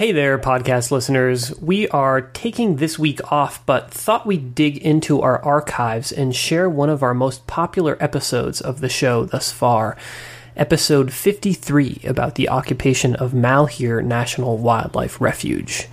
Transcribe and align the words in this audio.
Hey 0.00 0.12
there, 0.12 0.38
podcast 0.38 0.90
listeners. 0.90 1.54
We 1.60 1.86
are 1.88 2.22
taking 2.22 2.76
this 2.76 2.98
week 2.98 3.20
off, 3.30 3.66
but 3.66 3.90
thought 3.90 4.26
we'd 4.26 4.54
dig 4.54 4.78
into 4.78 5.20
our 5.20 5.44
archives 5.44 6.10
and 6.10 6.34
share 6.34 6.70
one 6.70 6.88
of 6.88 7.02
our 7.02 7.12
most 7.12 7.46
popular 7.46 7.98
episodes 8.00 8.62
of 8.62 8.80
the 8.80 8.88
show 8.88 9.26
thus 9.26 9.52
far. 9.52 9.98
Episode 10.56 11.12
53 11.12 12.00
about 12.04 12.34
the 12.34 12.48
occupation 12.48 13.14
of 13.14 13.32
Malheur 13.32 14.02
National 14.02 14.58
Wildlife 14.58 15.20
Refuge. 15.20 15.86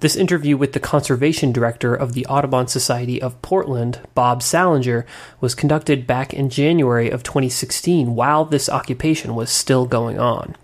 This 0.00 0.16
interview 0.16 0.56
with 0.56 0.72
the 0.72 0.80
conservation 0.80 1.52
director 1.52 1.94
of 1.94 2.14
the 2.14 2.24
Audubon 2.26 2.66
Society 2.66 3.20
of 3.20 3.40
Portland, 3.42 4.00
Bob 4.14 4.40
Sallinger, 4.40 5.04
was 5.40 5.54
conducted 5.54 6.06
back 6.06 6.32
in 6.32 6.48
January 6.48 7.10
of 7.10 7.22
2016 7.22 8.14
while 8.14 8.46
this 8.46 8.70
occupation 8.70 9.34
was 9.34 9.50
still 9.50 9.84
going 9.84 10.18
on. 10.18 10.56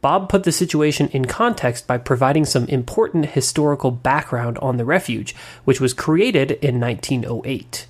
Bob 0.00 0.28
put 0.28 0.42
the 0.42 0.52
situation 0.52 1.08
in 1.08 1.24
context 1.24 1.86
by 1.86 1.96
providing 1.96 2.44
some 2.44 2.66
important 2.66 3.30
historical 3.30 3.90
background 3.90 4.58
on 4.58 4.76
the 4.76 4.84
refuge, 4.84 5.34
which 5.64 5.80
was 5.80 5.94
created 5.94 6.50
in 6.60 6.78
1908. 6.78 7.86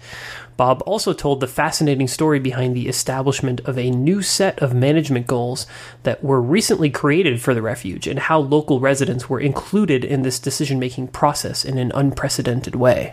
Bob 0.56 0.82
also 0.86 1.12
told 1.12 1.40
the 1.40 1.48
fascinating 1.48 2.06
story 2.06 2.38
behind 2.38 2.76
the 2.76 2.88
establishment 2.88 3.60
of 3.60 3.76
a 3.76 3.90
new 3.90 4.22
set 4.22 4.58
of 4.60 4.72
management 4.72 5.26
goals 5.26 5.66
that 6.04 6.22
were 6.22 6.40
recently 6.40 6.90
created 6.90 7.40
for 7.40 7.54
the 7.54 7.62
refuge 7.62 8.06
and 8.06 8.18
how 8.18 8.38
local 8.38 8.78
residents 8.78 9.28
were 9.28 9.40
included 9.40 10.04
in 10.04 10.22
this 10.22 10.38
decision 10.38 10.78
making 10.78 11.08
process 11.08 11.64
in 11.64 11.76
an 11.76 11.90
unprecedented 11.94 12.76
way. 12.76 13.12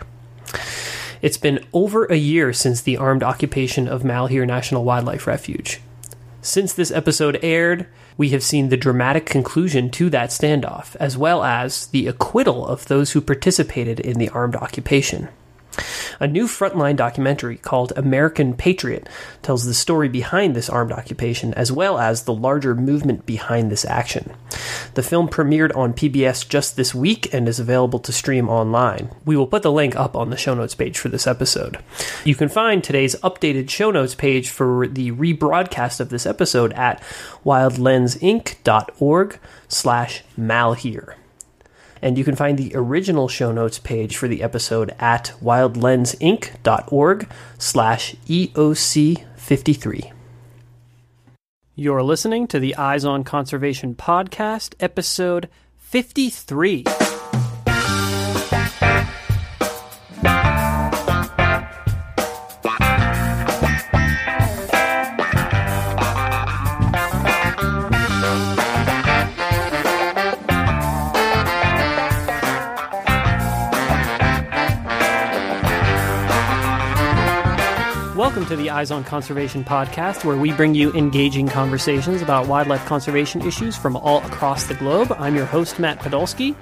It's 1.20 1.38
been 1.38 1.64
over 1.72 2.04
a 2.06 2.16
year 2.16 2.52
since 2.52 2.80
the 2.80 2.96
armed 2.96 3.22
occupation 3.22 3.88
of 3.88 4.04
Malheur 4.04 4.46
National 4.46 4.84
Wildlife 4.84 5.26
Refuge. 5.26 5.80
Since 6.40 6.72
this 6.72 6.90
episode 6.90 7.38
aired, 7.42 7.86
we 8.16 8.30
have 8.30 8.42
seen 8.42 8.68
the 8.68 8.76
dramatic 8.76 9.26
conclusion 9.26 9.90
to 9.90 10.10
that 10.10 10.30
standoff, 10.30 10.96
as 10.96 11.16
well 11.16 11.44
as 11.44 11.86
the 11.86 12.08
acquittal 12.08 12.66
of 12.66 12.86
those 12.86 13.12
who 13.12 13.20
participated 13.20 14.00
in 14.00 14.18
the 14.18 14.28
armed 14.30 14.56
occupation. 14.56 15.28
A 16.20 16.26
new 16.28 16.46
frontline 16.46 16.96
documentary 16.96 17.56
called 17.56 17.92
American 17.96 18.54
Patriot 18.54 19.08
tells 19.42 19.64
the 19.64 19.74
story 19.74 20.08
behind 20.08 20.54
this 20.54 20.70
armed 20.70 20.92
occupation 20.92 21.54
as 21.54 21.72
well 21.72 21.98
as 21.98 22.22
the 22.22 22.34
larger 22.34 22.74
movement 22.74 23.26
behind 23.26 23.70
this 23.70 23.84
action. 23.84 24.32
The 24.94 25.02
film 25.02 25.28
premiered 25.28 25.76
on 25.76 25.94
PBS 25.94 26.48
just 26.48 26.76
this 26.76 26.94
week 26.94 27.32
and 27.32 27.48
is 27.48 27.58
available 27.58 27.98
to 28.00 28.12
stream 28.12 28.48
online. 28.48 29.10
We 29.24 29.36
will 29.36 29.46
put 29.46 29.62
the 29.62 29.72
link 29.72 29.96
up 29.96 30.16
on 30.16 30.30
the 30.30 30.36
show 30.36 30.54
notes 30.54 30.74
page 30.74 30.98
for 30.98 31.08
this 31.08 31.26
episode. 31.26 31.78
You 32.24 32.34
can 32.34 32.48
find 32.48 32.84
today's 32.84 33.16
updated 33.16 33.70
show 33.70 33.90
notes 33.90 34.14
page 34.14 34.50
for 34.50 34.86
the 34.86 35.12
rebroadcast 35.12 36.00
of 36.00 36.10
this 36.10 36.26
episode 36.26 36.72
at 36.74 37.02
wildlensinc.org 37.44 39.38
slash 39.68 40.22
malheur 40.36 41.16
and 42.02 42.18
you 42.18 42.24
can 42.24 42.34
find 42.34 42.58
the 42.58 42.72
original 42.74 43.28
show 43.28 43.52
notes 43.52 43.78
page 43.78 44.16
for 44.16 44.26
the 44.28 44.42
episode 44.42 44.94
at 44.98 45.32
wildlensinc.org 45.42 47.28
slash 47.58 48.16
EOC53. 48.26 50.12
You're 51.74 52.02
listening 52.02 52.46
to 52.48 52.58
the 52.58 52.76
Eyes 52.76 53.06
on 53.06 53.24
Conservation 53.24 53.94
podcast, 53.94 54.74
episode 54.80 55.48
53. 55.78 56.84
The 78.62 78.70
Eyes 78.70 78.92
on 78.92 79.02
Conservation 79.02 79.64
podcast, 79.64 80.24
where 80.24 80.36
we 80.36 80.52
bring 80.52 80.72
you 80.72 80.92
engaging 80.92 81.48
conversations 81.48 82.22
about 82.22 82.46
wildlife 82.46 82.86
conservation 82.86 83.42
issues 83.42 83.76
from 83.76 83.96
all 83.96 84.18
across 84.18 84.68
the 84.68 84.74
globe. 84.74 85.12
I'm 85.18 85.34
your 85.34 85.46
host, 85.46 85.80
Matt 85.80 85.98
Podolsky. 85.98 86.54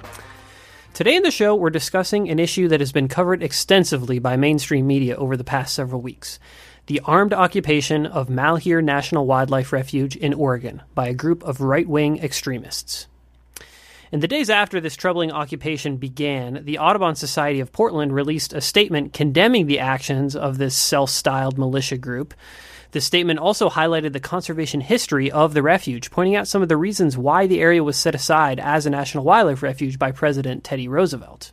Today 0.95 1.15
in 1.15 1.23
the 1.23 1.31
show, 1.31 1.55
we're 1.55 1.69
discussing 1.69 2.31
an 2.31 2.39
issue 2.39 2.69
that 2.69 2.81
has 2.81 2.91
been 2.91 3.07
covered 3.07 3.43
extensively 3.43 4.19
by 4.19 4.37
mainstream 4.37 4.87
media 4.87 5.15
over 5.15 5.37
the 5.37 5.45
past 5.45 5.75
several 5.75 6.01
weeks 6.01 6.39
the 6.87 7.01
armed 7.05 7.35
occupation 7.35 8.07
of 8.07 8.31
Malheur 8.31 8.81
National 8.81 9.27
Wildlife 9.27 9.71
Refuge 9.71 10.17
in 10.17 10.33
Oregon 10.33 10.83
by 10.95 11.07
a 11.07 11.15
group 11.15 11.43
of 11.43 11.61
right 11.61 11.87
wing 11.87 12.19
extremists. 12.19 13.09
In 14.13 14.19
the 14.19 14.27
days 14.27 14.51
after 14.51 14.81
this 14.81 14.97
troubling 14.97 15.31
occupation 15.31 15.97
began, 15.97 16.65
the 16.65 16.79
Audubon 16.79 17.15
Society 17.15 17.61
of 17.61 17.71
Portland 17.71 18.13
released 18.13 18.53
a 18.53 18.61
statement 18.61 19.13
condemning 19.13 19.67
the 19.67 19.79
actions 19.79 20.35
of 20.35 20.59
this 20.59 20.75
self 20.75 21.11
styled 21.11 21.57
militia 21.57 21.97
group. 21.97 22.35
The 22.91 23.01
statement 23.01 23.39
also 23.39 23.71
highlighted 23.71 24.13
the 24.13 24.19
conservation 24.19 24.81
history 24.81 25.31
of 25.31 25.55
the 25.55 25.63
refuge, 25.63 26.11
pointing 26.11 26.35
out 26.35 26.49
some 26.49 26.61
of 26.61 26.69
the 26.69 26.77
reasons 26.77 27.17
why 27.17 27.47
the 27.47 27.61
area 27.61 27.85
was 27.85 27.97
set 27.97 28.17
aside 28.17 28.59
as 28.59 28.85
a 28.85 28.91
national 28.91 29.23
wildlife 29.23 29.63
refuge 29.63 29.97
by 29.97 30.11
President 30.11 30.65
Teddy 30.65 30.89
Roosevelt. 30.89 31.53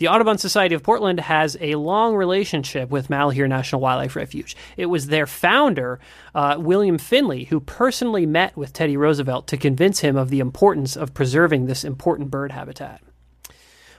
The 0.00 0.08
Audubon 0.08 0.38
Society 0.38 0.74
of 0.74 0.82
Portland 0.82 1.20
has 1.20 1.58
a 1.60 1.74
long 1.74 2.16
relationship 2.16 2.88
with 2.88 3.10
Malheur 3.10 3.46
National 3.46 3.82
Wildlife 3.82 4.16
Refuge. 4.16 4.56
It 4.78 4.86
was 4.86 5.08
their 5.08 5.26
founder, 5.26 6.00
uh, 6.34 6.56
William 6.58 6.96
Finley, 6.96 7.44
who 7.44 7.60
personally 7.60 8.24
met 8.24 8.56
with 8.56 8.72
Teddy 8.72 8.96
Roosevelt 8.96 9.46
to 9.48 9.58
convince 9.58 10.00
him 10.00 10.16
of 10.16 10.30
the 10.30 10.40
importance 10.40 10.96
of 10.96 11.12
preserving 11.12 11.66
this 11.66 11.84
important 11.84 12.30
bird 12.30 12.50
habitat. 12.50 13.02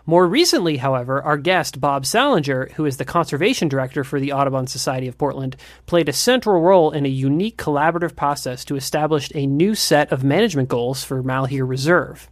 More 0.08 0.26
recently, 0.26 0.78
however, 0.78 1.22
our 1.22 1.38
guest, 1.38 1.80
Bob 1.80 2.06
Sallinger, 2.06 2.72
who 2.72 2.86
is 2.88 2.98
the 2.98 3.06
conservation 3.06 3.68
director 3.68 4.04
for 4.04 4.20
the 4.20 4.34
Audubon 4.34 4.66
Society 4.66 5.08
of 5.08 5.20
Portland, 5.20 5.56
played 5.86 6.10
a 6.10 6.14
central 6.14 6.64
role 6.64 6.90
in 6.90 7.06
a 7.06 7.10
unique 7.10 7.58
collaborative 7.58 8.16
process 8.16 8.66
to 8.66 8.76
establish 8.76 9.32
a 9.36 9.46
new 9.46 9.76
set 9.76 10.12
of 10.12 10.24
management 10.24 10.68
goals 10.68 11.04
for 11.04 11.22
Malheur 11.22 11.64
Reserve. 11.64 12.28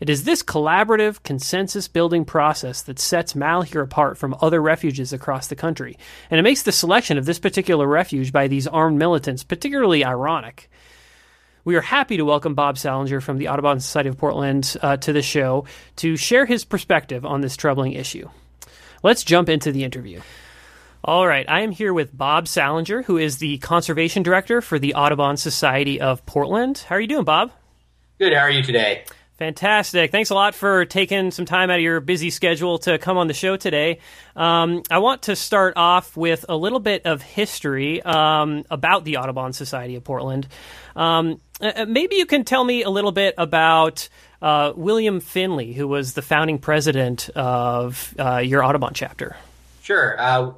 It 0.00 0.08
is 0.08 0.22
this 0.22 0.44
collaborative, 0.44 1.22
consensus 1.24 1.88
building 1.88 2.24
process 2.24 2.82
that 2.82 3.00
sets 3.00 3.34
Malheur 3.34 3.82
apart 3.82 4.16
from 4.16 4.36
other 4.40 4.62
refuges 4.62 5.12
across 5.12 5.48
the 5.48 5.56
country, 5.56 5.98
and 6.30 6.38
it 6.38 6.44
makes 6.44 6.62
the 6.62 6.70
selection 6.70 7.18
of 7.18 7.26
this 7.26 7.40
particular 7.40 7.86
refuge 7.86 8.32
by 8.32 8.46
these 8.46 8.68
armed 8.68 8.98
militants 8.98 9.42
particularly 9.42 10.04
ironic. 10.04 10.70
We 11.64 11.74
are 11.74 11.80
happy 11.80 12.16
to 12.16 12.24
welcome 12.24 12.54
Bob 12.54 12.76
Sallinger 12.76 13.20
from 13.20 13.38
the 13.38 13.48
Audubon 13.48 13.80
Society 13.80 14.08
of 14.08 14.16
Portland 14.16 14.76
uh, 14.80 14.98
to 14.98 15.12
the 15.12 15.20
show 15.20 15.64
to 15.96 16.16
share 16.16 16.46
his 16.46 16.64
perspective 16.64 17.26
on 17.26 17.40
this 17.40 17.56
troubling 17.56 17.92
issue. 17.92 18.30
Let's 19.02 19.24
jump 19.24 19.48
into 19.48 19.72
the 19.72 19.82
interview. 19.82 20.20
All 21.04 21.26
right, 21.26 21.48
I 21.48 21.60
am 21.62 21.72
here 21.72 21.92
with 21.92 22.16
Bob 22.16 22.46
Sallinger, 22.46 23.04
who 23.04 23.18
is 23.18 23.38
the 23.38 23.58
conservation 23.58 24.22
director 24.22 24.60
for 24.60 24.78
the 24.78 24.94
Audubon 24.94 25.36
Society 25.36 26.00
of 26.00 26.24
Portland. 26.24 26.84
How 26.88 26.94
are 26.94 27.00
you 27.00 27.08
doing, 27.08 27.24
Bob? 27.24 27.50
Good. 28.18 28.32
How 28.32 28.40
are 28.40 28.50
you 28.50 28.62
today? 28.62 29.04
Fantastic. 29.38 30.10
Thanks 30.10 30.30
a 30.30 30.34
lot 30.34 30.56
for 30.56 30.84
taking 30.84 31.30
some 31.30 31.44
time 31.44 31.70
out 31.70 31.76
of 31.76 31.82
your 31.82 32.00
busy 32.00 32.30
schedule 32.30 32.78
to 32.80 32.98
come 32.98 33.16
on 33.18 33.28
the 33.28 33.34
show 33.34 33.56
today. 33.56 34.00
Um, 34.34 34.82
I 34.90 34.98
want 34.98 35.22
to 35.22 35.36
start 35.36 35.74
off 35.76 36.16
with 36.16 36.44
a 36.48 36.56
little 36.56 36.80
bit 36.80 37.06
of 37.06 37.22
history 37.22 38.02
um, 38.02 38.64
about 38.68 39.04
the 39.04 39.18
Audubon 39.18 39.52
Society 39.52 39.94
of 39.94 40.02
Portland. 40.02 40.48
Um, 40.96 41.40
uh, 41.60 41.70
uh, 41.76 41.86
maybe 41.86 42.16
you 42.16 42.26
can 42.26 42.44
tell 42.44 42.64
me 42.64 42.82
a 42.82 42.90
little 42.90 43.12
bit 43.12 43.34
about 43.38 44.08
uh, 44.42 44.72
William 44.74 45.20
Finley, 45.20 45.72
who 45.72 45.86
was 45.86 46.14
the 46.14 46.22
founding 46.22 46.58
president 46.58 47.28
of 47.36 48.12
uh, 48.18 48.38
your 48.38 48.64
Audubon 48.64 48.92
chapter. 48.92 49.36
Sure. 49.82 50.20
Uh, 50.20 50.52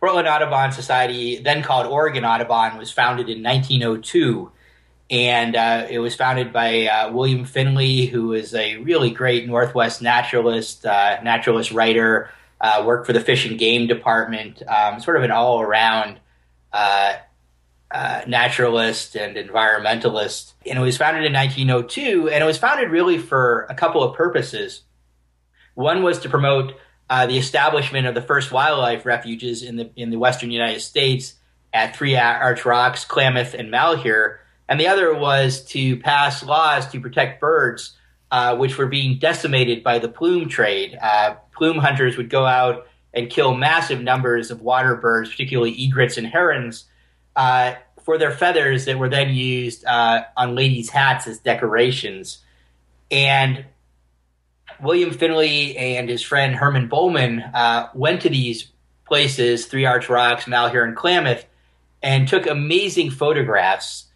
Portland 0.00 0.26
Audubon 0.26 0.72
Society, 0.72 1.40
then 1.40 1.62
called 1.62 1.86
Oregon 1.86 2.24
Audubon, 2.24 2.76
was 2.76 2.90
founded 2.90 3.28
in 3.28 3.40
1902 3.40 4.50
and 5.10 5.56
uh, 5.56 5.86
it 5.90 5.98
was 5.98 6.14
founded 6.14 6.52
by 6.52 6.86
uh, 6.86 7.12
William 7.12 7.44
Finley, 7.44 8.06
who 8.06 8.32
is 8.32 8.54
a 8.54 8.76
really 8.76 9.10
great 9.10 9.46
Northwest 9.46 10.00
naturalist, 10.00 10.86
uh, 10.86 11.20
naturalist 11.22 11.72
writer. 11.72 12.30
Uh, 12.62 12.84
worked 12.84 13.06
for 13.06 13.14
the 13.14 13.22
Fish 13.22 13.46
and 13.46 13.58
Game 13.58 13.86
Department, 13.86 14.62
um, 14.68 15.00
sort 15.00 15.16
of 15.16 15.22
an 15.22 15.30
all-around 15.30 16.20
uh, 16.74 17.14
uh, 17.90 18.20
naturalist 18.26 19.16
and 19.16 19.36
environmentalist. 19.36 20.52
And 20.66 20.78
it 20.78 20.82
was 20.82 20.98
founded 20.98 21.24
in 21.24 21.32
1902, 21.32 22.28
and 22.28 22.44
it 22.44 22.46
was 22.46 22.58
founded 22.58 22.90
really 22.90 23.16
for 23.16 23.66
a 23.70 23.74
couple 23.74 24.02
of 24.02 24.14
purposes. 24.14 24.82
One 25.72 26.02
was 26.02 26.18
to 26.18 26.28
promote 26.28 26.74
the 27.08 27.38
establishment 27.38 28.06
of 28.06 28.14
the 28.14 28.20
first 28.20 28.52
wildlife 28.52 29.06
refuges 29.06 29.62
in 29.62 29.76
the 29.76 29.90
in 29.96 30.10
the 30.10 30.18
western 30.18 30.50
United 30.50 30.80
States 30.80 31.36
at 31.72 31.96
Three 31.96 32.14
Arch 32.14 32.66
Rocks, 32.66 33.06
Klamath, 33.06 33.54
and 33.54 33.70
Malheur 33.70 34.39
and 34.70 34.78
the 34.78 34.86
other 34.86 35.12
was 35.12 35.64
to 35.64 35.96
pass 35.96 36.44
laws 36.44 36.86
to 36.92 37.00
protect 37.00 37.40
birds, 37.40 37.96
uh, 38.30 38.56
which 38.56 38.78
were 38.78 38.86
being 38.86 39.18
decimated 39.18 39.82
by 39.82 39.98
the 39.98 40.08
plume 40.08 40.48
trade. 40.48 40.96
Uh, 41.02 41.34
plume 41.52 41.78
hunters 41.78 42.16
would 42.16 42.30
go 42.30 42.46
out 42.46 42.86
and 43.12 43.28
kill 43.28 43.52
massive 43.52 44.00
numbers 44.00 44.52
of 44.52 44.62
water 44.62 44.94
birds, 44.94 45.28
particularly 45.28 45.72
egrets 45.72 46.16
and 46.16 46.26
herons, 46.28 46.84
uh, 47.34 47.74
for 48.04 48.16
their 48.16 48.30
feathers 48.30 48.84
that 48.84 48.96
were 48.96 49.08
then 49.08 49.34
used 49.34 49.84
uh, 49.84 50.22
on 50.36 50.54
ladies' 50.54 50.88
hats 50.88 51.26
as 51.26 51.40
decorations. 51.40 52.38
And 53.10 53.64
William 54.80 55.10
Finley 55.10 55.76
and 55.76 56.08
his 56.08 56.22
friend 56.22 56.54
Herman 56.54 56.88
Bohlman 56.88 57.50
uh, 57.52 57.88
went 57.92 58.22
to 58.22 58.28
these 58.28 58.70
places, 59.04 59.66
Three 59.66 59.84
Arch 59.84 60.08
Rocks, 60.08 60.46
Malheur, 60.46 60.84
and 60.84 60.96
Klamath, 60.96 61.44
and 62.00 62.28
took 62.28 62.46
amazing 62.46 63.10
photographs 63.10 64.06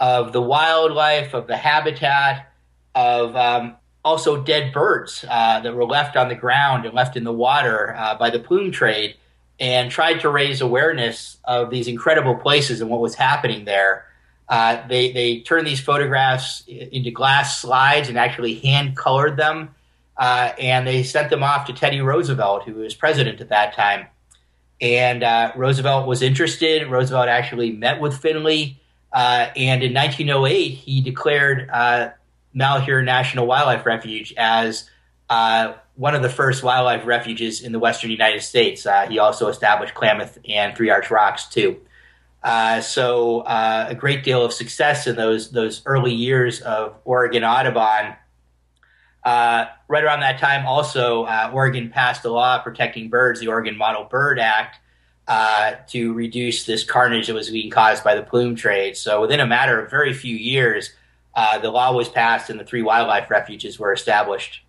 of 0.00 0.32
the 0.32 0.42
wildlife, 0.42 1.34
of 1.34 1.46
the 1.46 1.56
habitat, 1.56 2.52
of 2.94 3.34
um, 3.36 3.76
also 4.04 4.42
dead 4.42 4.72
birds 4.72 5.24
uh, 5.28 5.60
that 5.60 5.74
were 5.74 5.86
left 5.86 6.16
on 6.16 6.28
the 6.28 6.34
ground 6.34 6.84
and 6.84 6.94
left 6.94 7.16
in 7.16 7.24
the 7.24 7.32
water 7.32 7.94
uh, 7.96 8.14
by 8.16 8.30
the 8.30 8.38
plume 8.38 8.70
trade, 8.70 9.16
and 9.58 9.90
tried 9.90 10.20
to 10.20 10.28
raise 10.28 10.60
awareness 10.60 11.38
of 11.44 11.70
these 11.70 11.88
incredible 11.88 12.34
places 12.34 12.80
and 12.80 12.90
what 12.90 13.00
was 13.00 13.14
happening 13.14 13.64
there. 13.64 14.04
Uh, 14.48 14.86
they 14.88 15.10
they 15.12 15.40
turned 15.40 15.66
these 15.66 15.80
photographs 15.80 16.64
into 16.66 17.10
glass 17.10 17.60
slides 17.60 18.08
and 18.08 18.18
actually 18.18 18.56
hand 18.56 18.96
colored 18.96 19.36
them, 19.36 19.74
uh, 20.18 20.52
and 20.58 20.86
they 20.86 21.02
sent 21.02 21.30
them 21.30 21.42
off 21.42 21.66
to 21.66 21.72
Teddy 21.72 22.00
Roosevelt, 22.00 22.64
who 22.64 22.74
was 22.74 22.94
president 22.94 23.40
at 23.40 23.48
that 23.48 23.74
time. 23.74 24.06
And 24.80 25.22
uh, 25.22 25.52
Roosevelt 25.56 26.06
was 26.06 26.20
interested. 26.20 26.90
Roosevelt 26.90 27.28
actually 27.28 27.72
met 27.72 28.00
with 28.00 28.18
Finley, 28.18 28.80
uh, 29.14 29.48
and 29.56 29.82
in 29.82 29.94
1908 29.94 30.68
he 30.68 31.00
declared 31.00 31.70
Malheur 32.52 33.02
National 33.02 33.46
Wildlife 33.46 33.86
Refuge 33.86 34.34
as 34.36 34.90
uh, 35.30 35.74
one 35.96 36.14
of 36.14 36.22
the 36.22 36.28
first 36.28 36.62
wildlife 36.62 37.06
refuges 37.06 37.62
in 37.62 37.72
the 37.72 37.78
western 37.78 38.10
United 38.10 38.42
States. 38.42 38.84
Uh, 38.84 39.06
he 39.08 39.18
also 39.18 39.48
established 39.48 39.94
Klamath 39.94 40.38
and 40.48 40.76
Three 40.76 40.90
Arch 40.90 41.10
Rocks 41.10 41.46
too. 41.46 41.80
Uh, 42.42 42.80
so 42.80 43.40
uh, 43.40 43.86
a 43.88 43.94
great 43.94 44.22
deal 44.22 44.44
of 44.44 44.52
success 44.52 45.06
in 45.06 45.16
those 45.16 45.50
those 45.50 45.82
early 45.86 46.12
years 46.12 46.60
of 46.60 46.96
Oregon 47.04 47.42
Audubon. 47.42 48.16
Uh, 49.24 49.64
right 49.88 50.04
around 50.04 50.20
that 50.20 50.38
time, 50.38 50.66
also 50.66 51.24
uh, 51.24 51.50
Oregon 51.54 51.88
passed 51.88 52.24
a 52.26 52.30
law 52.30 52.58
protecting 52.58 53.08
birds, 53.08 53.40
the 53.40 53.48
Oregon 53.48 53.78
Model 53.78 54.04
Bird 54.04 54.38
Act, 54.38 54.78
to 55.26 56.12
reduce 56.12 56.64
this 56.64 56.84
carnage 56.84 57.26
that 57.28 57.34
was 57.34 57.50
being 57.50 57.70
caused 57.70 58.04
by 58.04 58.14
the 58.14 58.22
plume 58.22 58.56
trade. 58.56 58.96
So 58.96 59.20
within 59.20 59.40
a 59.40 59.46
matter 59.46 59.80
of 59.80 59.90
very 59.90 60.12
few 60.12 60.36
years, 60.36 60.90
uh, 61.34 61.58
the 61.58 61.70
law 61.70 61.92
was 61.92 62.08
passed 62.08 62.50
and 62.50 62.60
the 62.60 62.64
three 62.64 62.82
wildlife 62.82 63.30
refuges 63.30 63.78
were 63.78 63.92
established. 63.92 64.62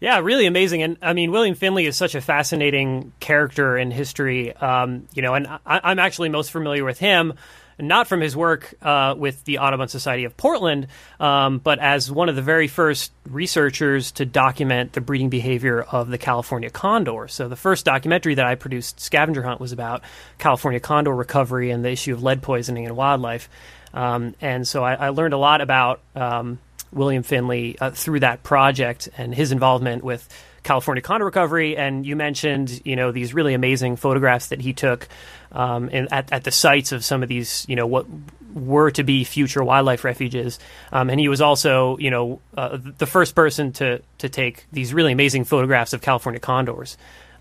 Yeah, 0.00 0.18
really 0.18 0.46
amazing. 0.46 0.82
And 0.82 0.96
I 1.00 1.12
mean, 1.12 1.30
William 1.30 1.54
Finley 1.54 1.86
is 1.86 1.96
such 1.96 2.16
a 2.16 2.20
fascinating 2.20 3.12
character 3.20 3.78
in 3.78 3.92
history. 3.92 4.52
Um, 4.56 5.06
you 5.14 5.22
know, 5.22 5.34
and 5.34 5.46
I, 5.64 5.92
am 5.92 6.00
actually 6.00 6.28
most 6.28 6.50
familiar 6.50 6.84
with 6.84 6.98
him, 6.98 7.34
not 7.78 8.08
from 8.08 8.20
his 8.20 8.36
work 8.36 8.74
uh, 8.82 9.14
with 9.16 9.44
the 9.44 9.58
Audubon 9.58 9.88
Society 9.88 10.24
of 10.24 10.36
Portland, 10.36 10.88
um, 11.20 11.58
but 11.58 11.78
as 11.78 12.10
one 12.10 12.28
of 12.28 12.36
the 12.36 12.42
very 12.42 12.68
first 12.68 13.12
researchers 13.28 14.12
to 14.12 14.24
document 14.24 14.92
the 14.92 15.00
breeding 15.00 15.28
behavior 15.28 15.82
of 15.82 16.08
the 16.08 16.18
California 16.18 16.70
condor. 16.70 17.28
So 17.28 17.48
the 17.48 17.56
first 17.56 17.84
documentary 17.84 18.34
that 18.34 18.46
I 18.46 18.54
produced, 18.54 19.00
Scavenger 19.00 19.42
Hunt, 19.42 19.60
was 19.60 19.72
about 19.72 20.02
California 20.38 20.80
condor 20.80 21.14
recovery 21.14 21.70
and 21.70 21.84
the 21.84 21.90
issue 21.90 22.12
of 22.12 22.22
lead 22.22 22.42
poisoning 22.42 22.84
in 22.84 22.94
wildlife. 22.94 23.48
Um, 23.94 24.34
and 24.40 24.66
so 24.66 24.82
I, 24.82 24.94
I, 24.94 25.08
learned 25.10 25.34
a 25.34 25.38
lot 25.38 25.60
about 25.60 26.00
um, 26.16 26.58
William 26.92 27.22
Finley 27.22 27.76
uh, 27.78 27.90
through 27.90 28.20
that 28.20 28.42
project 28.42 29.10
and 29.18 29.34
his 29.34 29.52
involvement 29.52 30.02
with 30.02 30.26
California 30.62 31.02
condor 31.02 31.24
recovery. 31.24 31.76
And 31.76 32.06
you 32.06 32.16
mentioned, 32.16 32.82
you 32.84 32.96
know, 32.96 33.12
these 33.12 33.34
really 33.34 33.54
amazing 33.54 33.96
photographs 33.96 34.48
that 34.48 34.60
he 34.60 34.72
took 34.72 35.08
um, 35.52 35.88
in, 35.88 36.08
at, 36.12 36.32
at 36.32 36.44
the 36.44 36.50
sites 36.50 36.92
of 36.92 37.04
some 37.04 37.22
of 37.22 37.28
these, 37.28 37.66
you 37.68 37.76
know, 37.76 37.86
what 37.86 38.06
were 38.54 38.90
to 38.90 39.02
be 39.02 39.24
future 39.24 39.64
wildlife 39.64 40.04
refuges. 40.04 40.58
Um, 40.92 41.10
and 41.10 41.18
he 41.18 41.28
was 41.28 41.40
also, 41.40 41.96
you 41.98 42.10
know, 42.10 42.40
uh, 42.56 42.78
the 42.98 43.06
first 43.06 43.34
person 43.34 43.72
to 43.72 44.02
to 44.18 44.28
take 44.28 44.66
these 44.72 44.92
really 44.92 45.12
amazing 45.12 45.44
photographs 45.44 45.92
of 45.92 46.02
California 46.02 46.40
condors. 46.40 46.96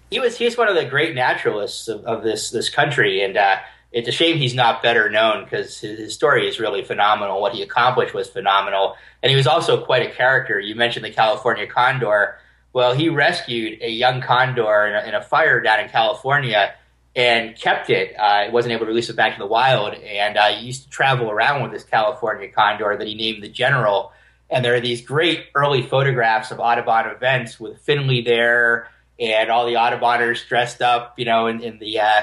He 0.09 0.19
was 0.19 0.37
he's 0.37 0.57
one 0.57 0.67
of 0.67 0.75
the 0.75 0.85
great 0.85 1.15
naturalists 1.15 1.87
of, 1.87 2.05
of 2.05 2.23
this 2.23 2.51
this 2.51 2.69
country, 2.69 3.23
and 3.23 3.37
uh, 3.37 3.57
it's 3.91 4.07
a 4.07 4.11
shame 4.11 4.37
he's 4.37 4.55
not 4.55 4.81
better 4.81 5.09
known 5.09 5.43
because 5.43 5.79
his, 5.79 5.99
his, 5.99 6.13
story 6.13 6.47
is 6.47 6.59
really 6.59 6.83
phenomenal. 6.83 7.41
What 7.41 7.53
he 7.53 7.61
accomplished 7.61 8.13
was 8.13 8.29
phenomenal. 8.29 8.95
And 9.21 9.29
he 9.29 9.35
was 9.35 9.47
also 9.47 9.83
quite 9.83 10.09
a 10.09 10.11
character. 10.11 10.59
You 10.59 10.75
mentioned 10.75 11.03
the 11.03 11.11
California 11.11 11.67
condor. 11.67 12.37
Well, 12.73 12.93
he 12.93 13.09
rescued 13.09 13.81
a 13.81 13.89
young 13.89 14.21
condor 14.21 14.87
in 14.87 14.95
a, 14.95 15.09
in 15.09 15.15
a 15.15 15.21
fire 15.21 15.61
down 15.61 15.81
in 15.81 15.89
California 15.89 16.73
and 17.15 17.55
kept 17.55 17.89
it. 17.89 18.15
Uh, 18.17 18.49
wasn't 18.51 18.71
able 18.71 18.85
to 18.85 18.89
release 18.89 19.09
it 19.09 19.15
back 19.15 19.33
to 19.33 19.39
the 19.39 19.47
wild. 19.47 19.93
And 19.93 20.37
uh, 20.37 20.49
he 20.49 20.65
used 20.65 20.83
to 20.83 20.89
travel 20.89 21.29
around 21.29 21.63
with 21.63 21.71
this 21.71 21.83
California 21.83 22.49
condor 22.49 22.95
that 22.97 23.07
he 23.07 23.15
named 23.15 23.43
the 23.43 23.49
General. 23.49 24.13
And 24.49 24.63
there 24.63 24.75
are 24.75 24.81
these 24.81 25.01
great 25.01 25.45
early 25.55 25.81
photographs 25.81 26.51
of 26.51 26.59
Audubon 26.59 27.07
events 27.07 27.59
with 27.59 27.79
Finley 27.79 28.21
there 28.21 28.89
and 29.21 29.51
all 29.51 29.65
the 29.65 29.73
Auduboners 29.73 30.45
dressed 30.47 30.81
up, 30.81 31.17
you 31.17 31.25
know, 31.25 31.47
in, 31.47 31.61
in 31.61 31.77
the 31.77 31.99
uh, 31.99 32.21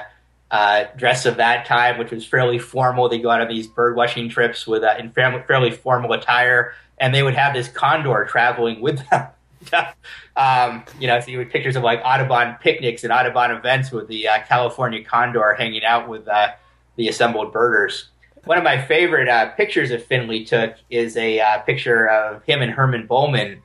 uh, 0.50 0.84
dress 0.96 1.26
of 1.26 1.36
that 1.36 1.66
time, 1.66 1.98
which 1.98 2.10
was 2.10 2.26
fairly 2.26 2.58
formal. 2.58 3.08
They 3.08 3.18
go 3.18 3.30
out 3.30 3.40
on 3.40 3.48
these 3.48 3.68
bird 3.68 3.94
watching 3.94 4.28
trips 4.28 4.66
with 4.66 4.82
uh, 4.82 4.94
in 4.98 5.12
fairly 5.12 5.70
formal 5.70 6.12
attire, 6.12 6.74
and 6.98 7.14
they 7.14 7.22
would 7.22 7.34
have 7.34 7.54
this 7.54 7.68
condor 7.68 8.26
traveling 8.28 8.80
with 8.80 9.08
them. 9.10 9.28
um, 10.36 10.84
you 11.00 11.06
know, 11.06 11.20
so 11.20 11.30
you 11.30 11.38
would 11.38 11.50
pictures 11.50 11.76
of 11.76 11.82
like 11.82 12.00
Audubon 12.04 12.56
picnics 12.60 13.04
and 13.04 13.12
Audubon 13.12 13.50
events 13.50 13.90
with 13.90 14.08
the 14.08 14.28
uh, 14.28 14.38
California 14.46 15.04
condor 15.04 15.54
hanging 15.54 15.84
out 15.84 16.08
with 16.08 16.26
uh, 16.28 16.48
the 16.96 17.08
assembled 17.08 17.52
birders. 17.52 18.08
One 18.44 18.58
of 18.58 18.64
my 18.64 18.80
favorite 18.80 19.28
uh, 19.28 19.50
pictures 19.50 19.90
of 19.90 20.04
Finley 20.04 20.44
took 20.44 20.74
is 20.90 21.16
a 21.16 21.40
uh, 21.40 21.58
picture 21.60 22.08
of 22.08 22.42
him 22.44 22.62
and 22.62 22.72
Herman 22.72 23.06
Bohlman 23.06 23.60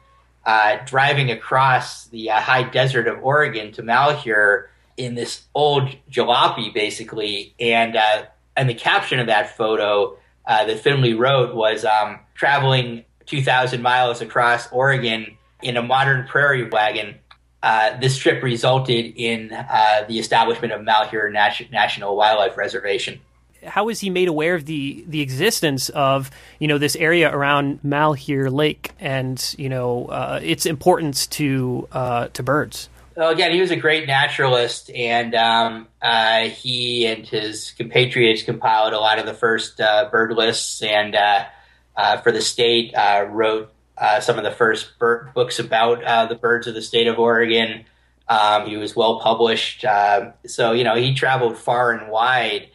driving 0.86 1.31
across 1.31 2.06
the 2.07 2.28
high 2.28 2.63
desert 2.63 3.07
of 3.07 3.24
Oregon 3.24 3.72
to 3.74 3.84
Malheur 3.84 4.69
in 4.98 5.16
this 5.16 5.44
old 5.56 5.96
jalopy, 6.10 6.74
basically, 6.74 7.54
and 7.60 7.96
uh, 7.96 8.24
and 8.56 8.69
the 8.69 8.74
caption 8.74 9.19
of 9.19 9.28
that 9.28 9.56
photo 9.57 10.18
uh, 10.46 10.66
that 10.66 10.80
Finley 10.80 11.13
wrote 11.13 11.56
was 11.56 11.86
um, 11.86 12.19
traveling 12.36 13.06
2,000 13.25 13.81
miles 13.81 14.22
across 14.22 14.72
Oregon 14.72 15.38
in 15.63 15.77
a 15.77 15.81
modern 15.81 16.27
prairie 16.27 16.69
wagon. 16.69 17.15
Uh, 17.62 17.98
this 18.00 18.18
trip 18.18 18.44
resulted 18.44 19.13
in 19.15 19.54
uh, 19.54 20.04
the 20.07 20.19
establishment 20.19 20.74
of 20.74 20.83
Malheur 20.83 21.30
National 21.30 22.15
Wildlife 22.15 22.57
Reservation. 22.57 23.21
How 23.65 23.86
was 23.86 24.01
he 24.01 24.10
made 24.10 24.27
aware 24.27 24.56
of 24.56 24.65
the 24.65 25.06
the 25.07 25.21
existence 25.21 25.88
of 25.89 26.30
you 26.60 26.68
know 26.68 26.77
this 26.77 26.98
area 26.98 27.33
around 27.33 27.80
Malheur 27.81 28.50
Lake 28.50 28.92
and 29.00 29.56
you 29.57 29.69
know 29.69 30.07
uh, 30.07 30.42
its 30.44 30.65
importance 30.65 31.27
to 31.27 31.88
uh, 31.93 32.27
to 32.34 32.43
birds? 32.43 32.89
Well, 33.15 33.29
again, 33.29 33.51
he 33.51 33.62
was 33.62 33.70
a 33.70 33.75
great 33.75 34.08
naturalist, 34.08 34.89
and 34.89 35.36
um, 35.36 35.88
uh, 36.01 36.48
he 36.50 37.05
and 37.05 37.27
his 37.27 37.72
compatriots 37.77 38.41
compiled 38.41 38.93
a 38.93 39.00
lot 39.00 39.20
of 39.20 39.27
the 39.27 39.36
first 39.36 39.79
uh, 39.79 40.10
bird 40.12 40.34
lists, 40.34 40.82
and 40.82 41.15
uh, 41.15 41.46
uh 41.96 42.17
for 42.17 42.32
the 42.32 42.41
state, 42.41 42.96
uh, 42.96 43.27
wrote 43.29 43.72
uh, 44.03 44.19
some 44.19 44.38
of 44.38 44.43
the 44.43 44.51
first 44.51 44.91
books 45.00 45.60
about 45.60 46.29
the 46.29 46.36
birds 46.36 46.67
of 46.67 46.74
the 46.74 46.81
state 46.81 47.07
of 47.07 47.17
Oregon. 47.17 47.86
Um, 48.27 48.67
he 48.67 48.77
was 48.77 48.95
well 48.95 49.19
published, 49.19 49.86
so 50.45 50.72
you 50.74 50.83
know 50.83 50.95
he 50.95 51.13
traveled 51.13 51.57
far 51.57 51.91
and 51.91 52.12
wide 52.12 52.69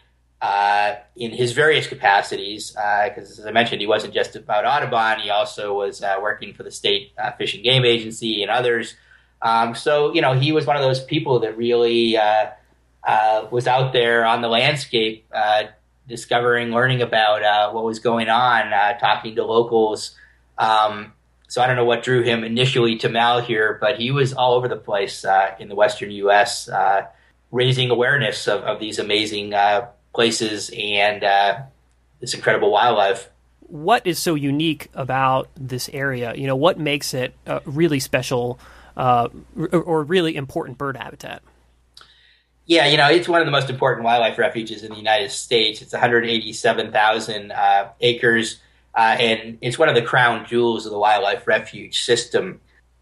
in 1.16 1.30
his 1.32 1.52
various 1.52 1.86
capacities. 1.86 2.70
Because, 2.70 3.38
as 3.38 3.46
I 3.46 3.50
mentioned, 3.50 3.80
he 3.80 3.86
wasn't 3.86 4.14
just 4.14 4.36
about 4.36 4.64
Audubon; 4.64 5.20
he 5.20 5.30
also 5.30 5.74
was 5.74 6.02
working 6.20 6.54
for 6.54 6.62
the 6.62 6.70
state 6.70 7.12
Fish 7.36 7.54
and 7.54 7.62
Game 7.62 7.84
Agency 7.84 8.42
and 8.42 8.50
others. 8.50 8.94
Um, 9.40 9.74
so 9.74 10.12
you 10.12 10.20
know, 10.20 10.34
he 10.34 10.52
was 10.52 10.66
one 10.66 10.76
of 10.76 10.82
those 10.82 11.02
people 11.02 11.40
that 11.40 11.56
really 11.56 12.16
uh, 12.16 12.50
uh, 13.06 13.46
was 13.50 13.66
out 13.66 13.92
there 13.92 14.24
on 14.24 14.42
the 14.42 14.48
landscape, 14.48 15.26
uh, 15.32 15.64
discovering, 16.08 16.70
learning 16.70 17.02
about 17.02 17.42
uh, 17.42 17.70
what 17.72 17.84
was 17.84 17.98
going 17.98 18.28
on, 18.28 18.72
uh, 18.72 18.98
talking 18.98 19.36
to 19.36 19.44
locals. 19.44 20.16
Um, 20.56 21.12
so 21.48 21.60
I 21.60 21.66
don't 21.66 21.76
know 21.76 21.84
what 21.84 22.02
drew 22.02 22.22
him 22.22 22.44
initially 22.44 22.96
to 22.98 23.08
Malheur, 23.08 23.78
but 23.80 23.96
he 23.96 24.10
was 24.10 24.32
all 24.32 24.54
over 24.54 24.68
the 24.68 24.76
place 24.76 25.24
uh, 25.24 25.54
in 25.58 25.68
the 25.68 25.74
Western 25.74 26.10
U.S., 26.12 26.68
raising 27.50 27.90
awareness 27.90 28.46
of, 28.46 28.62
of 28.62 28.78
these 28.78 28.98
amazing 28.98 29.54
places 30.14 30.70
and 30.76 31.22
this 32.20 32.34
incredible 32.34 32.70
wildlife 32.70 33.30
what 33.68 34.06
is 34.06 34.18
so 34.18 34.34
unique 34.34 34.88
about 34.94 35.48
this 35.54 35.88
area? 35.92 36.34
You 36.34 36.46
know, 36.46 36.56
what 36.56 36.78
makes 36.78 37.14
it 37.14 37.34
uh, 37.46 37.60
really 37.64 38.00
special 38.00 38.58
uh, 38.96 39.28
or 39.70 40.02
really 40.02 40.36
important 40.36 40.78
bird 40.78 40.96
habitat? 40.96 41.42
Yeah, 42.66 42.86
you 42.86 42.96
know, 42.96 43.08
it's 43.08 43.28
one 43.28 43.40
of 43.40 43.46
the 43.46 43.52
most 43.52 43.70
important 43.70 44.04
wildlife 44.04 44.38
refuges 44.38 44.82
in 44.82 44.90
the 44.90 44.96
United 44.96 45.30
States. 45.30 45.80
It's 45.80 45.92
187,000 45.92 47.52
uh, 47.52 47.88
acres, 48.00 48.60
uh, 48.94 49.16
and 49.18 49.58
it's 49.60 49.78
one 49.78 49.88
of 49.88 49.94
the 49.94 50.02
crown 50.02 50.46
jewels 50.46 50.86
of 50.86 50.92
the 50.92 50.98
wildlife 50.98 51.46
refuge 51.46 52.02
system 52.02 52.60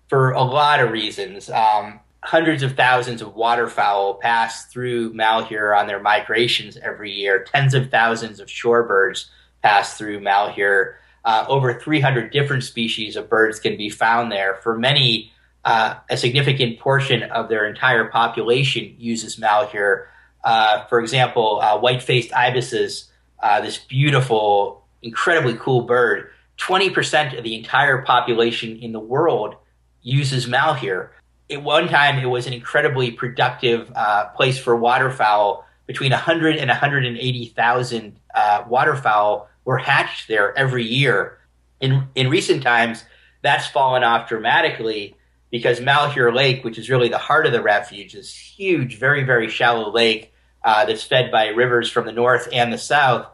for 0.08 0.32
a 0.32 0.42
lot 0.42 0.80
of 0.80 0.90
reasons. 0.90 1.50
Um, 1.50 2.00
hundreds 2.22 2.62
of 2.62 2.76
thousands 2.76 3.22
of 3.22 3.34
waterfowl 3.34 4.14
pass 4.14 4.66
through 4.66 5.12
Malheur 5.14 5.74
on 5.74 5.86
their 5.86 6.00
migrations 6.00 6.76
every 6.76 7.12
year. 7.12 7.44
Tens 7.44 7.74
of 7.74 7.90
thousands 7.90 8.40
of 8.40 8.48
shorebirds 8.48 9.26
pass 9.62 9.96
through 9.96 10.20
Malheur. 10.20 10.98
Uh, 11.24 11.44
over 11.48 11.78
300 11.78 12.30
different 12.30 12.62
species 12.62 13.16
of 13.16 13.28
birds 13.28 13.58
can 13.58 13.76
be 13.76 13.88
found 13.88 14.30
there. 14.30 14.56
For 14.62 14.78
many, 14.78 15.32
uh, 15.66 15.96
a 16.08 16.16
significant 16.16 16.78
portion 16.78 17.24
of 17.24 17.48
their 17.48 17.66
entire 17.66 18.04
population 18.04 18.94
uses 18.98 19.36
malheur. 19.36 20.08
Uh, 20.44 20.86
for 20.86 21.00
example, 21.00 21.60
uh, 21.60 21.76
white-faced 21.78 22.32
ibises, 22.32 23.10
uh, 23.42 23.60
this 23.60 23.76
beautiful, 23.76 24.85
incredibly 25.02 25.54
cool 25.54 25.82
bird. 25.82 26.30
20% 26.58 27.36
of 27.36 27.44
the 27.44 27.54
entire 27.54 28.02
population 28.02 28.78
in 28.78 28.92
the 28.92 29.00
world 29.00 29.56
uses 30.02 30.46
malheur. 30.46 31.12
At 31.50 31.62
one 31.62 31.88
time, 31.88 32.18
it 32.18 32.26
was 32.26 32.46
an 32.46 32.52
incredibly 32.52 33.10
productive 33.10 33.92
uh, 33.94 34.28
place 34.30 34.58
for 34.58 34.74
waterfowl. 34.74 35.64
Between 35.86 36.10
100 36.10 36.56
and 36.56 36.68
180,000 36.68 38.20
waterfowl 38.68 39.48
were 39.64 39.78
hatched 39.78 40.28
there 40.28 40.56
every 40.56 40.84
year. 40.84 41.38
In 41.80 42.08
in 42.14 42.30
recent 42.30 42.62
times, 42.62 43.04
that's 43.42 43.66
fallen 43.66 44.02
off 44.02 44.28
dramatically 44.28 45.16
because 45.50 45.80
Malheur 45.80 46.32
Lake, 46.32 46.64
which 46.64 46.78
is 46.78 46.90
really 46.90 47.08
the 47.08 47.18
heart 47.18 47.46
of 47.46 47.52
the 47.52 47.62
refuge, 47.62 48.14
is 48.14 48.34
huge, 48.34 48.98
very 48.98 49.24
very 49.24 49.48
shallow 49.48 49.92
lake 49.92 50.32
uh, 50.64 50.86
that's 50.86 51.02
fed 51.02 51.30
by 51.30 51.48
rivers 51.48 51.90
from 51.90 52.06
the 52.06 52.12
north 52.12 52.48
and 52.52 52.72
the 52.72 52.78
south, 52.78 53.26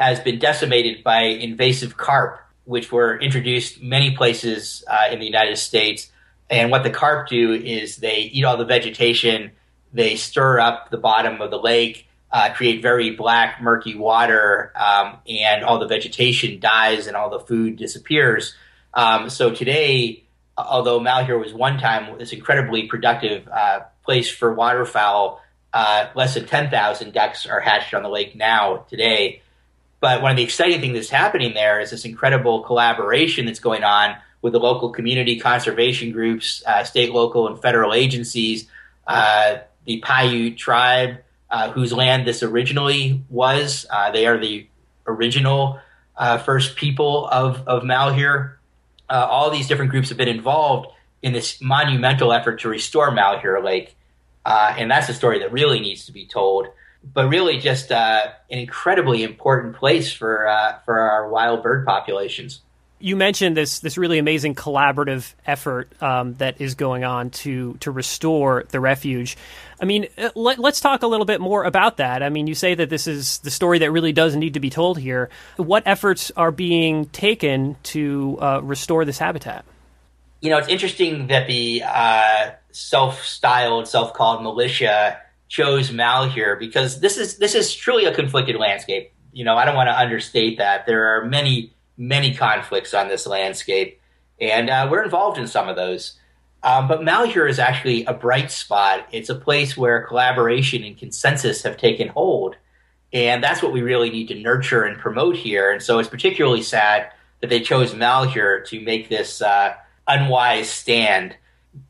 has 0.00 0.18
been 0.18 0.38
decimated 0.38 1.04
by 1.04 1.24
invasive 1.24 1.94
carp, 1.98 2.40
which 2.64 2.90
were 2.90 3.18
introduced 3.18 3.82
many 3.82 4.16
places 4.16 4.82
uh, 4.88 5.08
in 5.12 5.18
the 5.18 5.26
United 5.26 5.58
States. 5.58 6.10
And 6.48 6.70
what 6.70 6.84
the 6.84 6.90
carp 6.90 7.28
do 7.28 7.52
is 7.52 7.98
they 7.98 8.30
eat 8.32 8.44
all 8.44 8.56
the 8.56 8.64
vegetation, 8.64 9.50
they 9.92 10.16
stir 10.16 10.58
up 10.58 10.90
the 10.90 10.96
bottom 10.96 11.42
of 11.42 11.50
the 11.50 11.58
lake, 11.58 12.08
uh, 12.32 12.50
create 12.54 12.80
very 12.80 13.10
black, 13.10 13.60
murky 13.60 13.94
water, 13.94 14.72
um, 14.74 15.18
and 15.28 15.64
all 15.64 15.78
the 15.78 15.86
vegetation 15.86 16.60
dies 16.60 17.06
and 17.06 17.14
all 17.14 17.28
the 17.28 17.40
food 17.40 17.76
disappears. 17.76 18.54
Um, 18.94 19.28
so 19.28 19.54
today, 19.54 20.24
although 20.56 20.98
Malheur 20.98 21.38
was 21.38 21.52
one 21.52 21.78
time 21.78 22.18
this 22.18 22.32
incredibly 22.32 22.86
productive 22.86 23.46
uh, 23.48 23.80
place 24.02 24.30
for 24.30 24.54
waterfowl, 24.54 25.42
uh, 25.74 26.06
less 26.14 26.34
than 26.34 26.46
10,000 26.46 27.12
ducks 27.12 27.44
are 27.44 27.60
hatched 27.60 27.92
on 27.92 28.02
the 28.02 28.08
lake 28.08 28.34
now 28.34 28.86
today. 28.88 29.42
But 30.00 30.22
one 30.22 30.30
of 30.30 30.36
the 30.36 30.42
exciting 30.42 30.80
things 30.80 30.94
that's 30.94 31.10
happening 31.10 31.52
there 31.54 31.80
is 31.80 31.90
this 31.90 32.04
incredible 32.04 32.62
collaboration 32.62 33.44
that's 33.44 33.60
going 33.60 33.84
on 33.84 34.16
with 34.42 34.54
the 34.54 34.58
local 34.58 34.90
community 34.90 35.38
conservation 35.38 36.12
groups, 36.12 36.62
uh, 36.66 36.84
state, 36.84 37.12
local, 37.12 37.46
and 37.46 37.60
federal 37.60 37.92
agencies, 37.92 38.66
uh, 39.06 39.58
the 39.84 40.00
Paiute 40.00 40.56
tribe, 40.56 41.18
uh, 41.50 41.70
whose 41.72 41.92
land 41.92 42.26
this 42.26 42.42
originally 42.42 43.22
was. 43.28 43.84
Uh, 43.90 44.10
they 44.10 44.26
are 44.26 44.38
the 44.38 44.66
original 45.06 45.78
uh, 46.16 46.38
first 46.38 46.76
people 46.76 47.26
of, 47.28 47.66
of 47.68 47.84
Malheur. 47.84 48.58
Uh, 49.10 49.26
all 49.28 49.50
these 49.50 49.68
different 49.68 49.90
groups 49.90 50.08
have 50.08 50.18
been 50.18 50.28
involved 50.28 50.88
in 51.22 51.34
this 51.34 51.60
monumental 51.60 52.32
effort 52.32 52.60
to 52.60 52.68
restore 52.68 53.10
Malheur 53.10 53.62
Lake. 53.62 53.96
And 54.46 54.90
that's 54.90 55.08
a 55.08 55.14
story 55.14 55.40
that 55.40 55.52
really 55.52 55.80
needs 55.80 56.06
to 56.06 56.12
be 56.12 56.24
told. 56.24 56.68
But 57.02 57.28
really, 57.28 57.58
just 57.58 57.90
uh, 57.90 58.26
an 58.50 58.58
incredibly 58.58 59.22
important 59.22 59.76
place 59.76 60.12
for, 60.12 60.46
for 60.84 60.98
our 61.00 61.28
wild 61.28 61.62
bird 61.62 61.86
populations 61.86 62.60
you 63.00 63.16
mentioned 63.16 63.56
this 63.56 63.80
this 63.80 63.98
really 63.98 64.18
amazing 64.18 64.54
collaborative 64.54 65.32
effort 65.46 65.90
um, 66.02 66.34
that 66.34 66.60
is 66.60 66.74
going 66.74 67.02
on 67.02 67.30
to 67.30 67.74
to 67.80 67.90
restore 67.90 68.64
the 68.68 68.78
refuge. 68.78 69.36
I 69.80 69.86
mean, 69.86 70.08
uh, 70.18 70.30
let, 70.34 70.58
us 70.62 70.80
talk 70.80 71.02
a 71.02 71.06
little 71.06 71.24
bit 71.24 71.40
more 71.40 71.64
about 71.64 71.96
that. 71.96 72.22
I 72.22 72.28
mean, 72.28 72.46
you 72.46 72.54
say 72.54 72.74
that 72.74 72.90
this 72.90 73.06
is 73.06 73.38
the 73.38 73.50
story 73.50 73.78
that 73.78 73.90
really 73.90 74.12
does 74.12 74.36
need 74.36 74.54
to 74.54 74.60
be 74.60 74.68
told 74.68 74.98
here. 74.98 75.30
What 75.56 75.82
efforts 75.86 76.30
are 76.36 76.52
being 76.52 77.06
taken 77.06 77.76
to 77.84 78.38
uh, 78.40 78.60
restore 78.62 79.06
this 79.06 79.18
habitat? 79.18 79.64
You 80.42 80.50
know, 80.50 80.58
it's 80.58 80.68
interesting 80.68 81.26
that 81.28 81.46
the 81.46 81.82
uh, 81.84 82.50
self-styled, 82.72 83.88
self-called 83.88 84.42
militia 84.42 85.18
chose 85.50 85.90
Malheur 85.92 86.56
because 86.56 87.00
this 87.00 87.18
is 87.18 87.36
this 87.36 87.54
is 87.54 87.74
truly 87.74 88.06
a 88.06 88.14
conflicted 88.14 88.56
landscape. 88.56 89.12
You 89.32 89.44
know, 89.44 89.56
I 89.56 89.66
don't 89.66 89.74
want 89.74 89.88
to 89.88 89.98
understate 89.98 90.56
that. 90.56 90.86
There 90.86 91.14
are 91.14 91.26
many 91.26 91.74
many 91.98 92.34
conflicts 92.34 92.94
on 92.94 93.08
this 93.08 93.26
landscape, 93.26 94.00
and 94.40 94.70
uh, 94.70 94.88
we're 94.90 95.02
involved 95.04 95.36
in 95.36 95.46
some 95.46 95.68
of 95.68 95.76
those. 95.76 96.16
Um, 96.62 96.88
but 96.88 97.02
Malheur 97.02 97.46
is 97.46 97.58
actually 97.58 98.04
a 98.04 98.14
bright 98.14 98.50
spot. 98.50 99.06
It's 99.12 99.28
a 99.28 99.34
place 99.34 99.76
where 99.76 100.06
collaboration 100.06 100.84
and 100.84 100.96
consensus 100.96 101.62
have 101.62 101.76
taken 101.76 102.08
hold. 102.08 102.56
And 103.12 103.42
that's 103.42 103.62
what 103.62 103.72
we 103.72 103.82
really 103.82 104.10
need 104.10 104.28
to 104.28 104.40
nurture 104.40 104.84
and 104.84 104.98
promote 104.98 105.36
here. 105.36 105.72
And 105.72 105.82
so 105.82 105.98
it's 105.98 106.08
particularly 106.08 106.62
sad 106.62 107.10
that 107.40 107.48
they 107.48 107.60
chose 107.60 107.94
Malheur 107.94 108.60
to 108.66 108.80
make 108.80 109.08
this 109.08 109.40
uh, 109.40 109.74
unwise 110.06 110.68
stand. 110.68 111.34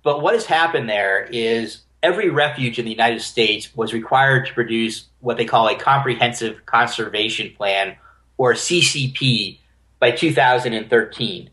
But 0.02 0.22
what 0.22 0.34
has 0.34 0.46
happened 0.46 0.88
there 0.88 1.28
is 1.30 1.82
every 2.02 2.30
refuge 2.30 2.78
in 2.78 2.84
the 2.84 2.90
United 2.90 3.20
States 3.20 3.74
was 3.76 3.92
required 3.92 4.46
to 4.46 4.54
produce 4.54 5.06
what 5.20 5.36
they 5.36 5.44
call 5.44 5.68
a 5.68 5.76
comprehensive 5.76 6.64
conservation 6.66 7.52
plan, 7.56 7.96
or 8.36 8.54
CCP, 8.54 9.58
by 9.98 10.10
2013. 10.10 11.50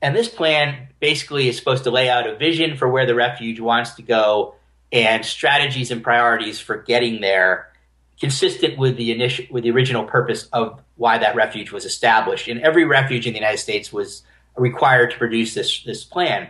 And 0.00 0.14
this 0.14 0.28
plan 0.28 0.88
basically 1.00 1.48
is 1.48 1.56
supposed 1.56 1.84
to 1.84 1.90
lay 1.90 2.08
out 2.08 2.28
a 2.28 2.36
vision 2.36 2.76
for 2.76 2.88
where 2.88 3.06
the 3.06 3.14
refuge 3.14 3.60
wants 3.60 3.94
to 3.94 4.02
go 4.02 4.54
and 4.92 5.24
strategies 5.24 5.90
and 5.90 6.02
priorities 6.02 6.60
for 6.60 6.78
getting 6.78 7.20
there, 7.20 7.72
consistent 8.20 8.78
with 8.78 8.96
the 8.96 9.12
initial 9.12 9.44
with 9.50 9.64
the 9.64 9.70
original 9.70 10.04
purpose 10.04 10.48
of 10.52 10.80
why 10.96 11.18
that 11.18 11.34
refuge 11.34 11.72
was 11.72 11.84
established. 11.84 12.48
And 12.48 12.60
every 12.60 12.84
refuge 12.84 13.26
in 13.26 13.32
the 13.32 13.38
United 13.38 13.58
States 13.58 13.92
was 13.92 14.22
required 14.56 15.10
to 15.10 15.18
produce 15.18 15.54
this 15.54 15.82
this 15.82 16.04
plan. 16.04 16.48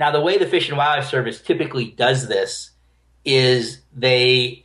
Now, 0.00 0.10
the 0.10 0.20
way 0.22 0.38
the 0.38 0.46
Fish 0.46 0.70
and 0.70 0.78
Wildlife 0.78 1.10
Service 1.10 1.42
typically 1.42 1.90
does 1.90 2.26
this 2.26 2.70
is 3.22 3.82
they 3.94 4.64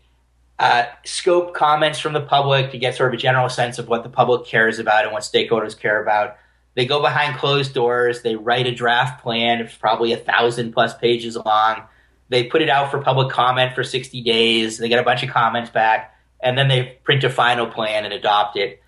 uh, 0.58 0.86
scope 1.04 1.54
comments 1.54 2.00
from 2.00 2.13
the 2.13 2.22
public 2.22 2.72
to 2.72 2.77
get 2.77 2.96
sort 2.96 3.13
of 3.13 3.20
a 3.20 3.22
general 3.22 3.50
sense 3.50 3.77
of 3.77 3.89
what 3.89 4.04
the 4.04 4.10
public 4.10 4.48
cares 4.48 4.80
about 4.80 5.04
and 5.04 5.12
what 5.12 5.24
stakeholders 5.24 5.77
care 5.77 6.01
about. 6.01 6.38
They 6.75 6.86
go 6.86 7.01
behind 7.01 7.38
closed 7.38 7.74
doors. 7.74 8.22
They 8.22 8.38
write 8.38 8.65
a 8.65 8.74
draft 8.74 9.22
plan. 9.22 9.60
It's 9.60 9.75
probably 9.75 10.13
a 10.13 10.18
thousand 10.18 10.72
plus 10.72 10.98
pages 10.98 11.36
long. 11.36 11.84
They 12.30 12.46
put 12.46 12.62
it 12.62 12.70
out 12.70 12.89
for 12.89 13.01
public 13.01 13.30
comment 13.30 13.75
for 13.75 13.84
60 13.84 14.22
days. 14.22 14.77
They 14.77 14.88
get 14.88 15.00
a 15.00 15.04
bunch 15.04 15.22
of 15.22 15.32
comments 15.32 15.70
back, 15.70 16.15
and 16.39 16.58
then 16.58 16.70
they 16.70 16.98
print 17.04 17.25
a 17.25 17.30
final 17.30 17.68
plan 17.68 18.06
and 18.06 18.13
adopt 18.13 18.56
it. 18.56 18.82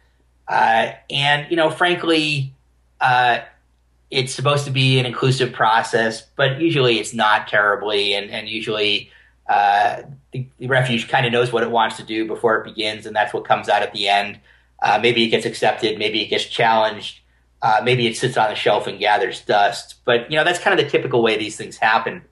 Uh, 0.48 0.94
and, 1.10 1.48
you 1.50 1.58
know, 1.58 1.70
frankly, 1.70 2.54
uh, 3.02 3.40
it's 4.10 4.34
supposed 4.34 4.66
to 4.66 4.72
be 4.72 5.00
an 5.00 5.06
inclusive 5.06 5.52
process, 5.52 6.22
but 6.36 6.62
usually 6.62 7.00
it's 7.00 7.14
not 7.14 7.48
terribly, 7.48 8.14
and, 8.14 8.30
and 8.32 8.48
usually 8.48 9.12
uh, 9.50 10.04
the, 10.32 10.48
the, 10.60 10.68
refuge 10.68 11.08
kind 11.08 11.26
of 11.26 11.32
knows 11.32 11.52
what 11.52 11.64
it 11.64 11.72
wants 11.72 11.98
to 11.98 12.04
do 12.04 12.26
before 12.26 12.58
it 12.58 12.64
begins, 12.64 13.06
and 13.06 13.16
that's 13.16 13.34
what 13.34 13.46
comes 13.46 13.70
out 13.70 13.82
at 13.82 13.94
the 13.94 14.08
end. 14.08 14.40
Uh, 14.82 15.00
maybe 15.02 15.24
it 15.24 15.30
gets 15.30 15.46
accepted, 15.46 15.98
maybe 15.98 16.22
it 16.22 16.28
gets 16.28 16.46
challenged, 16.46 17.20
uh, 17.62 17.82
maybe 17.84 18.08
it 18.08 18.16
sits 18.16 18.38
on 18.38 18.50
the 18.50 18.56
shelf 18.56 18.88
and 18.88 19.00
gathers 19.00 19.42
dust. 19.42 19.96
But 20.06 20.30
you 20.32 20.38
know 20.38 20.44
that's 20.44 20.60
kind 20.60 20.78
of 20.78 20.84
the 20.84 20.90
typical 20.90 21.22
way 21.22 21.38
these 21.38 21.58
things 21.58 21.78
happen. 21.78 22.24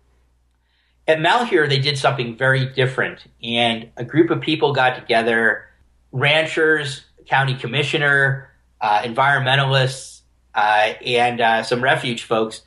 At 1.07 1.21
Malheur, 1.21 1.67
they 1.67 1.79
did 1.79 1.97
something 1.97 2.37
very 2.37 2.65
different, 2.65 3.25
and 3.43 3.89
a 3.97 4.03
group 4.03 4.29
of 4.29 4.41
people 4.41 4.73
got 4.73 4.95
together: 4.95 5.65
ranchers, 6.11 7.05
county 7.25 7.55
commissioner, 7.55 8.49
uh, 8.81 9.01
environmentalists, 9.01 10.14
uh, 10.55 10.93
and 11.05 11.41
uh, 11.41 11.63
some 11.63 11.83
refuge 11.83 12.23
folks 12.23 12.61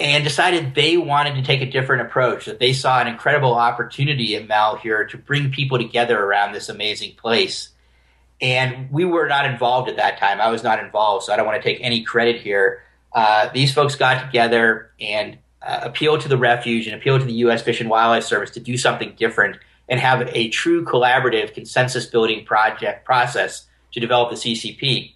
and 0.00 0.24
decided 0.24 0.74
they 0.74 0.96
wanted 0.96 1.34
to 1.34 1.42
take 1.42 1.60
a 1.60 1.70
different 1.70 2.02
approach, 2.02 2.46
that 2.46 2.58
they 2.58 2.72
saw 2.72 3.00
an 3.00 3.06
incredible 3.06 3.54
opportunity 3.54 4.34
at 4.34 4.48
Malheur 4.48 5.04
to 5.04 5.18
bring 5.18 5.50
people 5.50 5.76
together 5.76 6.18
around 6.18 6.52
this 6.52 6.70
amazing 6.70 7.14
place. 7.16 7.68
And 8.40 8.90
we 8.90 9.04
were 9.04 9.28
not 9.28 9.44
involved 9.44 9.90
at 9.90 9.96
that 9.96 10.18
time. 10.18 10.40
I 10.40 10.48
was 10.48 10.62
not 10.62 10.82
involved, 10.82 11.26
so 11.26 11.34
I 11.34 11.36
don't 11.36 11.44
want 11.46 11.62
to 11.62 11.68
take 11.68 11.80
any 11.82 12.02
credit 12.02 12.40
here. 12.40 12.82
Uh, 13.12 13.50
these 13.52 13.74
folks 13.74 13.94
got 13.94 14.24
together 14.24 14.90
and 14.98 15.36
uh, 15.60 15.80
appealed 15.82 16.22
to 16.22 16.28
the 16.28 16.38
refuge 16.38 16.86
and 16.86 16.96
appealed 16.96 17.20
to 17.20 17.26
the 17.26 17.34
U.S. 17.34 17.60
Fish 17.60 17.82
and 17.82 17.90
Wildlife 17.90 18.24
Service 18.24 18.50
to 18.52 18.60
do 18.60 18.78
something 18.78 19.14
different 19.18 19.58
and 19.86 20.00
have 20.00 20.26
a 20.32 20.48
true 20.48 20.84
collaborative 20.86 21.52
consensus 21.52 22.06
building 22.06 22.46
project 22.46 23.04
process 23.04 23.66
to 23.92 24.00
develop 24.00 24.30
the 24.30 24.36
CCP. 24.36 25.12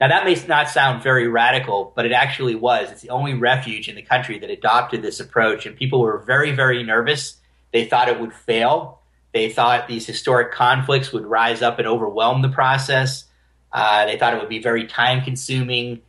Now, 0.00 0.08
that 0.08 0.24
may 0.24 0.36
not 0.48 0.68
sound 0.68 1.02
very 1.02 1.28
radical, 1.28 1.92
but 1.94 2.04
it 2.04 2.12
actually 2.12 2.56
was. 2.56 2.90
It's 2.90 3.02
the 3.02 3.10
only 3.10 3.34
refuge 3.34 3.88
in 3.88 3.94
the 3.94 4.02
country 4.02 4.38
that 4.40 4.50
adopted 4.50 5.02
this 5.02 5.20
approach, 5.20 5.66
and 5.66 5.76
people 5.76 6.00
were 6.00 6.18
very, 6.18 6.50
very 6.52 6.82
nervous. 6.82 7.36
They 7.72 7.84
thought 7.84 8.08
it 8.08 8.20
would 8.20 8.32
fail. 8.32 9.00
They 9.32 9.50
thought 9.50 9.88
these 9.88 10.06
historic 10.06 10.52
conflicts 10.52 11.12
would 11.12 11.24
rise 11.24 11.62
up 11.62 11.78
and 11.78 11.88
overwhelm 11.88 12.42
the 12.42 12.48
process. 12.48 13.24
Uh, 13.72 14.06
they 14.06 14.18
thought 14.18 14.34
it 14.34 14.40
would 14.40 14.48
be 14.48 14.60
very 14.60 14.86
time 14.86 15.24
consuming. 15.24 16.02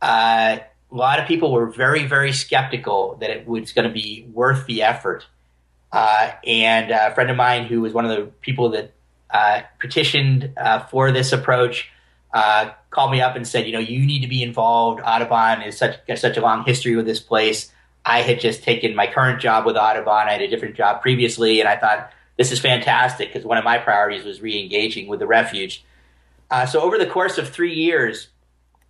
Uh, 0.00 0.58
a 0.90 0.94
lot 0.94 1.18
of 1.18 1.26
people 1.26 1.52
were 1.52 1.66
very, 1.66 2.06
very 2.06 2.32
skeptical 2.32 3.16
that 3.20 3.30
it 3.30 3.46
was 3.46 3.72
going 3.72 3.88
to 3.88 3.92
be 3.92 4.28
worth 4.32 4.66
the 4.66 4.82
effort. 4.82 5.26
Uh, 5.92 6.32
and 6.44 6.90
a 6.90 7.14
friend 7.14 7.30
of 7.30 7.36
mine 7.36 7.66
who 7.66 7.80
was 7.80 7.92
one 7.92 8.04
of 8.04 8.10
the 8.10 8.26
people 8.40 8.70
that 8.70 8.92
uh, 9.30 9.62
petitioned 9.80 10.52
uh, 10.56 10.80
for 10.86 11.12
this 11.12 11.32
approach 11.32 11.90
uh, 12.36 12.70
called 12.90 13.10
me 13.10 13.22
up 13.22 13.34
and 13.34 13.48
said, 13.48 13.66
you 13.66 13.72
know, 13.72 13.78
you 13.78 14.04
need 14.04 14.20
to 14.20 14.28
be 14.28 14.42
involved. 14.42 15.00
Audubon 15.02 15.62
is 15.62 15.78
such 15.78 16.06
got 16.06 16.18
such 16.18 16.36
a 16.36 16.42
long 16.42 16.64
history 16.64 16.94
with 16.94 17.06
this 17.06 17.18
place. 17.18 17.72
I 18.04 18.20
had 18.20 18.40
just 18.40 18.62
taken 18.62 18.94
my 18.94 19.06
current 19.06 19.40
job 19.40 19.64
with 19.64 19.74
Audubon. 19.74 20.28
I 20.28 20.32
had 20.32 20.42
a 20.42 20.48
different 20.48 20.76
job 20.76 21.00
previously, 21.00 21.60
and 21.60 21.68
I 21.68 21.78
thought 21.78 22.12
this 22.36 22.52
is 22.52 22.60
fantastic 22.60 23.28
because 23.32 23.46
one 23.46 23.56
of 23.56 23.64
my 23.64 23.78
priorities 23.78 24.26
was 24.26 24.42
re-engaging 24.42 25.08
with 25.08 25.18
the 25.18 25.26
refuge. 25.26 25.82
Uh, 26.50 26.66
so 26.66 26.82
over 26.82 26.98
the 26.98 27.06
course 27.06 27.38
of 27.38 27.48
three 27.48 27.72
years, 27.72 28.28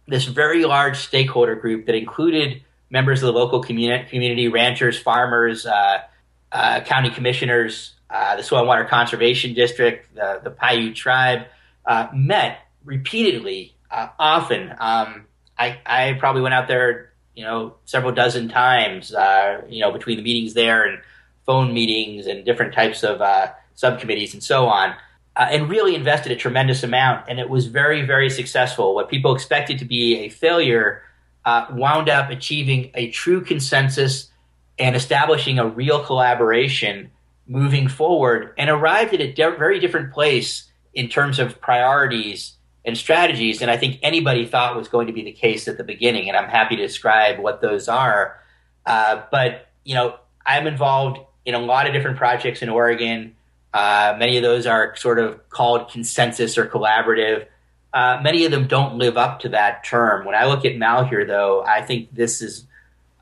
this 0.09 0.25
very 0.25 0.65
large 0.65 0.97
stakeholder 0.97 1.55
group 1.55 1.87
that 1.87 1.95
included 1.95 2.65
members 2.91 3.23
of 3.23 3.33
the 3.33 3.39
local 3.39 3.63
community, 3.63 4.11
community 4.11 4.49
ranchers, 4.49 4.99
farmers, 4.99 5.67
uh, 5.67 5.99
uh, 6.51 6.81
county 6.81 7.11
commissioners, 7.11 7.95
uh, 8.11 8.35
the 8.35 8.43
Soil 8.43 8.59
and 8.59 8.69
Water 8.69 8.87
Conservation 8.87 9.55
District, 9.55 10.13
the, 10.17 10.41
the 10.43 10.51
Paiute 10.51 10.97
tribe, 10.97 11.47
uh, 11.87 12.09
met 12.13 12.66
repeatedly, 12.87 13.77
uh, 13.91 14.09
often. 14.19 14.71
Um, 14.79 15.27
I, 15.59 15.79
I 15.85 16.17
probably 16.19 16.43
went 16.43 16.55
out 16.55 16.69
there, 16.69 17.13
you 17.35 17.45
know, 17.45 17.77
several 17.85 18.13
dozen 18.13 18.49
times, 18.49 19.13
uh, 19.13 19.63
you 19.69 19.81
know, 19.81 19.93
between 19.93 20.17
the 20.17 20.23
meetings 20.23 20.55
there 20.55 20.85
and 20.85 21.01
phone 21.45 21.75
meetings 21.75 22.27
and 22.27 22.45
different 22.45 22.75
types 22.75 23.05
of 23.05 23.21
subcommittees 23.75 24.33
and 24.33 24.43
so 24.43 24.67
on. 24.67 24.95
Uh, 25.37 25.49
and 25.51 25.69
really 25.69 25.95
invested 25.95 26.33
a 26.33 26.37
tremendous 26.37 26.83
amount. 26.83 27.27
And 27.29 27.39
it 27.39 27.51
was 27.51 27.67
very, 27.67 28.07
very 28.07 28.31
successful. 28.31 28.95
What 28.95 29.11
people 29.11 29.35
expected 29.35 29.79
to 29.81 29.85
be 29.85 30.21
a 30.21 30.31
failure 30.31 31.03
uh, 31.45 31.67
wound 31.71 32.09
up 32.09 32.31
achieving 32.31 32.91
a 32.95 33.11
true 33.11 33.43
consensus 33.43 34.31
and 34.79 34.97
establishing 34.97 35.59
a 35.59 35.67
real 35.67 36.03
collaboration 36.03 37.11
moving 37.47 37.87
forward 37.87 38.53
and 38.59 38.69
arrived 38.69 39.15
at 39.15 39.21
a 39.21 39.33
de- 39.33 39.57
very 39.57 39.79
different 39.79 40.13
place 40.13 40.71
in 40.95 41.09
terms 41.09 41.39
of 41.39 41.61
priorities 41.61 42.56
and 42.87 42.97
strategies 42.97 43.59
than 43.59 43.69
I 43.69 43.77
think 43.77 43.99
anybody 44.01 44.47
thought 44.47 44.77
was 44.77 44.87
going 44.87 45.09
to 45.09 45.13
be 45.13 45.23
the 45.23 45.33
case 45.33 45.67
at 45.67 45.77
the 45.77 45.85
beginning. 45.85 46.29
And 46.29 46.37
I'm 46.39 46.49
happy 46.49 46.77
to 46.77 46.83
describe 46.83 47.41
what 47.41 47.61
those 47.61 47.89
are. 47.89 48.39
Uh, 48.87 49.23
but, 49.33 49.67
you 49.85 49.97
know, 49.97 50.17
I'm 50.47 50.69
involved 50.69 51.19
in 51.45 51.55
a 51.55 51.59
lot 51.59 51.89
of 51.89 51.93
different 51.93 52.17
projects 52.17 52.63
in 52.63 52.69
Oregon. 52.69 53.35
Uh, 53.75 54.15
many 54.19 54.37
of 54.37 54.45
those 54.45 54.67
are 54.67 54.95
sort 54.95 55.19
of 55.19 55.49
called 55.51 55.91
consensus 55.91 56.57
or 56.57 56.67
collaborative. 56.67 57.47
Uh, 57.93 58.21
many 58.23 58.45
of 58.45 58.53
them 58.53 58.69
don't 58.69 58.97
live 58.97 59.17
up 59.17 59.41
to 59.41 59.49
that 59.49 59.83
term. 59.85 60.25
When 60.25 60.37
I 60.37 60.47
look 60.47 60.65
at 60.65 60.77
Malheur, 60.77 61.27
though, 61.27 61.65
I 61.65 61.83
think 61.83 62.15
this 62.15 62.41
is 62.41 62.67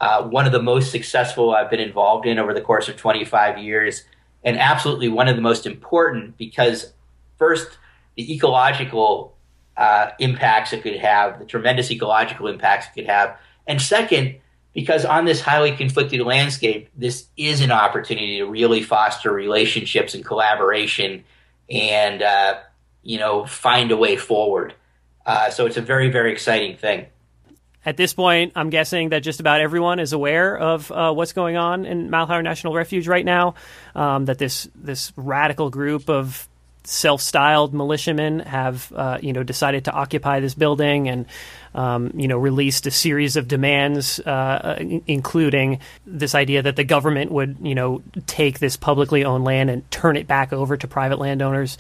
uh, 0.00 0.25
one 0.25 0.44
of 0.44 0.52
the 0.52 0.62
most 0.62 0.90
successful 0.90 1.54
I've 1.54 1.71
been 1.71 1.80
involved 1.80 2.26
in 2.26 2.38
over 2.38 2.52
the 2.52 2.61
course 2.61 2.88
of 2.88 2.97
25 2.97 3.59
years, 3.59 4.04
and 4.42 4.59
absolutely 4.59 5.09
one 5.09 5.28
of 5.28 5.37
the 5.37 5.42
most 5.42 5.64
important 5.64 6.37
because, 6.37 6.92
first, 7.38 7.78
the 8.16 8.35
ecological 8.35 9.34
uh, 9.76 10.11
impacts 10.19 10.73
it 10.73 10.83
could 10.83 10.97
have, 10.97 11.38
the 11.38 11.45
tremendous 11.45 11.90
ecological 11.90 12.47
impacts 12.47 12.87
it 12.87 12.95
could 12.95 13.07
have, 13.07 13.37
and 13.66 13.81
second, 13.81 14.37
because 14.73 15.04
on 15.04 15.25
this 15.25 15.40
highly 15.40 15.73
conflicted 15.73 16.21
landscape, 16.21 16.88
this 16.97 17.26
is 17.37 17.61
an 17.61 17.71
opportunity 17.71 18.38
to 18.38 18.45
really 18.45 18.83
foster 18.83 19.33
relationships 19.33 20.14
and 20.14 20.25
collaboration 20.25 21.25
and 21.71 22.23
uh, 22.23 22.59
you 23.04 23.19
know, 23.19 23.45
find 23.45 23.93
a 23.93 23.97
way 23.97 24.16
forward. 24.16 24.75
Uh, 25.25 25.50
so 25.50 25.66
it's 25.66 25.76
a 25.76 25.83
very, 25.83 26.11
very 26.11 26.33
exciting 26.33 26.76
thing. 26.76 27.07
At 27.87 27.99
this 27.99 28.14
point, 28.14 28.52
I'm 28.57 28.71
guessing 28.71 29.11
that 29.11 29.21
just 29.21 29.40
about 29.40 29.61
everyone 29.61 30.00
is 30.00 30.14
aware 30.14 30.57
of 30.57 30.90
uh, 30.90 31.12
what's 31.12 31.35
going 31.35 31.57
on 31.57 31.85
in 31.85 32.09
Malheur 32.09 32.43
National 32.43 32.73
Refuge 32.73 33.07
right 33.07 33.25
now. 33.25 33.54
Um, 33.95 34.25
that 34.25 34.38
this 34.38 34.69
this 34.75 35.12
radical 35.16 35.69
group 35.69 36.09
of 36.09 36.49
self-styled 36.85 37.73
militiamen 37.73 38.41
have 38.41 38.93
uh, 38.95 39.19
you 39.21 39.33
know 39.33 39.43
decided 39.43 39.87
to 39.87 39.93
occupy 39.93 40.41
this 40.41 40.55
building 40.55 41.09
and 41.09 41.26
um, 41.75 42.12
you 42.14 42.29
know 42.29 42.37
released 42.37 42.87
a 42.87 42.91
series 42.91 43.37
of 43.37 43.49
demands, 43.49 44.21
uh, 44.21 44.76
including 45.07 45.81
this 46.07 46.35
idea 46.35 46.62
that 46.62 46.76
the 46.76 46.85
government 46.85 47.31
would 47.33 47.57
you 47.62 47.75
know 47.75 48.03
take 48.27 48.59
this 48.59 48.77
publicly 48.77 49.25
owned 49.25 49.44
land 49.44 49.70
and 49.70 49.90
turn 49.90 50.16
it 50.16 50.27
back 50.27 50.53
over 50.53 50.77
to 50.77 50.87
private 50.87 51.18
landowners. 51.18 51.79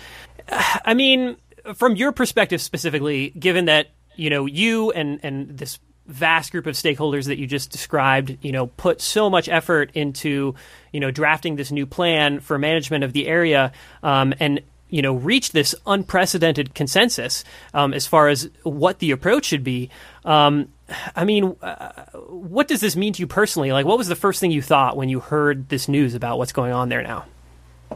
I 0.48 0.94
mean, 0.94 1.36
from 1.74 1.96
your 1.96 2.12
perspective 2.12 2.60
specifically, 2.60 3.30
given 3.30 3.66
that 3.66 3.88
you 4.16 4.30
know 4.30 4.46
you 4.46 4.90
and 4.90 5.20
and 5.22 5.56
this 5.56 5.78
vast 6.06 6.52
group 6.52 6.66
of 6.66 6.74
stakeholders 6.74 7.26
that 7.26 7.38
you 7.38 7.46
just 7.46 7.70
described, 7.70 8.36
you 8.42 8.52
know, 8.52 8.66
put 8.66 9.00
so 9.00 9.30
much 9.30 9.48
effort 9.48 9.90
into, 9.94 10.54
you 10.92 11.00
know, 11.00 11.10
drafting 11.10 11.56
this 11.56 11.72
new 11.72 11.86
plan 11.86 12.40
for 12.40 12.58
management 12.58 13.04
of 13.04 13.14
the 13.14 13.26
area, 13.26 13.72
um, 14.02 14.34
and 14.38 14.60
you 14.94 15.02
know, 15.02 15.14
reach 15.14 15.50
this 15.50 15.74
unprecedented 15.88 16.72
consensus 16.72 17.42
um, 17.74 17.92
as 17.92 18.06
far 18.06 18.28
as 18.28 18.48
what 18.62 19.00
the 19.00 19.10
approach 19.10 19.46
should 19.46 19.64
be. 19.64 19.90
Um, 20.24 20.68
I 21.16 21.24
mean, 21.24 21.56
uh, 21.60 22.04
what 22.28 22.68
does 22.68 22.80
this 22.80 22.94
mean 22.94 23.12
to 23.14 23.20
you 23.20 23.26
personally? 23.26 23.72
Like, 23.72 23.86
what 23.86 23.98
was 23.98 24.06
the 24.06 24.14
first 24.14 24.38
thing 24.38 24.52
you 24.52 24.62
thought 24.62 24.96
when 24.96 25.08
you 25.08 25.18
heard 25.18 25.68
this 25.68 25.88
news 25.88 26.14
about 26.14 26.38
what's 26.38 26.52
going 26.52 26.72
on 26.72 26.90
there 26.90 27.02
now? 27.02 27.24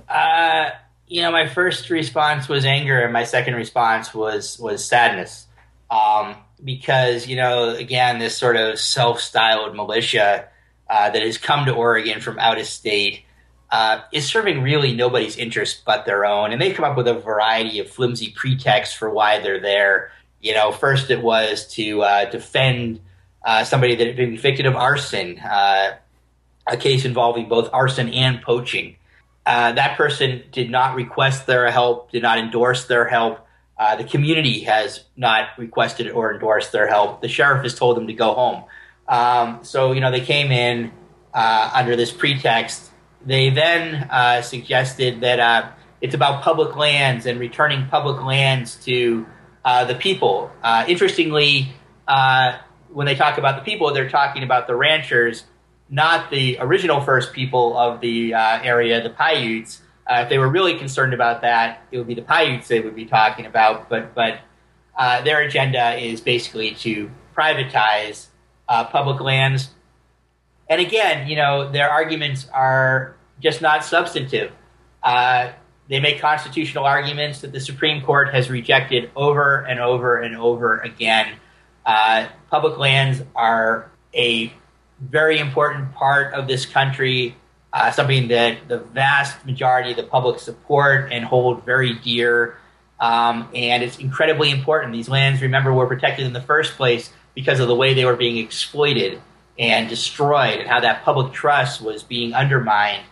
Uh, 0.08 0.70
you 1.06 1.22
know, 1.22 1.30
my 1.30 1.46
first 1.46 1.88
response 1.88 2.48
was 2.48 2.64
anger, 2.64 3.00
and 3.00 3.12
my 3.12 3.22
second 3.22 3.54
response 3.54 4.12
was 4.12 4.58
was 4.58 4.84
sadness, 4.84 5.46
um, 5.92 6.34
because 6.64 7.28
you 7.28 7.36
know, 7.36 7.76
again, 7.76 8.18
this 8.18 8.36
sort 8.36 8.56
of 8.56 8.76
self-styled 8.76 9.76
militia 9.76 10.48
uh, 10.90 11.10
that 11.10 11.22
has 11.22 11.38
come 11.38 11.66
to 11.66 11.72
Oregon 11.72 12.20
from 12.20 12.40
out 12.40 12.58
of 12.58 12.66
state 12.66 13.22
uh, 13.70 14.00
is 14.12 14.26
serving 14.26 14.62
really 14.62 14.94
nobody's 14.94 15.36
interest 15.36 15.82
but 15.84 16.06
their 16.06 16.24
own, 16.24 16.52
and 16.52 16.60
they 16.60 16.72
come 16.72 16.84
up 16.84 16.96
with 16.96 17.06
a 17.06 17.14
variety 17.14 17.78
of 17.78 17.88
flimsy 17.88 18.30
pretexts 18.30 18.94
for 18.94 19.10
why 19.10 19.40
they're 19.40 19.60
there. 19.60 20.10
You 20.40 20.54
know, 20.54 20.72
first 20.72 21.10
it 21.10 21.22
was 21.22 21.66
to 21.74 22.02
uh, 22.02 22.30
defend 22.30 23.00
uh, 23.44 23.64
somebody 23.64 23.94
that 23.96 24.06
had 24.06 24.16
been 24.16 24.32
convicted 24.32 24.66
of 24.66 24.74
arson, 24.74 25.38
uh, 25.40 25.96
a 26.66 26.76
case 26.76 27.04
involving 27.04 27.48
both 27.48 27.68
arson 27.72 28.08
and 28.08 28.40
poaching. 28.40 28.96
Uh, 29.44 29.72
that 29.72 29.96
person 29.96 30.42
did 30.52 30.70
not 30.70 30.94
request 30.94 31.46
their 31.46 31.70
help, 31.70 32.10
did 32.10 32.22
not 32.22 32.38
endorse 32.38 32.86
their 32.86 33.06
help. 33.06 33.46
Uh, 33.78 33.96
the 33.96 34.04
community 34.04 34.60
has 34.60 35.04
not 35.16 35.48
requested 35.56 36.10
or 36.10 36.32
endorsed 36.32 36.72
their 36.72 36.88
help. 36.88 37.22
The 37.22 37.28
sheriff 37.28 37.62
has 37.62 37.74
told 37.74 37.96
them 37.96 38.06
to 38.08 38.12
go 38.12 38.34
home. 38.34 38.64
Um, 39.06 39.60
so, 39.62 39.92
you 39.92 40.00
know, 40.00 40.10
they 40.10 40.20
came 40.20 40.50
in 40.52 40.92
under 41.32 41.96
this 41.96 42.10
pretext. 42.10 42.87
They 43.24 43.50
then 43.50 44.08
uh, 44.10 44.42
suggested 44.42 45.20
that 45.20 45.40
uh, 45.40 45.70
it's 46.00 46.14
about 46.14 46.42
public 46.42 46.76
lands 46.76 47.26
and 47.26 47.40
returning 47.40 47.88
public 47.88 48.22
lands 48.22 48.76
to 48.84 49.26
uh, 49.64 49.84
the 49.84 49.94
people. 49.94 50.50
interestingly, 50.86 51.72
when 52.90 53.06
they 53.06 53.14
talk 53.14 53.38
about 53.38 53.56
the 53.56 53.70
people, 53.70 53.92
they're 53.92 54.08
talking 54.08 54.42
about 54.42 54.66
the 54.66 54.74
ranchers 54.74 55.44
not 55.88 56.30
the 56.30 56.58
original 56.60 57.00
first 57.00 57.32
people 57.32 57.76
of 57.76 58.00
the 58.00 58.34
uh, 58.34 58.60
area, 58.62 59.02
the 59.02 59.10
Paiutes. 59.10 59.82
Uh, 60.06 60.22
if 60.22 60.28
they 60.28 60.38
were 60.38 60.48
really 60.48 60.78
concerned 60.78 61.14
about 61.14 61.42
that, 61.42 61.82
it 61.90 61.98
would 61.98 62.06
be 62.06 62.14
the 62.14 62.22
Paiutes 62.22 62.68
they 62.68 62.80
would 62.80 62.96
be 62.96 63.06
talking 63.06 63.46
about. 63.46 63.88
But 63.88 64.14
but 64.14 64.40
uh, 64.96 65.22
their 65.22 65.40
agenda 65.42 65.94
is 65.94 66.20
basically 66.20 66.72
to 66.76 67.10
privatize 67.36 68.26
uh, 68.68 68.84
public 68.84 69.20
lands. 69.20 69.70
And 70.68 70.80
again, 70.80 71.28
you 71.28 71.36
know, 71.36 71.70
their 71.70 71.90
arguments 71.90 72.46
are 72.52 73.16
just 73.40 73.62
not 73.62 73.84
substantive. 73.84 74.52
Uh, 75.02 75.52
they 75.88 76.00
make 76.00 76.20
constitutional 76.20 76.84
arguments 76.84 77.40
that 77.40 77.52
the 77.52 77.60
Supreme 77.60 78.02
Court 78.02 78.34
has 78.34 78.50
rejected 78.50 79.10
over 79.16 79.60
and 79.60 79.80
over 79.80 80.18
and 80.18 80.36
over 80.36 80.78
again. 80.78 81.34
Uh, 81.86 82.26
public 82.50 82.76
lands 82.76 83.22
are 83.34 83.90
a 84.14 84.52
very 85.00 85.38
important 85.38 85.94
part 85.94 86.34
of 86.34 86.46
this 86.46 86.66
country, 86.66 87.34
uh, 87.72 87.90
something 87.90 88.28
that 88.28 88.68
the 88.68 88.78
vast 88.78 89.46
majority 89.46 89.92
of 89.92 89.96
the 89.96 90.02
public 90.02 90.40
support 90.40 91.10
and 91.10 91.24
hold 91.24 91.64
very 91.64 91.94
dear. 91.94 92.58
Um, 93.00 93.48
and 93.54 93.82
it's 93.82 93.98
incredibly 93.98 94.50
important. 94.50 94.92
These 94.92 95.08
lands, 95.08 95.40
remember, 95.40 95.72
were 95.72 95.86
protected 95.86 96.26
in 96.26 96.34
the 96.34 96.42
first 96.42 96.76
place 96.76 97.10
because 97.34 97.60
of 97.60 97.68
the 97.68 97.74
way 97.74 97.94
they 97.94 98.04
were 98.04 98.16
being 98.16 98.36
exploited 98.38 99.22
and 99.58 99.88
destroyed 99.88 100.60
and 100.60 100.68
how 100.68 100.80
that 100.80 101.02
public 101.02 101.32
trust 101.32 101.80
was 101.82 102.02
being 102.02 102.32
undermined. 102.34 103.04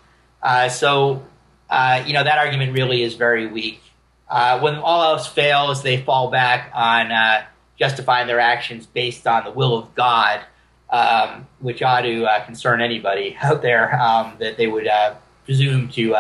Uh, 0.43 0.69
so, 0.69 1.25
uh, 1.69 2.03
you 2.07 2.13
know, 2.13 2.23
that 2.23 2.39
argument 2.39 2.73
really 2.73 3.03
is 3.03 3.15
very 3.15 3.47
weak. 3.47 3.83
Uh, 4.29 4.61
when 4.61 4.77
all 4.77 5.03
else 5.03 5.27
fails, 5.27 5.83
they 5.83 6.01
fall 6.03 6.31
back 6.31 6.71
on 6.75 7.11
uh, 7.11 7.45
justifying 7.79 8.27
their 8.27 8.41
actions 8.41 8.87
based 8.87 9.27
on 9.27 9.45
the 9.45 9.51
will 9.51 9.77
of 9.77 9.95
God 9.95 10.41
um, 10.89 11.49
which 11.59 11.83
ought 11.83 12.03
to 12.03 12.25
uh, 12.25 12.45
concern 12.45 12.81
anybody 12.81 13.37
out 13.43 13.63
there 13.63 14.01
um, 14.01 14.37
that 14.39 14.57
they 14.57 14.69
would 14.69 14.87
uh, 14.87 15.15
presume 15.45 15.89
to 15.89 16.15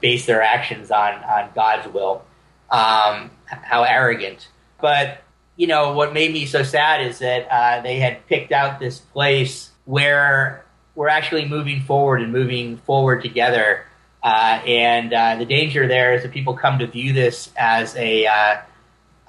base 0.00 0.26
their 0.26 0.42
actions 0.42 0.90
on 0.90 1.14
on 1.24 1.50
God's 1.54 1.92
will. 1.92 2.22
Um, 2.70 3.30
how 3.46 3.82
arrogant! 3.82 4.48
But 4.80 5.22
you 5.60 5.66
know 5.66 5.92
what 5.92 6.12
made 6.14 6.32
me 6.32 6.46
so 6.46 6.62
sad 6.62 7.06
is 7.06 7.18
that 7.18 7.46
uh, 7.50 7.82
they 7.82 7.98
had 7.98 8.26
picked 8.26 8.52
out 8.52 8.80
this 8.80 8.98
place 8.98 9.70
where 9.84 10.64
we're 10.94 11.08
actually 11.08 11.46
moving 11.46 11.82
forward 11.82 12.22
and 12.22 12.32
moving 12.32 12.78
forward 12.78 13.22
together. 13.22 13.84
Uh, 14.22 14.60
and 14.66 15.40
the 15.40 15.44
danger 15.44 15.86
there 15.86 16.14
is 16.14 16.22
that 16.22 16.32
people 16.32 16.54
come 16.54 16.78
to 16.78 16.86
view 16.86 17.12
this 17.12 17.50
as 17.56 17.94
a 17.96 18.26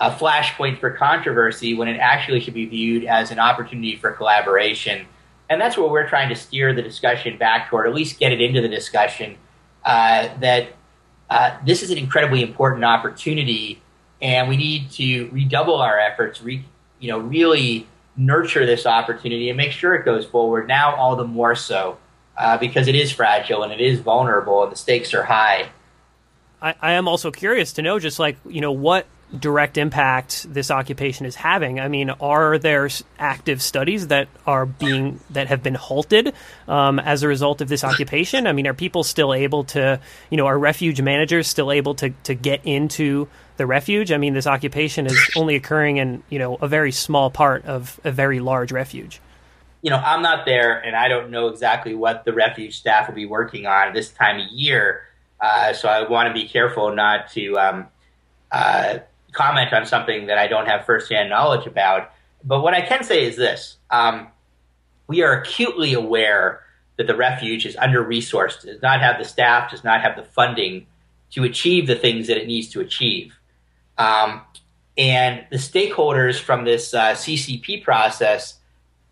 a 0.02 0.10
flashpoint 0.10 0.80
for 0.80 0.90
controversy 0.90 1.76
when 1.76 1.88
it 1.88 1.98
actually 1.98 2.40
should 2.40 2.56
be 2.56 2.66
viewed 2.66 3.06
as 3.06 3.30
an 3.30 3.38
opportunity 3.38 3.96
for 3.96 4.12
collaboration. 4.12 5.06
And 5.48 5.62
that's 5.62 5.78
what 5.78 5.92
we're 5.92 6.10
trying 6.10 6.30
to 6.30 6.36
steer 6.36 6.74
the 6.74 6.82
discussion 6.82 7.38
back 7.38 7.70
toward, 7.70 7.86
at 7.88 7.94
least 7.94 8.20
get 8.20 8.32
it 8.32 8.42
into 8.42 8.62
the 8.62 8.68
discussion 8.68 9.38
uh, 9.86 10.30
that 10.40 10.70
uh, 11.30 11.58
this 11.64 11.84
is 11.84 11.92
an 11.92 12.00
incredibly 12.00 12.42
important 12.42 12.84
opportunity, 12.84 13.82
and 14.22 14.48
we 14.48 14.58
need 14.58 14.92
to 14.92 15.30
redouble 15.32 15.76
our 15.76 16.00
efforts, 16.00 16.42
re, 16.42 16.64
you 17.00 17.10
know, 17.10 17.20
really 17.20 17.88
nurture 18.16 18.66
this 18.66 18.86
opportunity 18.86 19.50
and 19.50 19.58
make 19.58 19.72
sure 19.72 19.96
it 19.96 20.06
goes 20.06 20.26
forward. 20.26 20.68
Now, 20.68 20.96
all 20.96 21.16
the 21.16 21.26
more 21.26 21.56
so, 21.56 21.98
uh, 22.38 22.58
because 22.58 22.88
it 22.88 22.96
is 22.96 23.12
fragile 23.12 23.64
and 23.64 23.72
it 23.72 23.82
is 23.82 24.00
vulnerable, 24.00 24.64
and 24.64 24.72
the 24.72 24.76
stakes 24.76 25.14
are 25.14 25.24
high. 25.24 25.70
I, 26.62 26.76
I 26.82 26.92
am 26.94 27.08
also 27.08 27.32
curious 27.32 27.74
to 27.74 27.82
know, 27.82 28.00
just 28.00 28.20
like 28.20 28.38
you 28.48 28.62
know, 28.62 28.72
what 28.72 29.08
direct 29.38 29.78
impact 29.78 30.52
this 30.52 30.70
occupation 30.70 31.26
is 31.26 31.36
having. 31.36 31.80
I 31.80 31.88
mean, 31.88 32.10
are 32.10 32.58
there 32.58 32.90
active 33.18 33.62
studies 33.62 34.08
that 34.08 34.28
are 34.46 34.66
being 34.66 35.20
that 35.30 35.48
have 35.48 35.64
been 35.64 35.76
halted 35.76 36.34
um, 36.68 37.00
as 37.00 37.24
a 37.24 37.28
result 37.28 37.62
of 37.62 37.70
this 37.70 37.84
occupation? 37.84 38.46
I 38.46 38.52
mean, 38.52 38.68
are 38.68 38.74
people 38.74 39.04
still 39.04 39.34
able 39.34 39.64
to, 39.66 40.00
you 40.30 40.38
know, 40.38 40.48
are 40.48 40.58
refuge 40.58 41.02
managers 41.02 41.48
still 41.48 41.72
able 41.72 41.96
to 41.96 42.10
to 42.24 42.34
get 42.34 42.62
into 42.66 43.28
the 43.58 43.66
refuge? 43.66 44.12
I 44.12 44.18
mean, 44.18 44.34
this 44.34 44.48
occupation 44.48 45.06
is 45.06 45.18
only 45.36 45.56
occurring 45.56 45.98
in 45.98 46.24
you 46.30 46.40
know 46.40 46.56
a 46.56 46.68
very 46.68 46.92
small 46.92 47.30
part 47.30 47.66
of 47.66 48.00
a 48.04 48.12
very 48.12 48.40
large 48.40 48.72
refuge. 48.72 49.22
You 49.82 49.90
know, 49.90 49.98
I'm 49.98 50.22
not 50.22 50.46
there, 50.46 50.78
and 50.78 50.96
I 50.96 51.08
don't 51.08 51.32
know 51.32 51.48
exactly 51.48 51.96
what 51.96 52.26
the 52.26 52.34
refuge 52.34 52.78
staff 52.78 53.08
will 53.08 53.16
be 53.16 53.26
working 53.26 53.66
on 53.66 53.94
this 53.94 54.12
time 54.12 54.40
of 54.40 54.48
year. 54.52 55.04
Uh, 55.40 55.74
so 55.74 55.88
I 55.88 56.08
want 56.08 56.28
to 56.28 56.34
be 56.34 56.48
careful 56.48 56.94
not 56.94 57.32
to. 57.32 57.58
Um, 57.58 57.88
uh, 58.52 59.00
comment 59.32 59.74
on 59.74 59.86
something 59.86 60.28
that 60.28 60.38
I 60.38 60.48
don't 60.48 60.68
have 60.68 60.86
firsthand 60.86 61.30
knowledge 61.30 61.68
about. 61.68 62.12
But 62.44 62.62
what 62.62 62.74
I 62.74 62.82
can 62.82 63.04
say 63.04 63.26
is 63.26 63.36
this 63.36 63.78
um, 63.90 64.28
we 65.08 65.22
are 65.24 65.34
acutely 65.34 65.94
aware 65.94 66.62
that 66.98 67.08
the 67.08 67.16
refuge 67.16 67.66
is 67.66 67.76
under 67.78 68.04
resourced, 68.04 68.64
does 68.64 68.82
not 68.82 69.02
have 69.02 69.18
the 69.18 69.26
staff, 69.26 69.72
does 69.72 69.84
not 69.84 70.02
have 70.02 70.16
the 70.16 70.24
funding 70.24 70.88
to 71.32 71.44
achieve 71.44 71.88
the 71.88 71.96
things 71.96 72.28
that 72.28 72.38
it 72.38 72.48
needs 72.48 72.70
to 72.70 72.82
achieve. 72.82 73.34
Um, 73.98 74.42
and 74.98 75.46
the 75.50 75.58
stakeholders 75.58 76.40
from 76.40 76.66
this 76.66 76.94
uh, 76.94 77.14
CCP 77.14 77.84
process 77.84 78.60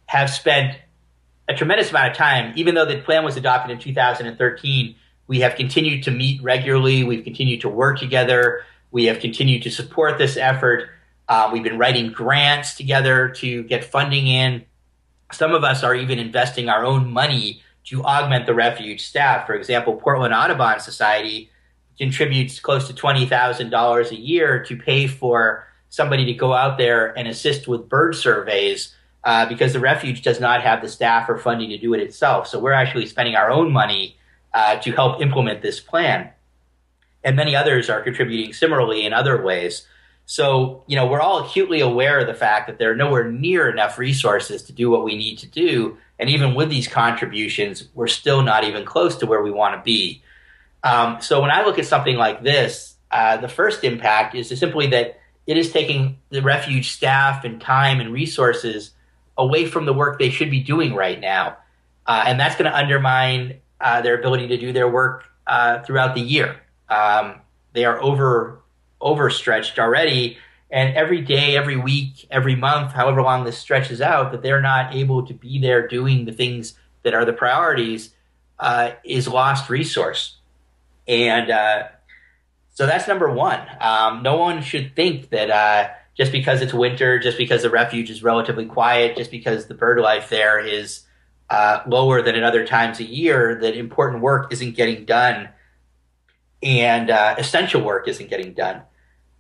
have 0.06 0.30
spent 0.30 0.78
a 1.48 1.54
tremendous 1.56 1.90
amount 1.90 2.12
of 2.12 2.18
time, 2.18 2.54
even 2.56 2.76
though 2.76 2.86
the 2.86 3.00
plan 3.00 3.24
was 3.24 3.38
adopted 3.38 3.72
in 3.72 3.80
2013. 3.80 4.96
We 5.28 5.40
have 5.40 5.56
continued 5.56 6.04
to 6.04 6.12
meet 6.12 6.42
regularly. 6.42 7.04
We've 7.04 7.24
continued 7.24 7.62
to 7.62 7.70
work 7.70 8.00
together. 8.00 8.64
We 8.92 9.06
have 9.06 9.20
continued 9.20 9.64
to 9.64 9.72
support 9.72 10.18
this 10.18 10.38
effort. 10.38 10.90
Uh, 11.28 11.50
we've 11.54 11.64
been 11.64 11.78
writing 11.78 12.12
grants 12.12 12.76
together 12.76 13.30
to 13.38 13.64
get 13.64 13.84
funding 13.84 14.28
in. 14.28 14.66
Some 15.32 15.54
of 15.54 15.64
us 15.64 15.84
are 15.84 15.94
even 15.94 16.18
investing 16.18 16.70
our 16.70 16.84
own 16.84 17.12
money 17.12 17.62
to 17.86 18.04
augment 18.04 18.46
the 18.46 18.54
refuge 18.54 19.06
staff. 19.06 19.46
For 19.46 19.54
example, 19.54 19.96
Portland 19.96 20.34
Audubon 20.34 20.80
Society 20.80 21.52
contributes 21.98 22.60
close 22.60 22.88
to 22.88 22.94
$20,000 22.94 24.12
a 24.12 24.16
year 24.16 24.64
to 24.64 24.76
pay 24.76 25.06
for 25.06 25.68
somebody 25.90 26.26
to 26.26 26.34
go 26.34 26.54
out 26.54 26.78
there 26.78 27.18
and 27.18 27.28
assist 27.28 27.68
with 27.68 27.90
bird 27.90 28.16
surveys 28.16 28.96
uh, 29.24 29.46
because 29.48 29.74
the 29.74 29.80
refuge 29.80 30.22
does 30.22 30.40
not 30.40 30.62
have 30.62 30.82
the 30.82 30.88
staff 30.88 31.30
or 31.30 31.38
funding 31.38 31.70
to 31.70 31.78
do 31.78 31.94
it 31.94 32.00
itself. 32.00 32.48
So 32.48 32.60
we're 32.60 32.72
actually 32.72 33.06
spending 33.06 33.36
our 33.36 33.52
own 33.52 33.72
money 33.72 34.18
uh, 34.54 34.78
to 34.78 34.92
help 34.92 35.22
implement 35.22 35.62
this 35.62 35.80
plan 35.80 36.30
and 37.24 37.36
many 37.36 37.56
others 37.56 37.90
are 37.90 38.02
contributing 38.02 38.54
similarly 38.54 39.06
in 39.06 39.14
other 39.14 39.42
ways. 39.42 39.86
So, 40.26 40.84
you 40.88 40.96
know, 40.96 41.08
we're 41.08 41.22
all 41.22 41.44
acutely 41.46 41.80
aware 41.80 42.20
of 42.20 42.28
the 42.28 42.34
fact 42.34 42.68
that 42.68 42.78
there 42.78 42.92
are 42.92 42.96
nowhere 42.96 43.30
near 43.30 43.68
enough 43.70 43.98
resources 43.98 44.62
to 44.64 44.74
do 44.74 44.90
what 44.90 45.04
we 45.04 45.18
need 45.18 45.40
to 45.40 45.48
do. 45.48 45.98
And 46.20 46.30
even 46.30 46.54
with 46.54 46.70
these 46.70 46.88
contributions, 46.88 47.88
we're 47.96 48.08
still 48.08 48.44
not 48.44 48.64
even 48.64 48.86
close 48.86 49.16
to 49.18 49.26
where 49.26 49.42
we 49.42 49.50
want 49.50 49.76
to 49.76 49.82
be. 49.82 50.22
Um, 50.84 51.20
so 51.20 51.42
when 51.42 51.50
I 51.50 51.66
look 51.66 51.80
at 51.80 51.88
something 51.88 52.16
like 52.16 52.44
this, 52.44 52.96
uh, 53.10 53.38
the 53.38 53.48
first 53.48 53.84
impact 53.84 54.36
is 54.36 54.50
simply 54.60 54.88
that 54.88 55.20
it 55.48 55.58
is 55.58 55.72
taking 55.72 56.20
the 56.30 56.42
refuge 56.42 56.92
staff 56.92 57.44
and 57.44 57.60
time 57.60 58.00
and 58.00 58.14
resources 58.14 58.92
away 59.36 59.66
from 59.66 59.86
the 59.86 59.94
work 59.94 60.20
they 60.20 60.30
should 60.30 60.52
be 60.52 60.60
doing 60.60 60.94
right 60.94 61.20
now. 61.20 61.58
Uh, 62.06 62.26
and 62.28 62.40
that's 62.40 62.56
going 62.56 62.70
to 62.70 62.78
undermine 62.78 63.60
uh, 63.82 64.02
their 64.02 64.20
ability 64.20 64.48
to 64.50 64.58
do 64.58 64.74
their 64.74 64.88
work 64.88 65.26
uh, 65.48 65.82
throughout 65.82 66.14
the 66.14 66.22
year. 66.22 66.60
Um, 66.90 67.42
they 67.74 67.86
are 67.86 68.02
over 68.02 68.62
overstretched 69.02 69.80
already, 69.80 70.38
and 70.70 70.96
every 70.96 71.22
day, 71.22 71.56
every 71.56 71.78
week, 71.78 72.28
every 72.30 72.56
month, 72.56 72.92
however 72.92 73.22
long 73.22 73.46
this 73.46 73.58
stretches 73.58 74.02
out, 74.02 74.32
that 74.32 74.42
they're 74.42 74.62
not 74.62 74.94
able 74.94 75.26
to 75.26 75.34
be 75.34 75.60
there 75.60 75.88
doing 75.88 76.26
the 76.26 76.34
things 76.34 76.74
that 77.04 77.14
are 77.14 77.26
the 77.26 77.34
priorities 77.34 78.14
uh, 78.60 78.92
is 79.04 79.28
lost 79.28 79.70
resource, 79.70 80.38
and 81.08 81.50
uh, 81.50 81.84
so 82.74 82.86
that's 82.86 83.08
number 83.08 83.32
one. 83.32 83.62
Um, 83.80 84.24
no 84.24 84.38
one 84.38 84.62
should 84.62 84.96
think 84.96 85.30
that 85.30 85.50
uh, 85.50 85.90
just 86.16 86.32
because 86.32 86.62
it's 86.62 86.74
winter, 86.74 87.20
just 87.20 87.38
because 87.38 87.62
the 87.62 87.70
refuge 87.70 88.10
is 88.10 88.24
relatively 88.24 88.66
quiet, 88.66 89.16
just 89.16 89.32
because 89.32 89.68
the 89.68 89.74
bird 89.74 90.00
life 90.00 90.30
there 90.30 90.60
is 90.60 91.04
uh, 91.50 91.82
lower 91.88 92.22
than 92.22 92.36
at 92.36 92.44
other 92.44 92.66
times 92.66 93.00
a 93.00 93.04
year, 93.04 93.60
that 93.62 93.76
important 93.76 94.22
work 94.22 94.52
isn't 94.52 94.76
getting 94.76 95.06
done 95.06 95.50
and 96.62 97.10
uh, 97.10 97.36
essential 97.38 97.82
work 97.82 98.08
isn't 98.08 98.30
getting 98.30 98.54
done. 98.54 98.82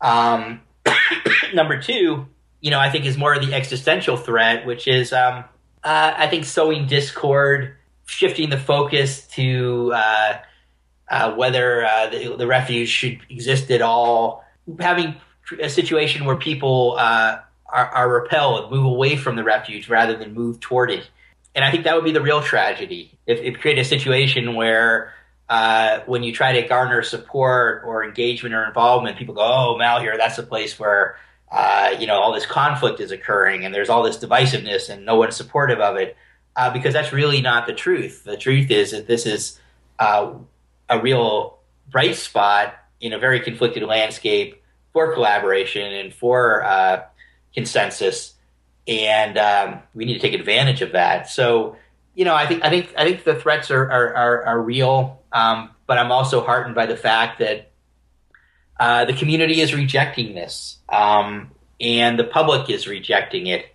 Um, 0.01 0.61
number 1.53 1.81
two, 1.81 2.27
you 2.61 2.71
know, 2.71 2.79
I 2.79 2.89
think 2.89 3.05
is 3.05 3.17
more 3.17 3.33
of 3.33 3.45
the 3.45 3.53
existential 3.53 4.17
threat, 4.17 4.65
which 4.65 4.87
is, 4.87 5.13
um, 5.13 5.45
uh, 5.83 6.13
I 6.17 6.27
think, 6.27 6.45
sowing 6.45 6.87
discord, 6.87 7.75
shifting 8.05 8.49
the 8.49 8.57
focus 8.57 9.27
to 9.27 9.91
uh, 9.93 10.39
uh 11.09 11.35
whether 11.35 11.85
uh, 11.85 12.09
the, 12.09 12.35
the, 12.37 12.47
refuge 12.47 12.89
should 12.89 13.19
exist 13.29 13.71
at 13.71 13.81
all, 13.81 14.43
having 14.79 15.15
a 15.61 15.69
situation 15.69 16.25
where 16.25 16.35
people 16.35 16.95
uh, 16.99 17.39
are, 17.67 17.85
are 17.87 18.09
repelled, 18.09 18.71
move 18.71 18.85
away 18.85 19.15
from 19.15 19.35
the 19.35 19.43
refuge 19.43 19.89
rather 19.89 20.15
than 20.15 20.33
move 20.33 20.59
toward 20.59 20.91
it. 20.91 21.07
And 21.55 21.65
I 21.65 21.71
think 21.71 21.83
that 21.85 21.95
would 21.95 22.03
be 22.03 22.11
the 22.11 22.21
real 22.21 22.41
tragedy 22.41 23.17
if, 23.25 23.39
if 23.39 23.59
create 23.59 23.79
a 23.79 23.85
situation 23.85 24.55
where 24.55 25.13
uh, 25.49 26.01
when 26.05 26.21
you 26.21 26.31
try 26.31 26.61
to 26.61 26.67
garner 26.67 27.01
support 27.01 27.83
or 27.85 28.03
engagement 28.03 28.53
or 28.53 28.65
involvement, 28.65 29.17
people 29.17 29.33
go, 29.33 29.41
"Oh, 29.41 29.77
Malheur, 29.77 30.17
that's 30.17 30.37
a 30.37 30.43
place 30.43 30.77
where 30.77 31.17
uh, 31.51 31.95
you 31.99 32.05
know 32.07 32.15
all 32.15 32.33
this 32.33 32.45
conflict 32.45 32.99
is 32.99 33.11
occurring 33.11 33.65
and 33.65 33.73
there's 33.73 33.89
all 33.89 34.03
this 34.03 34.17
divisiveness 34.17 34.89
and 34.89 35.05
no 35.05 35.15
one's 35.15 35.35
supportive 35.35 35.79
of 35.79 35.97
it." 35.97 36.15
Uh, 36.55 36.71
because 36.71 36.93
that's 36.93 37.13
really 37.13 37.41
not 37.41 37.67
the 37.67 37.73
truth. 37.73 38.23
The 38.25 38.35
truth 38.35 38.69
is 38.69 38.91
that 38.91 39.07
this 39.07 39.25
is 39.25 39.59
uh, 39.97 40.33
a 40.89 40.99
real 40.99 41.57
bright 41.89 42.15
spot 42.15 42.75
in 42.99 43.13
a 43.13 43.19
very 43.19 43.39
conflicted 43.39 43.83
landscape 43.83 44.61
for 44.91 45.13
collaboration 45.13 45.93
and 45.93 46.13
for 46.13 46.63
uh, 46.63 47.03
consensus, 47.53 48.33
and 48.87 49.37
um, 49.37 49.79
we 49.93 50.05
need 50.05 50.15
to 50.15 50.19
take 50.19 50.33
advantage 50.33 50.81
of 50.81 50.91
that. 50.91 51.29
So 51.29 51.77
you 52.15 52.25
know, 52.25 52.35
I 52.35 52.47
think 52.47 52.63
I 52.63 52.69
think 52.69 52.93
I 52.97 53.05
think 53.05 53.23
the 53.23 53.35
threats 53.35 53.71
are 53.71 53.89
are, 53.89 54.15
are, 54.15 54.45
are 54.45 54.61
real, 54.61 55.21
um, 55.31 55.69
but 55.87 55.97
I'm 55.97 56.11
also 56.11 56.43
heartened 56.43 56.75
by 56.75 56.85
the 56.85 56.97
fact 56.97 57.39
that 57.39 57.71
uh, 58.79 59.05
the 59.05 59.13
community 59.13 59.61
is 59.61 59.73
rejecting 59.73 60.35
this, 60.35 60.77
um, 60.89 61.51
and 61.79 62.17
the 62.17 62.23
public 62.23 62.69
is 62.69 62.87
rejecting 62.87 63.47
it. 63.47 63.65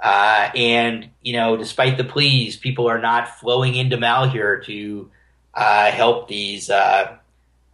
Uh, 0.00 0.50
and 0.54 1.08
you 1.22 1.32
know, 1.32 1.56
despite 1.56 1.96
the 1.96 2.04
pleas, 2.04 2.56
people 2.56 2.88
are 2.88 3.00
not 3.00 3.28
flowing 3.40 3.74
into 3.74 3.96
Malheur 3.96 4.58
to 4.64 5.10
uh, 5.54 5.90
help 5.90 6.28
these 6.28 6.68
uh, 6.70 7.16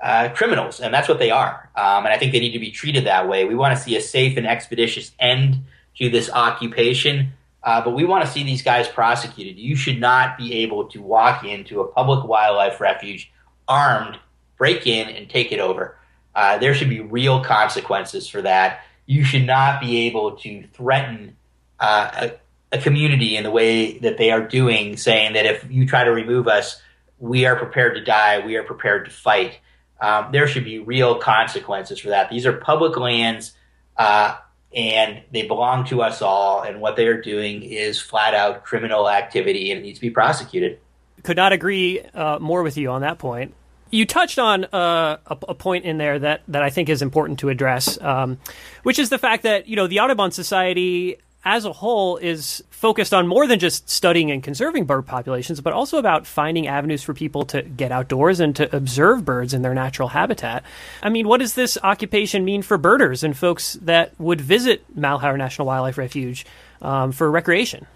uh, 0.00 0.28
criminals, 0.30 0.80
and 0.80 0.92
that's 0.92 1.08
what 1.08 1.18
they 1.18 1.30
are. 1.30 1.70
Um, 1.76 2.04
and 2.04 2.08
I 2.08 2.18
think 2.18 2.32
they 2.32 2.40
need 2.40 2.52
to 2.52 2.58
be 2.58 2.70
treated 2.70 3.06
that 3.06 3.28
way. 3.28 3.44
We 3.44 3.54
want 3.54 3.76
to 3.76 3.82
see 3.82 3.96
a 3.96 4.00
safe 4.00 4.36
and 4.36 4.46
expeditious 4.46 5.12
end 5.18 5.64
to 5.98 6.08
this 6.08 6.30
occupation. 6.30 7.32
Uh, 7.62 7.82
but 7.82 7.90
we 7.90 8.04
want 8.04 8.24
to 8.24 8.30
see 8.30 8.42
these 8.42 8.62
guys 8.62 8.88
prosecuted. 8.88 9.58
You 9.58 9.76
should 9.76 10.00
not 10.00 10.38
be 10.38 10.54
able 10.62 10.86
to 10.88 11.02
walk 11.02 11.44
into 11.44 11.80
a 11.80 11.88
public 11.88 12.26
wildlife 12.26 12.80
refuge 12.80 13.30
armed, 13.68 14.18
break 14.56 14.86
in, 14.86 15.08
and 15.08 15.28
take 15.28 15.52
it 15.52 15.60
over. 15.60 15.96
Uh, 16.34 16.58
there 16.58 16.74
should 16.74 16.88
be 16.88 17.00
real 17.00 17.42
consequences 17.44 18.28
for 18.28 18.42
that. 18.42 18.80
You 19.06 19.24
should 19.24 19.44
not 19.44 19.80
be 19.80 20.06
able 20.06 20.36
to 20.38 20.64
threaten 20.72 21.36
uh, 21.78 22.30
a, 22.72 22.76
a 22.76 22.80
community 22.80 23.36
in 23.36 23.44
the 23.44 23.50
way 23.50 23.98
that 23.98 24.16
they 24.16 24.30
are 24.30 24.46
doing, 24.46 24.96
saying 24.96 25.34
that 25.34 25.44
if 25.44 25.66
you 25.70 25.86
try 25.86 26.04
to 26.04 26.12
remove 26.12 26.48
us, 26.48 26.80
we 27.18 27.44
are 27.44 27.56
prepared 27.56 27.96
to 27.96 28.02
die, 28.02 28.44
we 28.44 28.56
are 28.56 28.62
prepared 28.62 29.04
to 29.04 29.10
fight. 29.10 29.58
Um, 30.00 30.28
there 30.32 30.46
should 30.46 30.64
be 30.64 30.78
real 30.78 31.16
consequences 31.16 31.98
for 31.98 32.08
that. 32.08 32.30
These 32.30 32.46
are 32.46 32.52
public 32.52 32.96
lands. 32.96 33.52
Uh, 33.96 34.36
and 34.74 35.22
they 35.32 35.46
belong 35.46 35.84
to 35.86 36.02
us 36.02 36.22
all. 36.22 36.62
And 36.62 36.80
what 36.80 36.96
they 36.96 37.06
are 37.06 37.20
doing 37.20 37.62
is 37.62 38.00
flat 38.00 38.34
out 38.34 38.64
criminal 38.64 39.08
activity, 39.08 39.70
and 39.70 39.80
it 39.80 39.82
needs 39.82 39.98
to 39.98 40.02
be 40.02 40.10
prosecuted. 40.10 40.78
Could 41.22 41.36
not 41.36 41.52
agree 41.52 42.00
uh, 42.14 42.38
more 42.38 42.62
with 42.62 42.76
you 42.76 42.90
on 42.90 43.02
that 43.02 43.18
point. 43.18 43.54
You 43.90 44.06
touched 44.06 44.38
on 44.38 44.66
uh, 44.66 45.18
a, 45.26 45.38
a, 45.48 45.54
point 45.54 45.84
in 45.84 45.98
there 45.98 46.16
that, 46.20 46.42
that 46.46 46.62
I 46.62 46.70
think 46.70 46.88
is 46.88 47.02
important 47.02 47.40
to 47.40 47.48
address, 47.48 48.00
um, 48.00 48.38
which 48.84 49.00
is 49.00 49.10
the 49.10 49.18
fact 49.18 49.42
that 49.42 49.66
you 49.66 49.74
know 49.74 49.88
the 49.88 49.98
Audubon 49.98 50.30
Society 50.30 51.18
as 51.44 51.64
a 51.64 51.72
whole 51.72 52.18
is 52.18 52.62
focused 52.70 53.14
on 53.14 53.26
more 53.26 53.46
than 53.46 53.58
just 53.58 53.88
studying 53.88 54.30
and 54.30 54.42
conserving 54.42 54.84
bird 54.84 55.06
populations, 55.06 55.60
but 55.60 55.72
also 55.72 55.98
about 55.98 56.26
finding 56.26 56.66
avenues 56.66 57.02
for 57.02 57.14
people 57.14 57.44
to 57.46 57.62
get 57.62 57.92
outdoors 57.92 58.40
and 58.40 58.54
to 58.56 58.74
observe 58.76 59.24
birds 59.24 59.54
in 59.54 59.62
their 59.62 59.74
natural 59.74 60.08
habitat. 60.08 60.62
I 61.02 61.08
mean, 61.08 61.26
what 61.26 61.40
does 61.40 61.54
this 61.54 61.78
occupation 61.82 62.44
mean 62.44 62.62
for 62.62 62.76
birders 62.76 63.24
and 63.24 63.36
folks 63.36 63.74
that 63.82 64.18
would 64.18 64.40
visit 64.40 64.84
Malheur 64.94 65.36
National 65.36 65.66
Wildlife 65.66 65.98
Refuge 65.98 66.44
um, 66.82 67.12
for 67.12 67.30
recreation? 67.30 67.86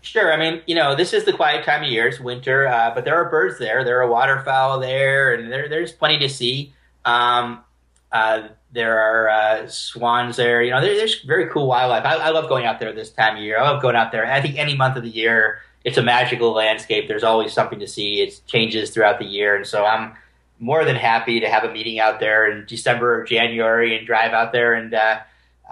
Sure. 0.00 0.32
I 0.32 0.36
mean, 0.36 0.62
you 0.66 0.74
know, 0.74 0.94
this 0.94 1.14
is 1.14 1.24
the 1.24 1.32
quiet 1.32 1.64
time 1.64 1.82
of 1.82 1.90
year. 1.90 2.06
It's 2.06 2.20
winter, 2.20 2.68
uh, 2.68 2.94
but 2.94 3.04
there 3.06 3.16
are 3.16 3.30
birds 3.30 3.58
there. 3.58 3.84
There 3.84 4.02
are 4.02 4.08
waterfowl 4.08 4.80
there, 4.80 5.32
and 5.32 5.50
there, 5.50 5.68
there's 5.68 5.92
plenty 5.92 6.18
to 6.18 6.28
see. 6.28 6.74
Um, 7.06 7.64
uh, 8.12 8.48
there 8.74 8.98
are 8.98 9.30
uh, 9.30 9.68
swans 9.68 10.36
there. 10.36 10.62
You 10.62 10.72
know, 10.72 10.80
there, 10.80 10.94
there's 10.96 11.22
very 11.22 11.48
cool 11.48 11.68
wildlife. 11.68 12.04
I, 12.04 12.16
I, 12.16 12.30
love 12.30 12.48
going 12.48 12.66
out 12.66 12.80
there 12.80 12.92
this 12.92 13.10
time 13.10 13.36
of 13.36 13.42
year. 13.42 13.58
I 13.58 13.62
love 13.70 13.80
going 13.80 13.94
out 13.94 14.10
there. 14.10 14.26
I 14.26 14.42
think 14.42 14.58
any 14.58 14.76
month 14.76 14.96
of 14.96 15.04
the 15.04 15.08
year, 15.08 15.60
it's 15.84 15.96
a 15.96 16.02
magical 16.02 16.52
landscape. 16.52 17.06
There's 17.06 17.22
always 17.22 17.52
something 17.52 17.78
to 17.78 17.86
see. 17.86 18.20
It 18.20 18.40
changes 18.46 18.90
throughout 18.90 19.20
the 19.20 19.26
year, 19.26 19.54
and 19.54 19.66
so 19.66 19.84
I'm 19.84 20.14
more 20.58 20.84
than 20.84 20.96
happy 20.96 21.40
to 21.40 21.48
have 21.48 21.64
a 21.64 21.72
meeting 21.72 22.00
out 22.00 22.20
there 22.20 22.50
in 22.50 22.66
December 22.66 23.20
or 23.20 23.24
January 23.24 23.96
and 23.96 24.06
drive 24.06 24.32
out 24.32 24.52
there 24.52 24.74
and 24.74 24.92
uh, 24.94 25.20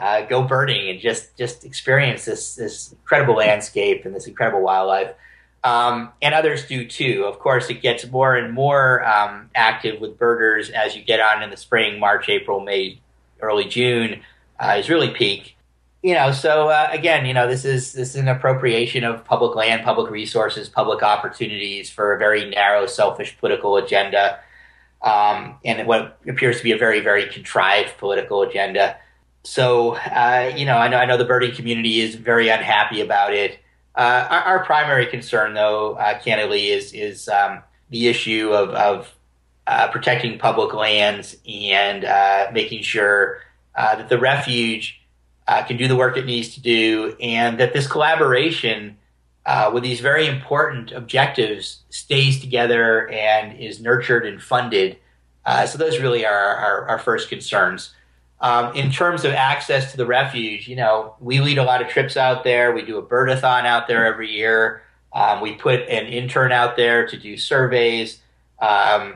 uh, 0.01 0.23
go 0.23 0.43
birding 0.43 0.89
and 0.89 1.01
just 1.01 1.37
just 1.37 1.65
experience 1.65 2.25
this 2.25 2.55
this 2.55 2.93
incredible 2.93 3.35
landscape 3.35 4.05
and 4.05 4.15
this 4.15 4.27
incredible 4.27 4.63
wildlife 4.63 5.13
um, 5.65 6.11
and 6.21 6.35
others 6.35 6.67
do 6.67 6.87
too. 6.87 7.25
Of 7.25 7.39
course, 7.39 7.71
it 7.71 7.83
gets 7.83 8.07
more 8.11 8.37
and 8.37 8.53
more 8.53 9.05
um, 9.05 9.51
active 9.55 10.01
with 10.01 10.19
birders 10.19 10.71
as 10.71 10.97
you 10.97 11.03
get 11.03 11.21
on 11.21 11.43
in 11.43 11.51
the 11.51 11.57
spring, 11.57 12.01
March, 12.01 12.29
April, 12.29 12.61
May, 12.61 13.01
early 13.41 13.65
June 13.65 14.23
uh, 14.59 14.77
is 14.79 14.89
really 14.89 15.11
peak. 15.11 15.57
You 16.03 16.15
know, 16.15 16.33
so 16.33 16.69
uh, 16.69 16.89
again, 16.91 17.27
you 17.27 17.35
know, 17.35 17.47
this 17.47 17.65
is 17.65 17.93
this 17.93 18.11
is 18.11 18.17
an 18.17 18.27
appropriation 18.27 19.05
of 19.05 19.25
public 19.25 19.55
land, 19.55 19.85
public 19.85 20.11
resources, 20.11 20.69
public 20.69 21.01
opportunities 21.03 21.91
for 21.91 22.13
a 22.13 22.19
very 22.19 22.49
narrow, 22.51 22.87
selfish 22.87 23.39
political 23.39 23.77
agenda, 23.77 24.41
um, 25.01 25.59
and 25.65 25.87
what 25.87 26.19
appears 26.27 26.59
to 26.59 26.65
be 26.65 26.73
a 26.73 26.77
very, 26.77 26.99
very 26.99 27.29
contrived 27.29 27.97
political 27.99 28.43
agenda. 28.43 28.97
So, 29.45 29.95
uh, 29.95 30.53
you 30.57 30.67
know, 30.67 30.77
I 30.77 30.89
know 30.89 30.97
I 30.97 31.07
know 31.07 31.17
the 31.17 31.25
birding 31.25 31.55
community 31.55 32.01
is 32.01 32.17
very 32.17 32.49
unhappy 32.49 33.01
about 33.01 33.33
it. 33.33 33.61
Uh, 33.95 34.27
our, 34.31 34.41
our, 34.41 34.65
primary 34.65 35.07
concern, 35.07 35.53
though, 35.53 35.95
uh, 35.95 36.19
candidly, 36.19 36.71
is 36.71 36.93
is 36.95 37.29
um, 37.29 37.63
the 37.91 38.09
issue 38.09 38.51
of, 38.51 38.71
of 38.71 39.15
uh, 39.67 39.89
protecting 39.89 40.39
public 40.39 40.73
lands 40.73 41.37
and 41.47 42.05
uh, 42.05 42.47
making 42.53 42.83
sure 42.83 43.41
uh, 43.75 43.95
that 43.97 44.09
the 44.09 44.19
refuge 44.19 45.03
uh, 45.47 45.63
can 45.63 45.77
do 45.77 45.89
the 45.89 45.97
work 45.97 46.17
it 46.17 46.25
needs 46.25 46.55
to 46.55 46.61
do, 46.61 47.15
and 47.21 47.61
that 47.61 47.75
this 47.75 47.87
collaboration 47.87 48.97
with 49.73 49.83
these 49.83 50.01
very 50.01 50.27
important 50.27 50.93
objectives 50.93 51.83
stays 51.91 52.41
together 52.41 53.11
and 53.11 53.59
is 53.59 53.81
nurtured 53.81 54.25
and 54.25 54.43
funded. 54.43 54.97
so 55.67 55.77
those 55.77 55.99
really 55.99 56.25
are 56.25 56.57
our, 56.57 56.89
our 56.89 56.99
first 56.99 57.29
concerns. 57.29 57.95
Um, 58.43 58.75
in 58.75 58.91
terms 58.91 59.25
of 59.25 59.33
access 59.33 59.93
to 59.93 59.97
the 59.97 60.05
refuge, 60.05 60.67
you 60.67 60.75
know, 60.75 61.15
we 61.21 61.41
lead 61.41 61.59
a 61.59 61.63
lot 61.63 61.81
of 61.81 61.89
trips 61.89 62.17
out 62.17 62.43
there. 62.43 62.73
We 62.73 62.83
do 62.83 62.99
a 62.99 63.03
birdathon 63.03 63.65
out 63.65 63.87
there 63.87 64.05
every 64.05 64.33
year. 64.33 64.83
Um, 65.13 65.41
we 65.41 65.55
put 65.55 65.81
an 65.83 66.07
intern 66.07 66.51
out 66.51 66.77
there 66.77 67.07
to 67.07 67.17
do 67.17 67.37
surveys. 67.37 68.21
Um, 68.59 69.15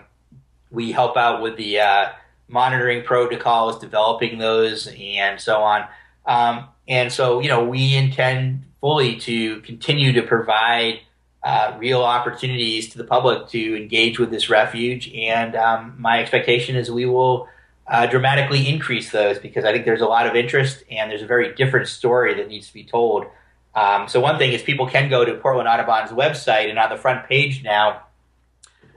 we 0.71 0.93
help 0.93 1.17
out 1.17 1.43
with 1.43 1.57
the 1.57 1.81
uh, 1.81 2.07
monitoring 2.47 3.03
protocols, 3.03 3.81
developing 3.81 4.39
those, 4.39 4.87
and 4.97 5.41
so 5.41 5.61
on. 5.61 5.87
Um, 6.25 6.69
and 6.87 7.12
so, 7.12 7.41
you 7.41 7.49
know, 7.49 7.65
we 7.65 7.97
intend 7.97 8.65
fully 8.81 9.17
to 9.17 9.61
continue 9.62 10.12
to 10.12 10.23
provide 10.23 11.01
uh, 11.43 11.77
real 11.79 12.03
opportunities 12.03 12.89
to 12.91 12.99
the 12.99 13.05
public 13.05 13.49
to 13.49 13.77
engage 13.77 14.19
with 14.19 14.31
this 14.31 14.49
refuge. 14.49 15.11
And 15.12 15.57
um, 15.57 15.95
my 15.99 16.21
expectation 16.21 16.77
is 16.77 16.91
we 16.91 17.07
will 17.07 17.49
uh, 17.88 18.07
dramatically 18.07 18.68
increase 18.68 19.11
those 19.11 19.38
because 19.38 19.64
I 19.64 19.72
think 19.72 19.85
there's 19.85 20.01
a 20.01 20.07
lot 20.07 20.27
of 20.27 20.35
interest 20.35 20.83
and 20.90 21.11
there's 21.11 21.22
a 21.22 21.27
very 21.27 21.55
different 21.55 21.88
story 21.88 22.35
that 22.35 22.49
needs 22.49 22.66
to 22.68 22.75
be 22.75 22.85
told. 22.85 23.27
Um, 23.75 24.09
so 24.09 24.20
one 24.20 24.38
thing 24.38 24.53
is 24.53 24.62
people 24.62 24.87
can 24.87 25.09
go 25.09 25.25
to 25.25 25.35
Portland 25.35 25.68
Audubon's 25.68 26.11
website 26.11 26.70
and 26.70 26.79
on 26.79 26.90
the 26.90 26.96
front 26.96 27.29
page 27.29 27.62
now 27.62 28.03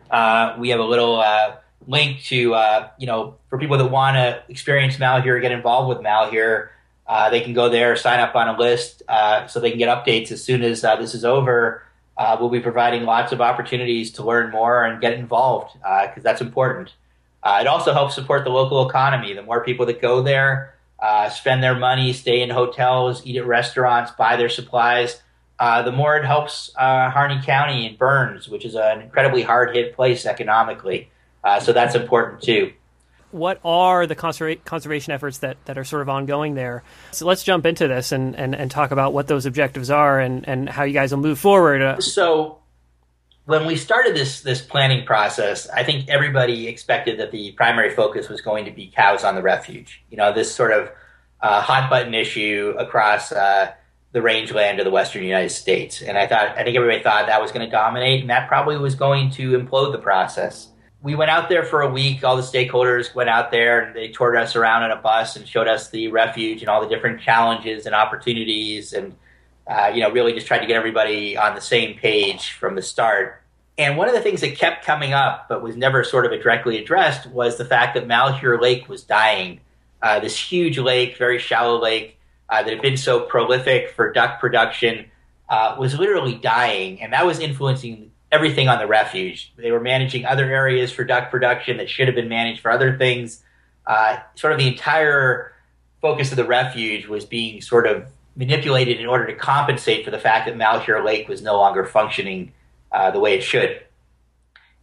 uh, 0.10 0.56
we 0.58 0.70
have 0.70 0.80
a 0.80 0.84
little 0.84 1.20
uh, 1.20 1.58
link 1.88 2.22
to 2.24 2.54
uh, 2.54 2.90
you 2.98 3.08
know 3.08 3.36
for 3.50 3.58
people 3.60 3.78
that 3.78 3.86
want 3.88 4.16
to 4.16 4.44
experience 4.50 4.98
Malheur, 5.00 5.38
or 5.38 5.40
get 5.40 5.52
involved 5.52 5.90
with 5.90 6.02
Malheur. 6.02 6.72
Uh, 7.08 7.30
they 7.30 7.42
can 7.42 7.54
go 7.54 7.70
there, 7.70 7.96
sign 7.96 8.20
up 8.20 8.36
on 8.36 8.48
a 8.48 8.58
list, 8.58 9.02
uh, 9.08 9.48
so 9.48 9.60
they 9.60 9.72
can 9.72 9.80
get 9.80 9.90
updates 9.90 10.32
as 10.32 10.44
soon 10.44 10.62
as 10.62 10.82
this 10.82 11.16
is 11.16 11.26
over. 11.26 11.84
we'll 12.40 12.50
be 12.50 12.60
providing 12.60 13.04
lots 13.04 13.32
of 13.32 13.42
opportunities 13.42 14.12
to 14.12 14.24
learn 14.24 14.52
more 14.52 14.84
and 14.84 15.02
get 15.02 15.14
involved 15.14 15.74
because 15.74 16.22
that's 16.22 16.42
important. 16.42 16.94
Uh, 17.50 17.62
it 17.62 17.66
also 17.66 17.94
helps 17.94 18.14
support 18.14 18.44
the 18.44 18.52
local 18.52 18.88
economy. 18.88 19.34
The 19.34 19.42
more 19.42 19.64
people 19.64 19.88
that 19.88 20.00
go 20.00 20.22
there, 20.22 20.76
uh, 21.00 21.30
spend 21.30 21.64
their 21.64 21.74
money, 21.74 22.14
stay 22.14 22.44
in 22.44 22.52
hotels, 22.52 23.26
eat 23.26 23.38
at 23.38 23.48
restaurants, 23.48 24.12
buy 24.12 24.36
their 24.36 24.50
supplies, 24.50 25.20
uh, 25.58 25.82
the 25.82 25.92
more 25.92 26.16
it 26.16 26.26
helps 26.26 26.70
uh, 26.76 27.10
Harney 27.10 27.42
County 27.44 27.88
and 27.88 27.98
Burns, 27.98 28.48
which 28.48 28.66
is 28.66 28.76
an 28.76 29.02
incredibly 29.02 29.42
hard 29.42 29.76
hit 29.76 29.96
place 29.96 30.28
economically. 30.28 31.10
Uh, 31.44 31.60
so 31.60 31.74
that's 31.74 31.96
important 31.96 32.44
too. 32.44 32.72
What 33.32 33.60
are 33.66 34.06
the 34.06 34.16
conserva- 34.16 34.64
conservation 34.64 35.12
efforts 35.12 35.40
that, 35.40 35.58
that 35.66 35.76
are 35.76 35.84
sort 35.84 36.04
of 36.04 36.10
ongoing 36.10 36.54
there? 36.54 36.84
So 37.10 37.26
let's 37.26 37.44
jump 37.44 37.66
into 37.66 37.88
this 37.88 38.12
and, 38.12 38.36
and, 38.36 38.54
and 38.54 38.70
talk 38.70 38.92
about 38.92 39.12
what 39.12 39.26
those 39.26 39.48
objectives 39.48 39.90
are 39.90 40.20
and, 40.20 40.48
and 40.48 40.70
how 40.70 40.84
you 40.84 40.94
guys 40.94 41.12
will 41.12 41.22
move 41.22 41.40
forward. 41.40 41.82
Uh, 41.82 42.00
so 42.00 42.60
when 43.50 43.66
we 43.66 43.76
started 43.76 44.16
this 44.16 44.42
this 44.42 44.62
planning 44.62 45.04
process, 45.08 45.68
I 45.70 45.84
think 45.84 46.08
everybody 46.08 46.68
expected 46.68 47.20
that 47.20 47.32
the 47.32 47.52
primary 47.54 47.90
focus 47.90 48.30
was 48.30 48.42
going 48.42 48.66
to 48.66 48.72
be 48.72 48.94
cows 48.96 49.24
on 49.24 49.34
the 49.34 49.42
refuge. 49.42 50.04
You 50.12 50.18
know, 50.18 50.32
this 50.32 50.54
sort 50.54 50.72
of 50.72 50.92
uh, 51.42 51.60
hot 51.60 51.90
button 51.90 52.14
issue 52.14 52.76
across 52.78 53.32
uh, 53.32 53.72
the 54.12 54.22
rangeland 54.22 54.78
of 54.80 54.86
the 54.86 54.92
western 54.92 55.24
United 55.24 55.50
States. 55.50 56.04
And 56.04 56.16
I 56.16 56.28
thought, 56.28 56.60
I 56.60 56.64
think 56.64 56.78
everybody 56.78 57.02
thought 57.02 57.26
that 57.26 57.42
was 57.42 57.52
going 57.52 57.66
to 57.66 57.72
dominate, 57.72 58.22
and 58.22 58.30
that 58.30 58.48
probably 58.48 58.78
was 58.78 58.94
going 58.94 59.32
to 59.32 59.58
implode 59.58 59.94
the 59.94 60.00
process. 60.00 60.68
We 61.02 61.16
went 61.16 61.32
out 61.32 61.50
there 61.50 61.64
for 61.64 61.82
a 61.82 61.90
week. 61.90 62.24
All 62.24 62.36
the 62.36 62.44
stakeholders 62.44 63.16
went 63.16 63.30
out 63.30 63.50
there 63.50 63.80
and 63.80 63.96
they 63.96 64.10
toured 64.10 64.36
us 64.36 64.56
around 64.56 64.84
on 64.84 64.92
a 64.92 64.98
bus 64.98 65.38
and 65.38 65.48
showed 65.48 65.68
us 65.68 65.90
the 65.90 66.10
refuge 66.10 66.62
and 66.62 66.70
all 66.70 66.82
the 66.82 66.90
different 66.94 67.22
challenges 67.22 67.88
and 67.88 67.96
opportunities 67.96 68.94
and 68.94 69.16
uh, 69.70 69.92
you 69.94 70.02
know, 70.02 70.12
really 70.12 70.34
just 70.34 70.48
tried 70.48 70.60
to 70.60 70.66
get 70.66 70.76
everybody 70.76 71.38
on 71.38 71.54
the 71.54 71.62
same 71.62 71.96
page 71.96 72.54
from 72.54 72.76
the 72.76 72.82
start. 72.82 73.39
And 73.80 73.96
one 73.96 74.10
of 74.10 74.14
the 74.14 74.20
things 74.20 74.42
that 74.42 74.58
kept 74.58 74.86
coming 74.86 75.14
up, 75.14 75.48
but 75.48 75.64
was 75.64 75.78
never 75.78 76.04
sort 76.04 76.26
of 76.26 76.44
directly 76.44 76.78
addressed, 76.78 77.28
was 77.28 77.58
the 77.58 77.64
fact 77.64 77.96
that 77.96 78.06
Malheur 78.06 78.62
Lake 78.62 78.90
was 78.90 79.04
dying. 79.04 79.62
Uh, 80.02 80.20
this 80.20 80.38
huge 80.38 80.78
lake, 80.78 81.18
very 81.18 81.40
shallow 81.40 81.82
lake, 81.82 82.20
uh, 82.50 82.62
that 82.62 82.70
had 82.70 82.82
been 82.82 82.98
so 82.98 83.22
prolific 83.22 83.92
for 83.92 84.12
duck 84.12 84.42
production, 84.42 85.06
uh, 85.48 85.78
was 85.80 85.98
literally 85.98 86.36
dying, 86.36 87.02
and 87.02 87.14
that 87.14 87.26
was 87.26 87.40
influencing 87.40 88.12
everything 88.34 88.68
on 88.68 88.80
the 88.80 88.86
refuge. 88.86 89.54
They 89.56 89.72
were 89.72 89.80
managing 89.80 90.26
other 90.26 90.52
areas 90.52 90.92
for 90.92 91.06
duck 91.06 91.32
production 91.32 91.78
that 91.78 91.90
should 91.90 92.10
have 92.10 92.16
been 92.16 92.30
managed 92.30 92.60
for 92.60 92.72
other 92.72 92.98
things. 92.98 93.42
Uh, 93.88 94.18
sort 94.36 94.52
of 94.52 94.60
the 94.60 94.68
entire 94.68 95.54
focus 96.02 96.32
of 96.32 96.36
the 96.36 96.46
refuge 96.46 97.08
was 97.08 97.24
being 97.24 97.62
sort 97.62 97.88
of 97.88 98.08
manipulated 98.36 99.00
in 99.00 99.06
order 99.06 99.26
to 99.26 99.36
compensate 99.36 100.04
for 100.04 100.12
the 100.12 100.20
fact 100.20 100.48
that 100.48 100.58
Malheur 100.58 101.02
Lake 101.02 101.30
was 101.30 101.42
no 101.42 101.56
longer 101.56 101.86
functioning 101.86 102.52
uh, 102.92 103.12
the 103.12 103.20
way 103.20 103.36
it 103.36 103.44
should. 103.44 103.82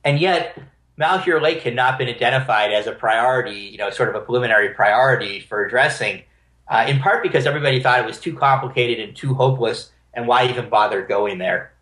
And 0.04 0.20
yet, 0.20 0.58
Malheur 0.96 1.40
Lake 1.40 1.62
had 1.62 1.74
not 1.74 1.98
been 1.98 2.08
identified 2.08 2.72
as 2.72 2.86
a 2.86 2.92
priority, 2.92 3.56
you 3.56 3.78
know, 3.78 3.90
sort 3.90 4.08
of 4.08 4.14
a 4.14 4.20
preliminary 4.20 4.70
priority 4.70 5.40
for 5.40 5.64
addressing, 5.64 6.22
uh, 6.68 6.86
in 6.88 7.00
part 7.00 7.22
because 7.22 7.46
everybody 7.46 7.82
thought 7.82 8.00
it 8.00 8.06
was 8.06 8.18
too 8.18 8.34
complicated 8.34 9.06
and 9.06 9.16
too 9.16 9.34
hopeless, 9.34 9.90
and 10.14 10.26
why 10.26 10.48
even 10.48 10.68
bother 10.70 11.02
going 11.02 11.38
there? 11.38 11.72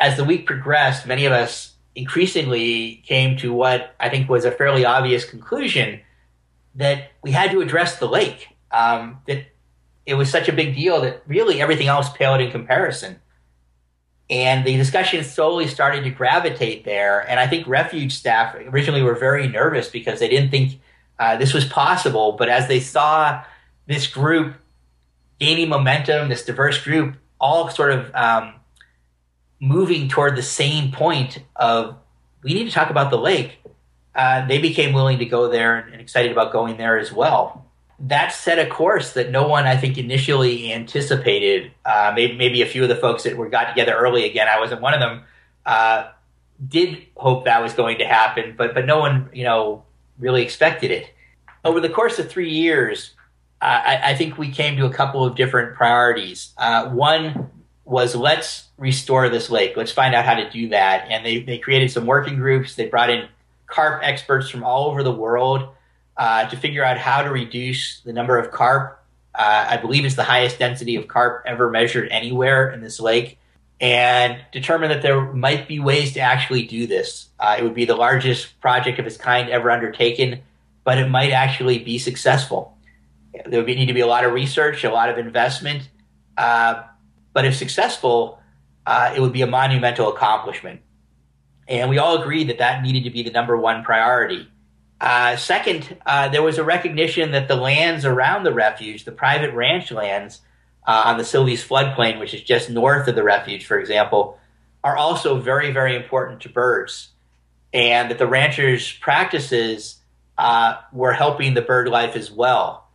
As 0.00 0.16
the 0.16 0.24
week 0.24 0.46
progressed, 0.46 1.06
many 1.06 1.24
of 1.24 1.32
us 1.32 1.74
increasingly 1.94 3.02
came 3.06 3.36
to 3.36 3.52
what 3.52 3.94
I 4.00 4.08
think 4.08 4.28
was 4.28 4.44
a 4.44 4.50
fairly 4.50 4.84
obvious 4.84 5.24
conclusion 5.24 6.00
that 6.74 7.12
we 7.22 7.30
had 7.30 7.52
to 7.52 7.60
address 7.60 7.98
the 7.98 8.08
lake. 8.08 8.48
Um, 8.72 9.20
that 9.28 9.46
it 10.04 10.14
was 10.14 10.30
such 10.30 10.48
a 10.48 10.52
big 10.52 10.74
deal 10.74 11.00
that 11.02 11.22
really 11.26 11.60
everything 11.60 11.86
else 11.86 12.08
paled 12.10 12.40
in 12.40 12.50
comparison. 12.50 13.20
And 14.30 14.66
the 14.66 14.76
discussion 14.76 15.22
slowly 15.22 15.66
started 15.66 16.04
to 16.04 16.10
gravitate 16.10 16.84
there. 16.84 17.20
And 17.28 17.38
I 17.38 17.46
think 17.46 17.66
refuge 17.66 18.14
staff 18.14 18.54
originally 18.54 19.02
were 19.02 19.14
very 19.14 19.48
nervous 19.48 19.88
because 19.88 20.18
they 20.18 20.28
didn't 20.28 20.50
think 20.50 20.80
uh, 21.18 21.36
this 21.36 21.52
was 21.52 21.64
possible. 21.66 22.32
But 22.32 22.48
as 22.48 22.66
they 22.66 22.80
saw 22.80 23.44
this 23.86 24.06
group 24.06 24.54
gaining 25.38 25.68
momentum, 25.68 26.28
this 26.28 26.44
diverse 26.44 26.82
group, 26.82 27.16
all 27.38 27.68
sort 27.68 27.92
of 27.92 28.14
um, 28.14 28.54
moving 29.60 30.08
toward 30.08 30.36
the 30.36 30.42
same 30.42 30.90
point 30.90 31.40
of 31.56 31.96
we 32.42 32.54
need 32.54 32.64
to 32.64 32.70
talk 32.70 32.90
about 32.90 33.10
the 33.10 33.18
lake. 33.18 33.58
uh, 34.14 34.46
they 34.46 34.58
became 34.58 34.92
willing 34.92 35.18
to 35.18 35.24
go 35.24 35.48
there 35.48 35.76
and, 35.76 35.92
and 35.92 36.00
excited 36.00 36.30
about 36.30 36.52
going 36.52 36.76
there 36.76 36.98
as 36.98 37.12
well. 37.12 37.63
That 38.00 38.28
set 38.28 38.58
a 38.58 38.66
course 38.66 39.12
that 39.12 39.30
no 39.30 39.46
one, 39.46 39.66
I 39.66 39.76
think, 39.76 39.98
initially 39.98 40.72
anticipated. 40.72 41.70
Uh, 41.84 42.12
maybe, 42.14 42.36
maybe 42.36 42.62
a 42.62 42.66
few 42.66 42.82
of 42.82 42.88
the 42.88 42.96
folks 42.96 43.22
that 43.22 43.36
were 43.36 43.48
got 43.48 43.68
together 43.68 43.92
early. 43.92 44.28
Again, 44.28 44.48
I 44.48 44.58
wasn't 44.58 44.80
one 44.80 44.94
of 44.94 45.00
them. 45.00 45.22
Uh, 45.64 46.08
did 46.66 47.06
hope 47.16 47.44
that 47.44 47.62
was 47.62 47.72
going 47.72 47.98
to 47.98 48.04
happen, 48.04 48.54
but 48.56 48.74
but 48.74 48.86
no 48.86 48.98
one, 48.98 49.28
you 49.32 49.44
know, 49.44 49.84
really 50.18 50.42
expected 50.42 50.90
it. 50.90 51.10
Over 51.64 51.80
the 51.80 51.88
course 51.88 52.18
of 52.18 52.28
three 52.28 52.50
years, 52.50 53.14
I, 53.60 54.00
I, 54.10 54.14
think 54.14 54.36
we 54.36 54.50
came 54.50 54.76
to 54.76 54.84
a 54.84 54.92
couple 54.92 55.24
of 55.24 55.36
different 55.36 55.74
priorities. 55.74 56.52
Uh, 56.58 56.90
one 56.90 57.50
was 57.84 58.14
let's 58.14 58.68
restore 58.76 59.28
this 59.28 59.50
lake. 59.50 59.76
Let's 59.76 59.92
find 59.92 60.14
out 60.14 60.24
how 60.24 60.34
to 60.34 60.50
do 60.50 60.68
that. 60.68 61.06
And 61.10 61.24
they, 61.24 61.40
they 61.40 61.58
created 61.58 61.90
some 61.90 62.06
working 62.06 62.36
groups. 62.36 62.74
They 62.74 62.86
brought 62.86 63.10
in 63.10 63.28
carp 63.66 64.02
experts 64.02 64.50
from 64.50 64.64
all 64.64 64.90
over 64.90 65.02
the 65.02 65.12
world 65.12 65.68
uh, 66.16 66.48
to 66.48 66.56
figure 66.56 66.84
out 66.84 66.98
how 66.98 67.22
to 67.22 67.30
reduce 67.30 68.00
the 68.00 68.12
number 68.12 68.38
of 68.38 68.50
carp. 68.50 69.00
Uh, 69.34 69.66
I 69.70 69.76
believe 69.78 70.04
it's 70.04 70.14
the 70.14 70.24
highest 70.24 70.58
density 70.58 70.96
of 70.96 71.08
carp 71.08 71.42
ever 71.46 71.70
measured 71.70 72.08
anywhere 72.10 72.70
in 72.70 72.80
this 72.80 73.00
lake, 73.00 73.38
and 73.80 74.38
determine 74.52 74.90
that 74.90 75.02
there 75.02 75.32
might 75.32 75.66
be 75.66 75.80
ways 75.80 76.12
to 76.12 76.20
actually 76.20 76.64
do 76.64 76.86
this. 76.86 77.28
Uh, 77.40 77.56
it 77.58 77.64
would 77.64 77.74
be 77.74 77.84
the 77.84 77.96
largest 77.96 78.60
project 78.60 78.98
of 78.98 79.06
its 79.06 79.16
kind 79.16 79.50
ever 79.50 79.70
undertaken, 79.70 80.40
but 80.84 80.98
it 80.98 81.08
might 81.08 81.32
actually 81.32 81.78
be 81.78 81.98
successful. 81.98 82.76
There 83.46 83.60
would 83.60 83.66
need 83.66 83.86
to 83.86 83.94
be 83.94 84.00
a 84.00 84.06
lot 84.06 84.24
of 84.24 84.32
research, 84.32 84.84
a 84.84 84.90
lot 84.90 85.08
of 85.08 85.18
investment, 85.18 85.88
uh, 86.36 86.84
but 87.32 87.44
if 87.44 87.56
successful, 87.56 88.38
uh, 88.86 89.12
it 89.16 89.20
would 89.20 89.32
be 89.32 89.42
a 89.42 89.46
monumental 89.46 90.12
accomplishment. 90.14 90.80
And 91.66 91.90
we 91.90 91.98
all 91.98 92.20
agreed 92.20 92.48
that 92.50 92.58
that 92.58 92.82
needed 92.82 93.04
to 93.04 93.10
be 93.10 93.22
the 93.22 93.30
number 93.30 93.56
one 93.56 93.82
priority. 93.82 94.48
Uh, 95.00 95.36
second, 95.36 95.96
uh, 96.06 96.28
there 96.28 96.42
was 96.42 96.58
a 96.58 96.64
recognition 96.64 97.32
that 97.32 97.48
the 97.48 97.56
lands 97.56 98.04
around 98.04 98.44
the 98.44 98.52
refuge, 98.52 99.04
the 99.04 99.12
private 99.12 99.52
ranch 99.52 99.90
lands 99.90 100.40
uh, 100.86 101.02
on 101.06 101.18
the 101.18 101.24
Silvies 101.24 101.66
floodplain, 101.66 102.18
which 102.18 102.32
is 102.32 102.42
just 102.42 102.70
north 102.70 103.08
of 103.08 103.14
the 103.14 103.22
refuge, 103.22 103.66
for 103.66 103.78
example, 103.78 104.38
are 104.82 104.96
also 104.96 105.40
very, 105.40 105.72
very 105.72 105.96
important 105.96 106.40
to 106.42 106.48
birds. 106.48 107.08
And 107.72 108.10
that 108.10 108.18
the 108.18 108.26
ranchers' 108.26 108.92
practices 108.92 109.96
uh, 110.38 110.76
were 110.92 111.12
helping 111.12 111.54
the 111.54 111.62
bird 111.62 111.88
life 111.88 112.14
as 112.14 112.30
well. 112.30 112.88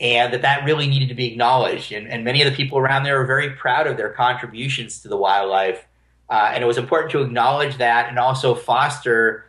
And 0.00 0.32
that 0.32 0.42
that 0.42 0.64
really 0.64 0.86
needed 0.86 1.08
to 1.08 1.14
be 1.14 1.32
acknowledged. 1.32 1.92
And, 1.92 2.06
and 2.06 2.24
many 2.24 2.42
of 2.42 2.50
the 2.50 2.56
people 2.56 2.78
around 2.78 3.04
there 3.04 3.18
were 3.18 3.26
very 3.26 3.50
proud 3.50 3.86
of 3.86 3.96
their 3.96 4.10
contributions 4.10 5.00
to 5.02 5.08
the 5.08 5.16
wildlife 5.16 5.84
uh, 6.30 6.50
and 6.52 6.62
it 6.62 6.66
was 6.66 6.78
important 6.78 7.10
to 7.12 7.22
acknowledge 7.22 7.78
that 7.78 8.08
and 8.08 8.18
also 8.18 8.54
foster 8.54 9.46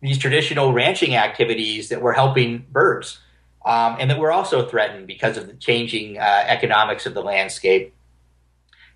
these 0.00 0.18
traditional 0.18 0.72
ranching 0.72 1.14
activities 1.14 1.88
that 1.90 2.00
were 2.00 2.12
helping 2.12 2.66
birds 2.70 3.18
um, 3.64 3.96
and 3.98 4.10
that 4.10 4.18
were 4.18 4.32
also 4.32 4.66
threatened 4.66 5.06
because 5.06 5.36
of 5.36 5.46
the 5.46 5.54
changing 5.54 6.18
uh, 6.18 6.44
economics 6.46 7.06
of 7.06 7.14
the 7.14 7.22
landscape. 7.22 7.94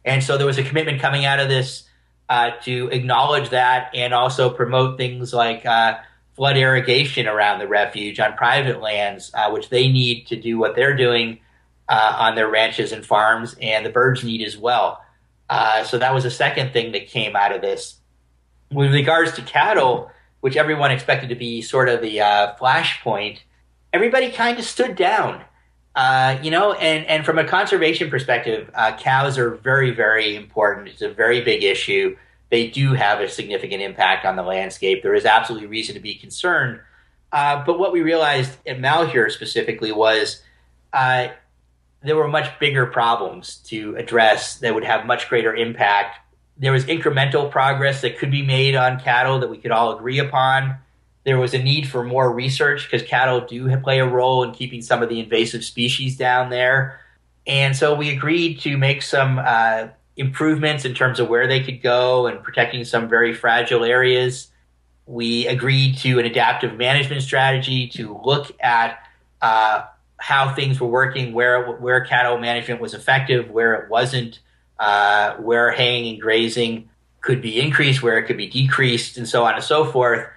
And 0.04 0.22
so 0.22 0.36
there 0.36 0.46
was 0.46 0.58
a 0.58 0.64
commitment 0.64 1.00
coming 1.00 1.24
out 1.24 1.40
of 1.40 1.48
this 1.48 1.84
uh, 2.28 2.52
to 2.62 2.88
acknowledge 2.88 3.50
that 3.50 3.90
and 3.94 4.14
also 4.14 4.50
promote 4.50 4.96
things 4.96 5.34
like 5.34 5.66
uh, 5.66 5.98
flood 6.34 6.56
irrigation 6.56 7.26
around 7.26 7.58
the 7.58 7.68
refuge 7.68 8.18
on 8.18 8.34
private 8.34 8.80
lands, 8.80 9.30
uh, 9.34 9.50
which 9.50 9.68
they 9.68 9.88
need 9.88 10.26
to 10.28 10.36
do 10.36 10.58
what 10.58 10.74
they're 10.74 10.96
doing 10.96 11.40
uh, 11.88 12.16
on 12.18 12.34
their 12.34 12.48
ranches 12.48 12.92
and 12.92 13.04
farms, 13.04 13.54
and 13.60 13.84
the 13.84 13.90
birds 13.90 14.24
need 14.24 14.42
as 14.42 14.56
well. 14.56 15.02
Uh, 15.50 15.84
so 15.84 15.98
that 15.98 16.14
was 16.14 16.24
the 16.24 16.30
second 16.30 16.72
thing 16.72 16.92
that 16.92 17.08
came 17.08 17.36
out 17.36 17.54
of 17.54 17.60
this. 17.60 17.96
With 18.72 18.92
regards 18.92 19.32
to 19.34 19.42
cattle, 19.42 20.10
which 20.44 20.58
everyone 20.58 20.90
expected 20.90 21.30
to 21.30 21.34
be 21.34 21.62
sort 21.62 21.88
of 21.88 22.02
the 22.02 22.20
uh, 22.20 22.54
flashpoint, 22.56 23.38
everybody 23.94 24.30
kind 24.30 24.58
of 24.58 24.64
stood 24.66 24.94
down. 24.94 25.42
Uh, 25.94 26.38
you 26.42 26.50
know, 26.50 26.74
and, 26.74 27.06
and 27.06 27.24
from 27.24 27.38
a 27.38 27.44
conservation 27.44 28.10
perspective, 28.10 28.70
uh, 28.74 28.94
cows 28.98 29.38
are 29.38 29.54
very, 29.54 29.90
very 29.90 30.36
important. 30.36 30.86
It's 30.86 31.00
a 31.00 31.08
very 31.08 31.40
big 31.40 31.64
issue. 31.64 32.14
They 32.50 32.68
do 32.68 32.92
have 32.92 33.20
a 33.20 33.28
significant 33.30 33.80
impact 33.80 34.26
on 34.26 34.36
the 34.36 34.42
landscape. 34.42 35.02
There 35.02 35.14
is 35.14 35.24
absolutely 35.24 35.66
reason 35.66 35.94
to 35.94 36.00
be 36.00 36.14
concerned. 36.14 36.78
Uh, 37.32 37.64
but 37.64 37.78
what 37.78 37.90
we 37.90 38.02
realized 38.02 38.58
at 38.66 38.78
Malheur 38.78 39.30
specifically 39.30 39.92
was 39.92 40.42
uh, 40.92 41.28
there 42.02 42.16
were 42.16 42.28
much 42.28 42.58
bigger 42.60 42.84
problems 42.84 43.56
to 43.68 43.96
address 43.96 44.58
that 44.58 44.74
would 44.74 44.84
have 44.84 45.06
much 45.06 45.30
greater 45.30 45.56
impact. 45.56 46.18
There 46.56 46.72
was 46.72 46.84
incremental 46.84 47.50
progress 47.50 48.00
that 48.02 48.18
could 48.18 48.30
be 48.30 48.42
made 48.42 48.74
on 48.74 49.00
cattle 49.00 49.40
that 49.40 49.50
we 49.50 49.58
could 49.58 49.70
all 49.70 49.96
agree 49.96 50.18
upon. 50.18 50.76
There 51.24 51.38
was 51.38 51.54
a 51.54 51.62
need 51.62 51.88
for 51.88 52.04
more 52.04 52.32
research 52.32 52.88
because 52.88 53.06
cattle 53.06 53.40
do 53.40 53.74
play 53.78 53.98
a 53.98 54.06
role 54.06 54.44
in 54.44 54.52
keeping 54.52 54.82
some 54.82 55.02
of 55.02 55.08
the 55.08 55.20
invasive 55.20 55.64
species 55.64 56.16
down 56.16 56.50
there. 56.50 57.00
And 57.46 57.76
so 57.76 57.94
we 57.94 58.10
agreed 58.10 58.60
to 58.60 58.76
make 58.76 59.02
some 59.02 59.38
uh, 59.38 59.88
improvements 60.16 60.84
in 60.84 60.94
terms 60.94 61.20
of 61.20 61.28
where 61.28 61.46
they 61.46 61.62
could 61.62 61.82
go 61.82 62.26
and 62.26 62.42
protecting 62.42 62.84
some 62.84 63.08
very 63.08 63.34
fragile 63.34 63.84
areas. 63.84 64.48
We 65.06 65.46
agreed 65.46 65.98
to 65.98 66.18
an 66.18 66.24
adaptive 66.24 66.76
management 66.76 67.22
strategy 67.22 67.88
to 67.88 68.20
look 68.24 68.52
at 68.60 68.98
uh, 69.42 69.84
how 70.16 70.54
things 70.54 70.80
were 70.80 70.88
working, 70.88 71.34
where 71.34 71.72
where 71.72 72.04
cattle 72.04 72.38
management 72.38 72.80
was 72.80 72.94
effective, 72.94 73.50
where 73.50 73.74
it 73.74 73.90
wasn't, 73.90 74.38
uh, 74.84 75.36
where 75.36 75.72
haying 75.72 76.12
and 76.12 76.20
grazing 76.20 76.90
could 77.22 77.40
be 77.40 77.58
increased, 77.58 78.02
where 78.02 78.18
it 78.18 78.24
could 78.24 78.36
be 78.36 78.46
decreased, 78.46 79.16
and 79.16 79.26
so 79.26 79.44
on 79.46 79.54
and 79.54 79.64
so 79.64 79.86
forth, 79.86 80.28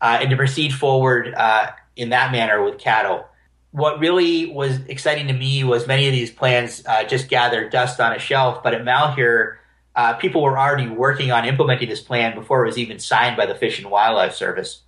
uh, 0.00 0.18
and 0.20 0.30
to 0.30 0.36
proceed 0.36 0.72
forward 0.72 1.34
uh, 1.34 1.72
in 1.96 2.10
that 2.10 2.30
manner 2.30 2.62
with 2.62 2.78
cattle. 2.78 3.26
What 3.72 3.98
really 3.98 4.46
was 4.46 4.78
exciting 4.86 5.26
to 5.26 5.32
me 5.32 5.64
was 5.64 5.88
many 5.88 6.06
of 6.06 6.12
these 6.12 6.30
plans 6.30 6.84
uh, 6.86 7.02
just 7.02 7.28
gathered 7.28 7.72
dust 7.72 7.98
on 7.98 8.12
a 8.12 8.18
shelf, 8.20 8.62
but 8.62 8.74
at 8.74 8.84
Malheur, 8.84 9.58
uh, 9.96 10.14
people 10.14 10.40
were 10.40 10.56
already 10.56 10.88
working 10.88 11.32
on 11.32 11.44
implementing 11.44 11.88
this 11.88 12.00
plan 12.00 12.36
before 12.36 12.62
it 12.64 12.68
was 12.68 12.78
even 12.78 13.00
signed 13.00 13.36
by 13.36 13.46
the 13.46 13.56
Fish 13.56 13.80
and 13.80 13.90
Wildlife 13.90 14.34
Service. 14.34 14.82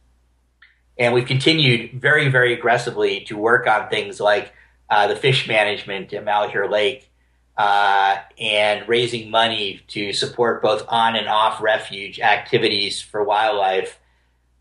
And 0.97 1.13
we've 1.13 1.27
continued 1.27 2.01
very, 2.01 2.29
very 2.29 2.55
aggressively 2.55 3.25
to 3.25 3.37
work 3.37 3.67
on 3.67 3.89
things 3.89 4.21
like 4.21 4.53
uh, 4.89 5.09
the 5.09 5.17
fish 5.17 5.49
management 5.49 6.13
at 6.13 6.25
Malheur 6.25 6.69
Lake 6.69 7.11
uh, 7.59 8.19
and 8.39 8.89
raising 8.89 9.31
money 9.31 9.81
to 9.89 10.13
support 10.13 10.63
both 10.63 10.85
on 10.89 11.17
and 11.17 11.29
off 11.29 11.61
refuge 11.61 12.21
activities 12.21 13.03
for 13.03 13.25
wildlife. 13.25 13.99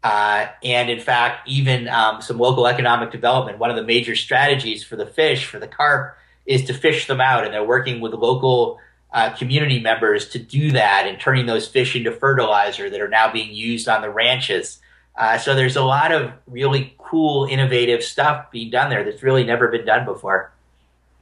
Uh, 0.04 0.48
and 0.64 0.90
in 0.90 1.00
fact, 1.00 1.48
even 1.48 1.88
um, 1.88 2.22
some 2.22 2.40
local 2.40 2.66
economic 2.66 3.12
development. 3.12 3.60
One 3.60 3.70
of 3.70 3.76
the 3.76 3.84
major 3.84 4.16
strategies 4.16 4.84
for 4.84 4.96
the 4.96 5.06
fish, 5.06 5.46
for 5.46 5.60
the 5.60 5.68
carp, 5.68 6.18
is 6.48 6.66
to 6.66 6.74
fish 6.74 7.06
them 7.06 7.22
out. 7.22 7.46
And 7.46 7.54
they're 7.54 7.64
working 7.64 8.00
with 8.00 8.14
local 8.14 8.80
uh, 9.14 9.30
community 9.36 9.80
members 9.80 10.30
to 10.30 10.40
do 10.40 10.72
that 10.72 11.06
and 11.08 11.20
turning 11.20 11.46
those 11.46 11.68
fish 11.68 11.96
into 11.96 12.12
fertilizer 12.12 12.90
that 12.90 13.00
are 13.00 13.08
now 13.08 13.32
being 13.32 13.54
used 13.54 13.88
on 13.88 14.02
the 14.02 14.10
ranches. 14.10 14.80
Uh, 15.16 15.38
so 15.38 15.54
there's 15.54 15.76
a 15.76 15.84
lot 15.84 16.12
of 16.12 16.32
really 16.48 16.96
cool, 16.98 17.46
innovative 17.46 18.04
stuff 18.04 18.50
being 18.52 18.72
done 18.72 18.90
there 18.90 19.04
that's 19.04 19.22
really 19.22 19.44
never 19.44 19.68
been 19.68 19.86
done 19.86 20.06
before. 20.06 20.52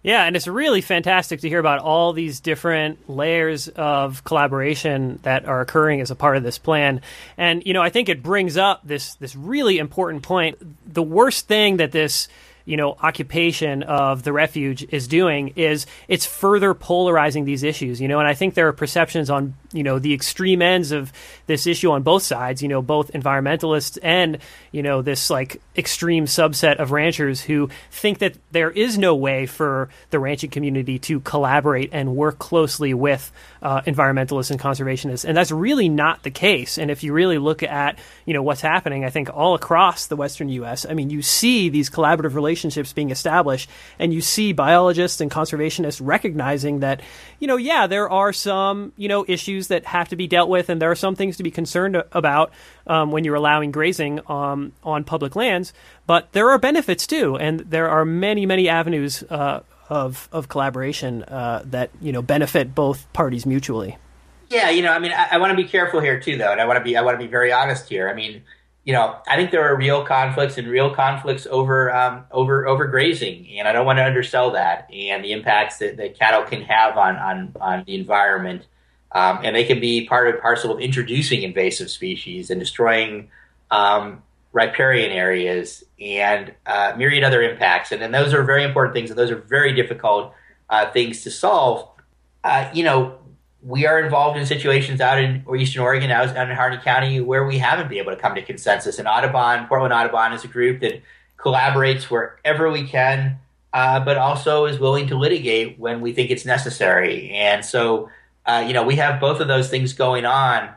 Yeah, 0.05 0.23
and 0.25 0.35
it's 0.35 0.47
really 0.47 0.81
fantastic 0.81 1.39
to 1.39 1.49
hear 1.49 1.57
about 1.57 1.79
all 1.79 2.13
these 2.13 2.39
different 2.39 3.09
layers 3.09 3.69
of 3.69 4.23
collaboration 4.23 5.17
that 5.23 5.45
are 5.45 5.61
occurring 5.61 5.99
as 5.99 6.11
a 6.11 6.15
part 6.15 6.37
of 6.37 6.43
this 6.43 6.59
plan. 6.59 7.01
And 7.37 7.65
you 7.65 7.73
know, 7.73 7.81
I 7.81 7.89
think 7.89 8.07
it 8.07 8.21
brings 8.21 8.55
up 8.55 8.81
this 8.83 9.15
this 9.15 9.35
really 9.35 9.79
important 9.79 10.21
point. 10.21 10.59
The 10.93 11.01
worst 11.01 11.47
thing 11.47 11.77
that 11.77 11.91
this 11.91 12.27
you 12.65 12.77
know 12.77 12.95
occupation 13.01 13.81
of 13.81 14.21
the 14.21 14.31
refuge 14.31 14.85
is 14.93 15.07
doing 15.07 15.53
is 15.55 15.87
it's 16.07 16.27
further 16.27 16.75
polarizing 16.75 17.45
these 17.45 17.61
issues 17.61 18.01
you 18.01 18.07
know 18.07 18.17
and 18.17 18.27
i 18.27 18.33
think 18.33 18.55
there 18.55 18.67
are 18.67 18.73
perceptions 18.73 19.29
on 19.29 19.53
you 19.75 19.83
know 19.83 19.99
the 19.99 20.13
extreme 20.13 20.61
ends 20.61 20.91
of 20.91 21.11
this 21.47 21.67
issue 21.67 21.91
on 21.91 22.01
both 22.01 22.23
sides 22.23 22.61
you 22.61 22.67
know 22.67 22.81
both 22.81 23.11
environmentalists 23.11 23.97
and 24.01 24.37
you 24.71 24.81
know 24.81 25.01
this 25.01 25.29
like 25.29 25.61
extreme 25.77 26.25
subset 26.25 26.77
of 26.77 26.91
ranchers 26.91 27.41
who 27.41 27.69
think 27.91 28.19
that 28.19 28.35
there 28.51 28.71
is 28.71 28.97
no 28.97 29.15
way 29.15 29.45
for 29.45 29.89
the 30.09 30.19
ranching 30.19 30.49
community 30.49 30.97
to 30.97 31.19
collaborate 31.19 31.89
and 31.91 32.15
work 32.15 32.39
closely 32.39 32.93
with 32.93 33.31
uh, 33.61 33.81
environmentalists 33.81 34.51
and 34.51 34.59
conservationists. 34.59 35.25
And 35.25 35.35
that's 35.35 35.51
really 35.51 35.89
not 35.89 36.23
the 36.23 36.31
case. 36.31 36.77
And 36.77 36.89
if 36.89 37.03
you 37.03 37.13
really 37.13 37.37
look 37.37 37.63
at 37.63 37.99
you 38.25 38.33
know 38.33 38.43
what's 38.43 38.61
happening 38.61 39.05
i 39.05 39.09
think 39.09 39.29
all 39.33 39.55
across 39.55 40.07
the 40.07 40.15
western 40.15 40.49
us 40.49 40.85
i 40.89 40.93
mean 40.93 41.09
you 41.09 41.21
see 41.21 41.69
these 41.69 41.89
collaborative 41.89 42.33
relationships 42.33 42.93
being 42.93 43.11
established 43.11 43.69
and 43.99 44.13
you 44.13 44.21
see 44.21 44.51
biologists 44.51 45.21
and 45.21 45.31
conservationists 45.31 46.01
recognizing 46.03 46.79
that 46.79 47.01
you 47.39 47.47
know 47.47 47.57
yeah 47.57 47.87
there 47.87 48.09
are 48.09 48.33
some 48.33 48.91
you 48.97 49.07
know 49.07 49.25
issues 49.27 49.64
issues 49.65 49.83
that 49.83 49.85
have 49.85 50.09
to 50.09 50.15
be 50.15 50.27
dealt 50.27 50.49
with, 50.49 50.69
and 50.69 50.81
there 50.81 50.91
are 50.91 50.95
some 50.95 51.15
things 51.15 51.37
to 51.37 51.43
be 51.43 51.51
concerned 51.51 52.01
about 52.11 52.51
um, 52.87 53.11
when 53.11 53.23
you're 53.23 53.35
allowing 53.35 53.71
grazing 53.71 54.19
um, 54.29 54.71
on 54.83 55.03
public 55.03 55.35
lands. 55.35 55.73
But 56.07 56.31
there 56.31 56.49
are 56.49 56.59
benefits 56.59 57.07
too, 57.07 57.37
and 57.37 57.59
there 57.59 57.89
are 57.89 58.05
many, 58.05 58.45
many 58.45 58.69
avenues 58.69 59.23
uh, 59.23 59.61
of 59.89 60.29
of 60.31 60.47
collaboration 60.47 61.23
uh, 61.23 61.61
that 61.65 61.89
you 62.01 62.11
know 62.11 62.21
benefit 62.21 62.73
both 62.73 63.11
parties 63.13 63.45
mutually. 63.45 63.97
Yeah, 64.49 64.69
you 64.69 64.83
know, 64.83 64.91
I 64.91 64.99
mean, 64.99 65.11
I, 65.11 65.29
I 65.31 65.37
want 65.37 65.51
to 65.51 65.57
be 65.57 65.67
careful 65.67 65.99
here 66.01 66.19
too, 66.19 66.37
though, 66.37 66.51
and 66.51 66.61
I 66.61 66.65
want 66.65 66.77
to 66.77 66.83
be 66.83 66.95
I 66.95 67.01
want 67.01 67.19
to 67.19 67.23
be 67.23 67.29
very 67.29 67.51
honest 67.51 67.89
here. 67.89 68.09
I 68.09 68.13
mean, 68.13 68.43
you 68.85 68.93
know, 68.93 69.17
I 69.27 69.35
think 69.35 69.49
there 69.49 69.67
are 69.67 69.75
real 69.75 70.05
conflicts 70.05 70.57
and 70.59 70.67
real 70.67 70.93
conflicts 70.93 71.47
over 71.49 71.93
um, 71.93 72.25
over 72.31 72.85
grazing, 72.87 73.47
and 73.57 73.67
I 73.67 73.71
don't 73.71 73.85
want 73.85 73.97
to 73.97 74.05
undersell 74.05 74.51
that 74.51 74.87
and 74.93 75.23
the 75.23 75.31
impacts 75.31 75.79
that, 75.79 75.97
that 75.97 76.17
cattle 76.17 76.43
can 76.43 76.61
have 76.61 76.95
on 76.95 77.15
on 77.15 77.55
on 77.59 77.83
the 77.87 77.95
environment, 77.95 78.67
um, 79.15 79.39
and 79.43 79.55
they 79.55 79.63
can 79.63 79.79
be 79.79 80.05
part 80.05 80.27
and 80.27 80.39
parcel 80.39 80.71
of 80.71 80.79
introducing 80.79 81.41
invasive 81.41 81.89
species 81.89 82.51
and 82.51 82.59
destroying 82.59 83.29
um, 83.71 84.21
riparian 84.51 85.11
areas 85.11 85.83
and 85.99 86.53
uh, 86.65 86.93
myriad 86.97 87.23
other 87.23 87.41
impacts, 87.41 87.91
and, 87.91 88.13
those 88.13 88.33
are 88.33 88.43
very 88.43 88.63
important 88.63 88.93
things, 88.93 89.09
and 89.09 89.17
those 89.17 89.31
are 89.31 89.37
very 89.37 89.73
difficult 89.73 90.33
uh, 90.69 90.91
things 90.91 91.23
to 91.23 91.31
solve. 91.31 91.89
Uh, 92.43 92.69
you 92.73 92.83
know, 92.83 93.17
we 93.63 93.87
are 93.87 93.99
involved 93.99 94.37
in 94.37 94.45
situations 94.45 95.01
out 95.01 95.17
in 95.17 95.43
Eastern 95.57 95.81
Oregon, 95.81 96.11
out, 96.11 96.35
in 96.35 96.55
Harney 96.55 96.77
County, 96.77 97.19
where 97.19 97.45
we 97.45 97.57
haven't 97.57 97.89
been 97.89 97.97
able 97.97 98.11
to 98.11 98.17
come 98.17 98.35
to 98.35 98.41
consensus. 98.41 98.99
And 98.99 99.07
Audubon, 99.07 99.65
Portland 99.67 99.93
Audubon, 99.93 100.33
is 100.33 100.43
a 100.43 100.47
group 100.47 100.81
that 100.81 101.01
collaborates 101.37 102.03
wherever 102.03 102.69
we 102.69 102.85
can, 102.85 103.39
uh, 103.73 104.01
but 104.01 104.17
also 104.17 104.65
is 104.65 104.77
willing 104.77 105.07
to 105.07 105.15
litigate 105.15 105.79
when 105.79 106.01
we 106.01 106.13
think 106.13 106.29
it's 106.29 106.45
necessary. 106.45 107.31
And 107.31 107.65
so, 107.65 108.09
uh, 108.45 108.63
you 108.65 108.73
know, 108.73 108.83
we 108.83 108.95
have 108.95 109.19
both 109.19 109.39
of 109.39 109.47
those 109.47 109.69
things 109.69 109.93
going 109.93 110.25
on. 110.25 110.69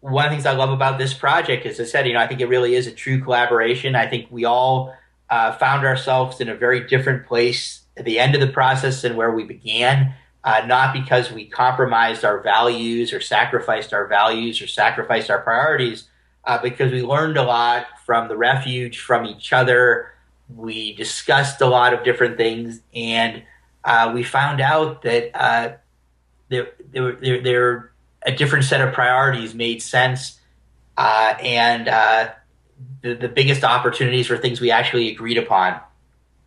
One 0.00 0.26
of 0.26 0.30
the 0.30 0.36
things 0.36 0.46
I 0.46 0.52
love 0.52 0.70
about 0.70 0.98
this 0.98 1.14
project, 1.14 1.64
as 1.66 1.80
I 1.80 1.84
said, 1.84 2.06
you 2.06 2.12
know, 2.12 2.20
I 2.20 2.26
think 2.26 2.40
it 2.40 2.48
really 2.48 2.74
is 2.74 2.86
a 2.86 2.92
true 2.92 3.20
collaboration. 3.22 3.94
I 3.94 4.06
think 4.06 4.28
we 4.30 4.44
all 4.44 4.94
uh, 5.30 5.52
found 5.52 5.86
ourselves 5.86 6.40
in 6.40 6.48
a 6.48 6.54
very 6.54 6.86
different 6.86 7.26
place 7.26 7.82
at 7.96 8.04
the 8.04 8.18
end 8.18 8.34
of 8.34 8.40
the 8.40 8.48
process 8.48 9.02
than 9.02 9.16
where 9.16 9.32
we 9.32 9.44
began 9.44 10.14
uh, 10.44 10.62
not 10.66 10.92
because 10.92 11.32
we 11.32 11.46
compromised 11.46 12.24
our 12.24 12.40
values 12.40 13.12
or 13.12 13.20
sacrificed 13.20 13.94
our 13.94 14.06
values 14.06 14.60
or 14.60 14.66
sacrificed 14.66 15.30
our 15.30 15.40
priorities, 15.40 16.04
uh, 16.44 16.58
because 16.58 16.92
we 16.92 17.02
learned 17.02 17.38
a 17.38 17.42
lot 17.42 17.86
from 18.04 18.28
the 18.28 18.36
refuge, 18.36 19.00
from 19.00 19.24
each 19.24 19.54
other. 19.54 20.12
We 20.54 20.94
discussed 20.94 21.62
a 21.62 21.66
lot 21.66 21.94
of 21.94 22.04
different 22.04 22.36
things, 22.36 22.82
and 22.94 23.42
uh, 23.84 24.12
we 24.14 24.22
found 24.22 24.60
out 24.60 25.00
that 25.02 25.30
uh, 25.34 25.76
there, 26.48 26.68
there, 26.92 27.92
a 28.26 28.32
different 28.32 28.64
set 28.64 28.80
of 28.80 28.94
priorities 28.94 29.54
made 29.54 29.82
sense, 29.82 30.38
uh, 30.96 31.34
and 31.40 31.88
uh, 31.88 32.30
the, 33.02 33.14
the 33.14 33.28
biggest 33.28 33.64
opportunities 33.64 34.30
were 34.30 34.38
things 34.38 34.60
we 34.60 34.70
actually 34.70 35.10
agreed 35.10 35.38
upon. 35.38 35.78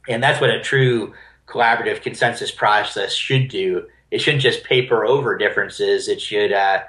And 0.07 0.23
that's 0.23 0.39
what 0.41 0.49
a 0.49 0.61
true 0.61 1.13
collaborative 1.47 2.01
consensus 2.01 2.51
process 2.51 3.13
should 3.13 3.47
do. 3.47 3.87
It 4.09 4.19
shouldn't 4.19 4.43
just 4.43 4.63
paper 4.63 5.05
over 5.05 5.37
differences. 5.37 6.07
It 6.07 6.21
should 6.21 6.53
uh, 6.53 6.83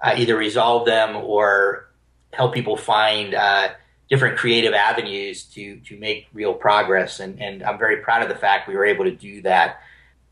uh, 0.00 0.14
either 0.16 0.36
resolve 0.36 0.86
them 0.86 1.16
or 1.16 1.88
help 2.32 2.52
people 2.52 2.76
find 2.76 3.34
uh, 3.34 3.70
different 4.08 4.36
creative 4.36 4.74
avenues 4.74 5.44
to 5.44 5.78
to 5.80 5.96
make 5.98 6.26
real 6.32 6.54
progress. 6.54 7.20
And 7.20 7.40
and 7.40 7.62
I'm 7.62 7.78
very 7.78 7.98
proud 7.98 8.22
of 8.22 8.28
the 8.28 8.34
fact 8.34 8.68
we 8.68 8.74
were 8.74 8.86
able 8.86 9.04
to 9.04 9.14
do 9.14 9.42
that. 9.42 9.80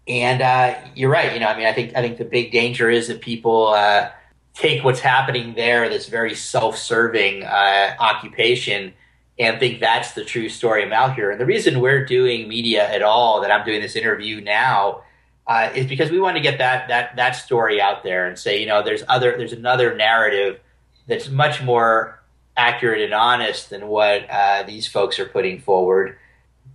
And 0.08 0.42
uh, 0.42 0.74
you're 0.94 1.10
right. 1.10 1.32
You 1.32 1.40
know, 1.40 1.46
I 1.46 1.56
mean, 1.56 1.66
I 1.66 1.72
think 1.72 1.94
I 1.96 2.02
think 2.02 2.18
the 2.18 2.24
big 2.24 2.50
danger 2.50 2.90
is 2.90 3.08
that 3.08 3.20
people 3.20 3.68
uh, 3.68 4.10
take 4.54 4.82
what's 4.82 5.00
happening 5.00 5.54
there, 5.54 5.88
this 5.88 6.08
very 6.08 6.34
self-serving 6.34 7.44
uh, 7.44 7.94
occupation 7.98 8.94
and 9.38 9.58
think 9.58 9.80
that's 9.80 10.12
the 10.12 10.24
true 10.24 10.48
story 10.48 10.82
of 10.82 10.90
Malheur. 10.90 11.30
And 11.30 11.40
the 11.40 11.46
reason 11.46 11.80
we're 11.80 12.04
doing 12.04 12.48
media 12.48 12.88
at 12.88 13.02
all, 13.02 13.40
that 13.40 13.50
I'm 13.50 13.64
doing 13.64 13.80
this 13.80 13.96
interview 13.96 14.40
now, 14.40 15.02
uh, 15.46 15.70
is 15.74 15.86
because 15.86 16.10
we 16.10 16.20
want 16.20 16.36
to 16.36 16.42
get 16.42 16.58
that 16.58 16.88
that 16.88 17.16
that 17.16 17.32
story 17.32 17.80
out 17.80 18.02
there 18.02 18.28
and 18.28 18.38
say, 18.38 18.60
you 18.60 18.66
know, 18.66 18.82
there's 18.82 19.02
other 19.08 19.36
there's 19.36 19.52
another 19.52 19.94
narrative 19.96 20.60
that's 21.08 21.28
much 21.28 21.62
more 21.62 22.22
accurate 22.56 23.00
and 23.00 23.14
honest 23.14 23.70
than 23.70 23.88
what 23.88 24.28
uh, 24.30 24.62
these 24.64 24.86
folks 24.86 25.18
are 25.18 25.26
putting 25.26 25.60
forward. 25.60 26.16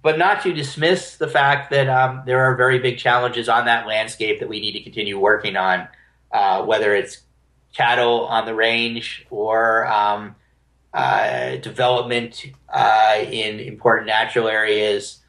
But 0.08 0.18
not 0.18 0.42
to 0.44 0.54
dismiss 0.54 1.18
the 1.18 1.28
fact 1.28 1.70
that 1.72 1.90
um, 1.90 2.24
there 2.26 2.40
are 2.46 2.56
very 2.56 2.80
big 2.80 2.98
challenges 2.98 3.50
on 3.50 3.66
that 3.66 3.86
landscape 3.86 4.40
that 4.40 4.48
we 4.48 4.62
need 4.62 4.72
to 4.72 4.82
continue 4.82 5.20
working 5.20 5.58
on, 5.58 5.86
uh, 6.32 6.64
whether 6.64 6.96
it's 6.96 7.24
cattle 7.76 8.26
on 8.28 8.46
the 8.46 8.56
range 8.56 9.26
or 9.30 9.86
um, 9.86 10.38
uh, 10.94 11.58
development 11.58 12.46
uh, 12.70 13.18
in 13.20 13.60
important 13.60 14.08
natural 14.08 14.48
areas, 14.48 15.20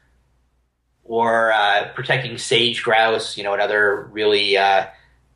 or 1.03 1.51
uh, 1.51 1.89
protecting 1.93 2.37
sage 2.37 2.81
grouse, 2.81 3.35
you 3.35 3.43
know, 3.43 3.53
another 3.53 4.07
really 4.13 4.55
uh, 4.55 4.85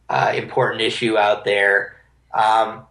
uh, 0.07 0.31
important 0.37 0.79
issue 0.79 1.17
out 1.17 1.43
there. 1.43 1.97
Um, 2.33 2.85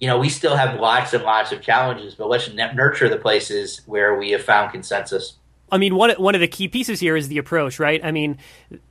you 0.00 0.06
know, 0.06 0.18
we 0.18 0.28
still 0.28 0.54
have 0.54 0.78
lots 0.78 1.14
and 1.14 1.24
lots 1.24 1.50
of 1.50 1.62
challenges, 1.62 2.14
but 2.14 2.28
let's 2.28 2.52
nurture 2.52 3.08
the 3.08 3.16
places 3.16 3.80
where 3.86 4.18
we 4.18 4.32
have 4.32 4.42
found 4.42 4.70
consensus. 4.70 5.37
I 5.70 5.78
mean, 5.78 5.94
one 5.94 6.10
one 6.12 6.34
of 6.34 6.40
the 6.40 6.48
key 6.48 6.68
pieces 6.68 7.00
here 7.00 7.16
is 7.16 7.28
the 7.28 7.38
approach, 7.38 7.78
right? 7.78 8.04
I 8.04 8.10
mean, 8.10 8.38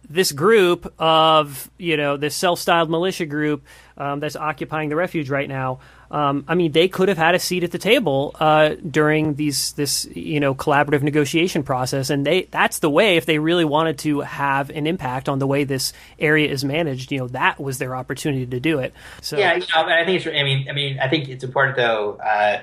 this 0.09 0.31
group 0.31 0.93
of 0.99 1.69
you 1.77 1.97
know 1.97 2.17
this 2.17 2.35
self-styled 2.35 2.89
militia 2.89 3.25
group 3.25 3.65
um, 3.97 4.19
that's 4.19 4.35
occupying 4.35 4.89
the 4.89 4.95
refuge 4.95 5.29
right 5.29 5.47
now 5.47 5.79
um, 6.09 6.45
I 6.47 6.55
mean, 6.55 6.71
they 6.71 6.87
could 6.87 7.09
have 7.09 7.17
had 7.17 7.35
a 7.35 7.39
seat 7.39 7.63
at 7.63 7.71
the 7.71 7.77
table 7.77 8.35
uh, 8.39 8.75
during 8.89 9.35
these 9.35 9.73
this 9.73 10.05
you 10.05 10.39
know 10.39 10.55
collaborative 10.55 11.01
negotiation 11.01 11.63
process, 11.63 12.09
and 12.09 12.25
they 12.25 12.43
that's 12.43 12.79
the 12.79 12.89
way 12.89 13.17
if 13.17 13.25
they 13.25 13.39
really 13.39 13.65
wanted 13.65 13.97
to 13.99 14.21
have 14.21 14.69
an 14.69 14.87
impact 14.87 15.27
on 15.27 15.39
the 15.39 15.47
way 15.47 15.63
this 15.63 15.91
area 16.17 16.49
is 16.49 16.63
managed. 16.63 17.11
You 17.11 17.19
know, 17.19 17.27
that 17.29 17.59
was 17.59 17.77
their 17.77 17.95
opportunity 17.95 18.45
to 18.45 18.59
do 18.59 18.79
it. 18.79 18.93
So 19.21 19.37
yeah, 19.37 19.55
you 19.55 19.61
know, 19.61 19.85
I 19.85 20.05
think 20.05 20.25
it's. 20.25 20.27
I 20.27 20.43
mean, 20.43 20.69
I 20.69 20.73
mean, 20.73 20.99
I 20.99 21.09
think 21.09 21.27
it's 21.27 21.43
important 21.43 21.75
though. 21.75 22.13
Uh, 22.13 22.61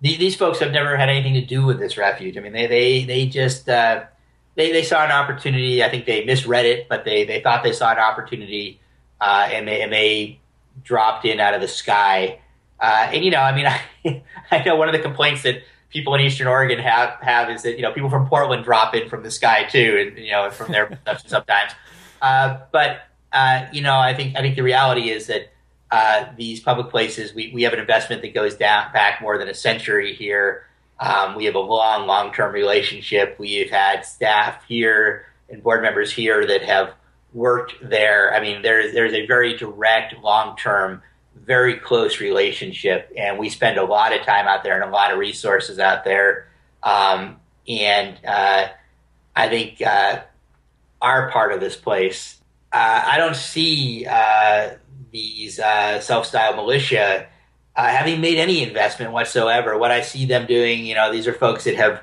these 0.00 0.36
folks 0.36 0.60
have 0.60 0.72
never 0.72 0.96
had 0.96 1.08
anything 1.08 1.34
to 1.34 1.44
do 1.44 1.64
with 1.64 1.78
this 1.78 1.96
refuge. 1.96 2.36
I 2.36 2.40
mean, 2.40 2.52
they 2.52 2.66
they 2.66 3.04
they 3.04 3.26
just. 3.26 3.68
Uh, 3.68 4.04
they, 4.54 4.72
they 4.72 4.82
saw 4.82 5.04
an 5.04 5.12
opportunity. 5.12 5.84
I 5.84 5.88
think 5.88 6.04
they 6.04 6.24
misread 6.24 6.66
it, 6.66 6.88
but 6.88 7.04
they, 7.04 7.22
they 7.22 7.40
thought 7.40 7.62
they 7.62 7.72
saw 7.72 7.92
an 7.92 7.98
opportunity, 7.98 8.80
uh, 9.20 9.48
and 9.52 9.68
they 9.68 9.82
and 9.82 9.92
they 9.92 10.40
dropped 10.82 11.24
in 11.24 11.38
out 11.38 11.54
of 11.54 11.60
the 11.60 11.68
sky 11.68 12.40
uh, 12.80 13.10
and 13.12 13.24
you 13.24 13.30
know, 13.30 13.40
I 13.40 13.54
mean, 13.54 13.66
I, 13.66 14.22
I 14.50 14.64
know 14.64 14.76
one 14.76 14.88
of 14.88 14.92
the 14.92 15.00
complaints 15.00 15.42
that 15.42 15.62
people 15.90 16.14
in 16.14 16.20
Eastern 16.20 16.46
Oregon 16.46 16.78
have 16.78 17.18
have 17.20 17.50
is 17.50 17.62
that 17.62 17.76
you 17.76 17.82
know 17.82 17.92
people 17.92 18.10
from 18.10 18.28
Portland 18.28 18.64
drop 18.64 18.94
in 18.94 19.08
from 19.08 19.22
the 19.22 19.30
sky 19.30 19.64
too, 19.64 20.06
and 20.06 20.18
you 20.18 20.30
know 20.30 20.50
from 20.50 20.72
there 20.72 20.98
sometimes. 21.26 21.72
Uh, 22.22 22.58
but 22.72 23.02
uh, 23.32 23.66
you 23.72 23.82
know, 23.82 23.98
I 23.98 24.14
think 24.14 24.36
I 24.36 24.40
think 24.40 24.56
the 24.56 24.62
reality 24.62 25.10
is 25.10 25.26
that 25.26 25.50
uh, 25.90 26.26
these 26.36 26.60
public 26.60 26.90
places, 26.90 27.34
we 27.34 27.50
we 27.54 27.62
have 27.62 27.72
an 27.72 27.78
investment 27.78 28.22
that 28.22 28.34
goes 28.34 28.56
down 28.56 28.92
back 28.92 29.20
more 29.20 29.38
than 29.38 29.48
a 29.48 29.54
century 29.54 30.14
here. 30.14 30.66
Um, 31.00 31.36
we 31.36 31.44
have 31.44 31.54
a 31.54 31.60
long, 31.60 32.06
long 32.06 32.32
term 32.32 32.52
relationship. 32.52 33.36
We've 33.38 33.70
had 33.70 34.04
staff 34.04 34.64
here 34.66 35.26
and 35.48 35.62
board 35.62 35.82
members 35.82 36.12
here 36.12 36.46
that 36.46 36.62
have 36.62 36.94
worked 37.32 37.74
there. 37.82 38.34
I 38.34 38.40
mean, 38.40 38.62
there's 38.62 38.92
there's 38.92 39.14
a 39.14 39.26
very 39.26 39.56
direct, 39.56 40.14
long 40.22 40.56
term 40.56 41.02
very 41.34 41.76
close 41.76 42.20
relationship, 42.20 43.10
and 43.16 43.38
we 43.38 43.48
spend 43.48 43.78
a 43.78 43.84
lot 43.84 44.12
of 44.12 44.22
time 44.22 44.46
out 44.46 44.62
there 44.62 44.74
and 44.80 44.90
a 44.90 44.92
lot 44.92 45.12
of 45.12 45.18
resources 45.18 45.78
out 45.78 46.04
there. 46.04 46.48
Um, 46.82 47.36
and 47.66 48.18
uh, 48.26 48.68
I 49.34 49.48
think 49.48 49.80
uh, 49.80 50.22
our 51.00 51.30
part 51.30 51.52
of 51.52 51.60
this 51.60 51.76
place, 51.76 52.40
uh, 52.72 53.02
I 53.06 53.18
don't 53.18 53.36
see 53.36 54.06
uh, 54.06 54.70
these 55.12 55.58
uh, 55.58 56.00
self-styled 56.00 56.56
militia 56.56 57.26
uh, 57.76 57.86
having 57.86 58.20
made 58.20 58.38
any 58.38 58.62
investment 58.62 59.12
whatsoever. 59.12 59.78
What 59.78 59.90
I 59.90 60.02
see 60.02 60.26
them 60.26 60.46
doing, 60.46 60.86
you 60.86 60.94
know, 60.94 61.12
these 61.12 61.26
are 61.26 61.34
folks 61.34 61.64
that 61.64 61.76
have. 61.76 62.02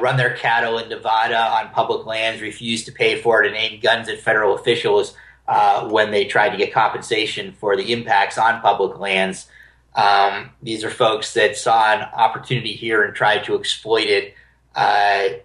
run 0.00 0.16
their 0.16 0.34
cattle 0.34 0.76
in 0.78 0.88
Nevada 0.88 1.38
on 1.38 1.70
public 1.70 2.04
lands, 2.04 2.42
refused 2.42 2.86
to 2.86 2.92
pay 2.92 3.22
for 3.22 3.44
it, 3.44 3.46
and 3.46 3.56
aimed 3.56 3.80
guns 3.80 4.08
at 4.08 4.18
federal 4.18 4.56
officials 4.56 5.14
uh, 5.46 5.88
when 5.88 6.10
they 6.10 6.24
tried 6.24 6.50
to 6.50 6.56
get 6.56 6.72
compensation 6.72 7.52
for 7.52 7.76
the 7.76 7.92
impacts 7.92 8.38
on 8.38 8.60
public 8.60 8.98
lands. 8.98 9.46
Um, 9.94 10.50
these 10.62 10.82
are 10.82 10.90
folks 10.90 11.32
that 11.34 11.56
saw 11.56 11.92
an 11.92 12.02
opportunity 12.12 12.72
here 12.72 13.04
and 13.04 13.14
tried 13.14 13.44
to 13.44 13.54
exploit 13.54 14.08
it. 14.08 14.34
Uh, 14.74 15.38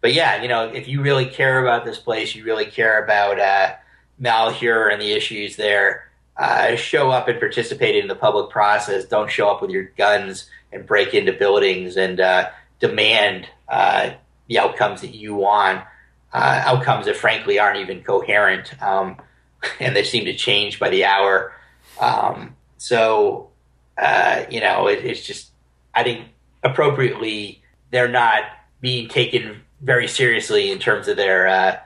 but 0.00 0.12
yeah, 0.12 0.42
you 0.42 0.48
know, 0.48 0.68
if 0.68 0.88
you 0.88 1.00
really 1.00 1.26
care 1.26 1.60
about 1.60 1.84
this 1.84 1.98
place, 1.98 2.34
you 2.34 2.42
really 2.44 2.66
care 2.66 3.02
about 3.04 3.38
uh, 3.38 3.74
Malheur 4.18 4.88
and 4.88 5.00
the 5.00 5.12
issues 5.12 5.54
there, 5.54 6.05
uh, 6.38 6.76
show 6.76 7.10
up 7.10 7.28
and 7.28 7.38
participate 7.38 7.96
in 7.96 8.08
the 8.08 8.14
public 8.14 8.50
process. 8.50 9.04
Don't 9.06 9.30
show 9.30 9.48
up 9.48 9.62
with 9.62 9.70
your 9.70 9.84
guns 9.96 10.48
and 10.72 10.86
break 10.86 11.14
into 11.14 11.32
buildings 11.32 11.96
and 11.96 12.20
uh, 12.20 12.50
demand 12.78 13.48
uh, 13.68 14.10
the 14.48 14.58
outcomes 14.58 15.00
that 15.00 15.14
you 15.14 15.34
want. 15.34 15.82
Uh, 16.32 16.62
outcomes 16.64 17.06
that 17.06 17.16
frankly 17.16 17.58
aren't 17.58 17.78
even 17.78 18.02
coherent. 18.02 18.80
Um, 18.82 19.16
and 19.80 19.96
they 19.96 20.04
seem 20.04 20.24
to 20.26 20.34
change 20.34 20.78
by 20.78 20.90
the 20.90 21.04
hour. 21.04 21.52
Um, 22.00 22.56
so, 22.76 23.50
uh, 23.96 24.44
you 24.50 24.60
know, 24.60 24.86
it, 24.88 25.04
it's 25.04 25.24
just, 25.24 25.50
I 25.94 26.02
think 26.02 26.28
appropriately, 26.62 27.62
they're 27.90 28.08
not 28.08 28.42
being 28.80 29.08
taken 29.08 29.62
very 29.80 30.08
seriously 30.08 30.70
in 30.70 30.78
terms 30.78 31.08
of 31.08 31.16
their, 31.16 31.46
uh, 31.46 31.78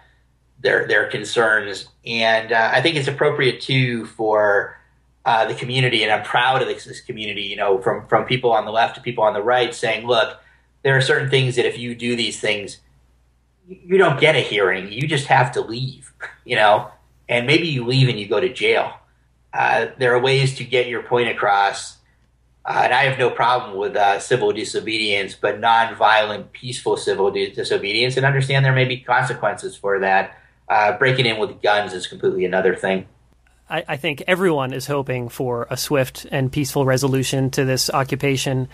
their, 0.60 0.86
their 0.86 1.08
concerns. 1.08 1.88
And 2.06 2.52
uh, 2.52 2.70
I 2.72 2.80
think 2.80 2.96
it's 2.96 3.08
appropriate 3.08 3.60
too 3.60 4.06
for, 4.06 4.76
uh, 5.24 5.46
the 5.46 5.54
community, 5.54 6.02
and 6.02 6.10
I'm 6.12 6.24
proud 6.24 6.62
of 6.62 6.68
this, 6.68 6.84
this 6.84 7.00
community. 7.00 7.42
You 7.42 7.56
know, 7.56 7.80
from 7.80 8.06
from 8.06 8.24
people 8.24 8.52
on 8.52 8.64
the 8.64 8.72
left 8.72 8.94
to 8.94 9.02
people 9.02 9.22
on 9.24 9.34
the 9.34 9.42
right, 9.42 9.74
saying, 9.74 10.06
"Look, 10.06 10.38
there 10.82 10.96
are 10.96 11.00
certain 11.02 11.28
things 11.28 11.56
that 11.56 11.66
if 11.66 11.78
you 11.78 11.94
do 11.94 12.16
these 12.16 12.40
things, 12.40 12.78
you 13.68 13.98
don't 13.98 14.18
get 14.18 14.34
a 14.34 14.40
hearing. 14.40 14.90
You 14.90 15.06
just 15.06 15.26
have 15.26 15.52
to 15.52 15.60
leave." 15.60 16.12
You 16.44 16.56
know, 16.56 16.90
and 17.28 17.46
maybe 17.46 17.68
you 17.68 17.86
leave 17.86 18.08
and 18.08 18.18
you 18.18 18.26
go 18.26 18.40
to 18.40 18.52
jail. 18.52 18.92
Uh, 19.52 19.88
there 19.98 20.14
are 20.14 20.18
ways 20.18 20.56
to 20.56 20.64
get 20.64 20.88
your 20.88 21.02
point 21.02 21.28
across. 21.28 21.98
Uh, 22.64 22.80
and 22.84 22.92
I 22.92 23.04
have 23.04 23.18
no 23.20 23.30
problem 23.30 23.78
with 23.78 23.94
uh, 23.94 24.18
civil 24.18 24.50
disobedience, 24.50 25.36
but 25.36 25.60
nonviolent, 25.60 26.50
peaceful 26.50 26.96
civil 26.96 27.30
disobedience, 27.30 28.16
and 28.16 28.26
understand 28.26 28.64
there 28.64 28.72
may 28.72 28.84
be 28.84 28.98
consequences 28.98 29.76
for 29.76 30.00
that. 30.00 30.39
Uh, 30.70 30.96
breaking 30.96 31.26
in 31.26 31.36
with 31.36 31.60
guns 31.60 31.92
is 31.92 32.06
completely 32.06 32.44
another 32.44 32.76
thing. 32.76 33.04
I, 33.68 33.84
I, 33.88 33.96
think 33.96 34.22
everyone 34.28 34.72
is 34.72 34.86
hoping 34.86 35.28
for 35.28 35.66
a 35.68 35.76
swift 35.76 36.26
and 36.30 36.52
peaceful 36.52 36.84
resolution 36.84 37.50
to 37.50 37.64
this 37.64 37.90
occupation. 37.90 38.68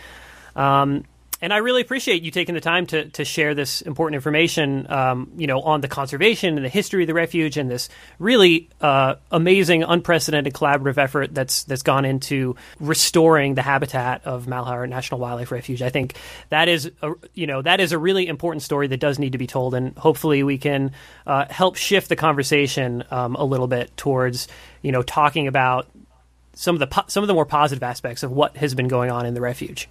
Um, 0.54 1.04
and 1.40 1.52
I 1.52 1.58
really 1.58 1.82
appreciate 1.82 2.22
you 2.22 2.30
taking 2.30 2.54
the 2.54 2.60
time 2.60 2.86
to 2.86 3.10
to 3.10 3.24
share 3.24 3.54
this 3.54 3.82
important 3.82 4.14
information, 4.14 4.90
um, 4.90 5.32
you 5.36 5.46
know, 5.46 5.60
on 5.60 5.82
the 5.82 5.88
conservation 5.88 6.56
and 6.56 6.64
the 6.64 6.70
history 6.70 7.02
of 7.02 7.08
the 7.08 7.14
refuge 7.14 7.58
and 7.58 7.70
this 7.70 7.88
really 8.18 8.70
uh, 8.80 9.16
amazing, 9.30 9.82
unprecedented 9.82 10.54
collaborative 10.54 10.96
effort 10.96 11.34
that's 11.34 11.64
that's 11.64 11.82
gone 11.82 12.06
into 12.06 12.56
restoring 12.80 13.54
the 13.54 13.62
habitat 13.62 14.24
of 14.24 14.48
Malheur 14.48 14.86
National 14.86 15.20
Wildlife 15.20 15.52
Refuge. 15.52 15.82
I 15.82 15.90
think 15.90 16.14
that 16.48 16.68
is, 16.68 16.90
a, 17.02 17.12
you 17.34 17.46
know, 17.46 17.60
that 17.60 17.80
is 17.80 17.92
a 17.92 17.98
really 17.98 18.26
important 18.26 18.62
story 18.62 18.86
that 18.86 19.00
does 19.00 19.18
need 19.18 19.32
to 19.32 19.38
be 19.38 19.46
told, 19.46 19.74
and 19.74 19.96
hopefully 19.98 20.42
we 20.42 20.56
can 20.56 20.92
uh, 21.26 21.44
help 21.50 21.76
shift 21.76 22.08
the 22.08 22.16
conversation 22.16 23.04
um, 23.10 23.34
a 23.34 23.44
little 23.44 23.68
bit 23.68 23.94
towards, 23.96 24.48
you 24.80 24.90
know, 24.90 25.02
talking 25.02 25.48
about 25.48 25.86
some 26.54 26.74
of 26.74 26.78
the 26.78 26.86
po- 26.86 27.04
some 27.08 27.22
of 27.22 27.28
the 27.28 27.34
more 27.34 27.44
positive 27.44 27.82
aspects 27.82 28.22
of 28.22 28.32
what 28.32 28.56
has 28.56 28.74
been 28.74 28.88
going 28.88 29.10
on 29.10 29.26
in 29.26 29.34
the 29.34 29.42
refuge 29.42 29.86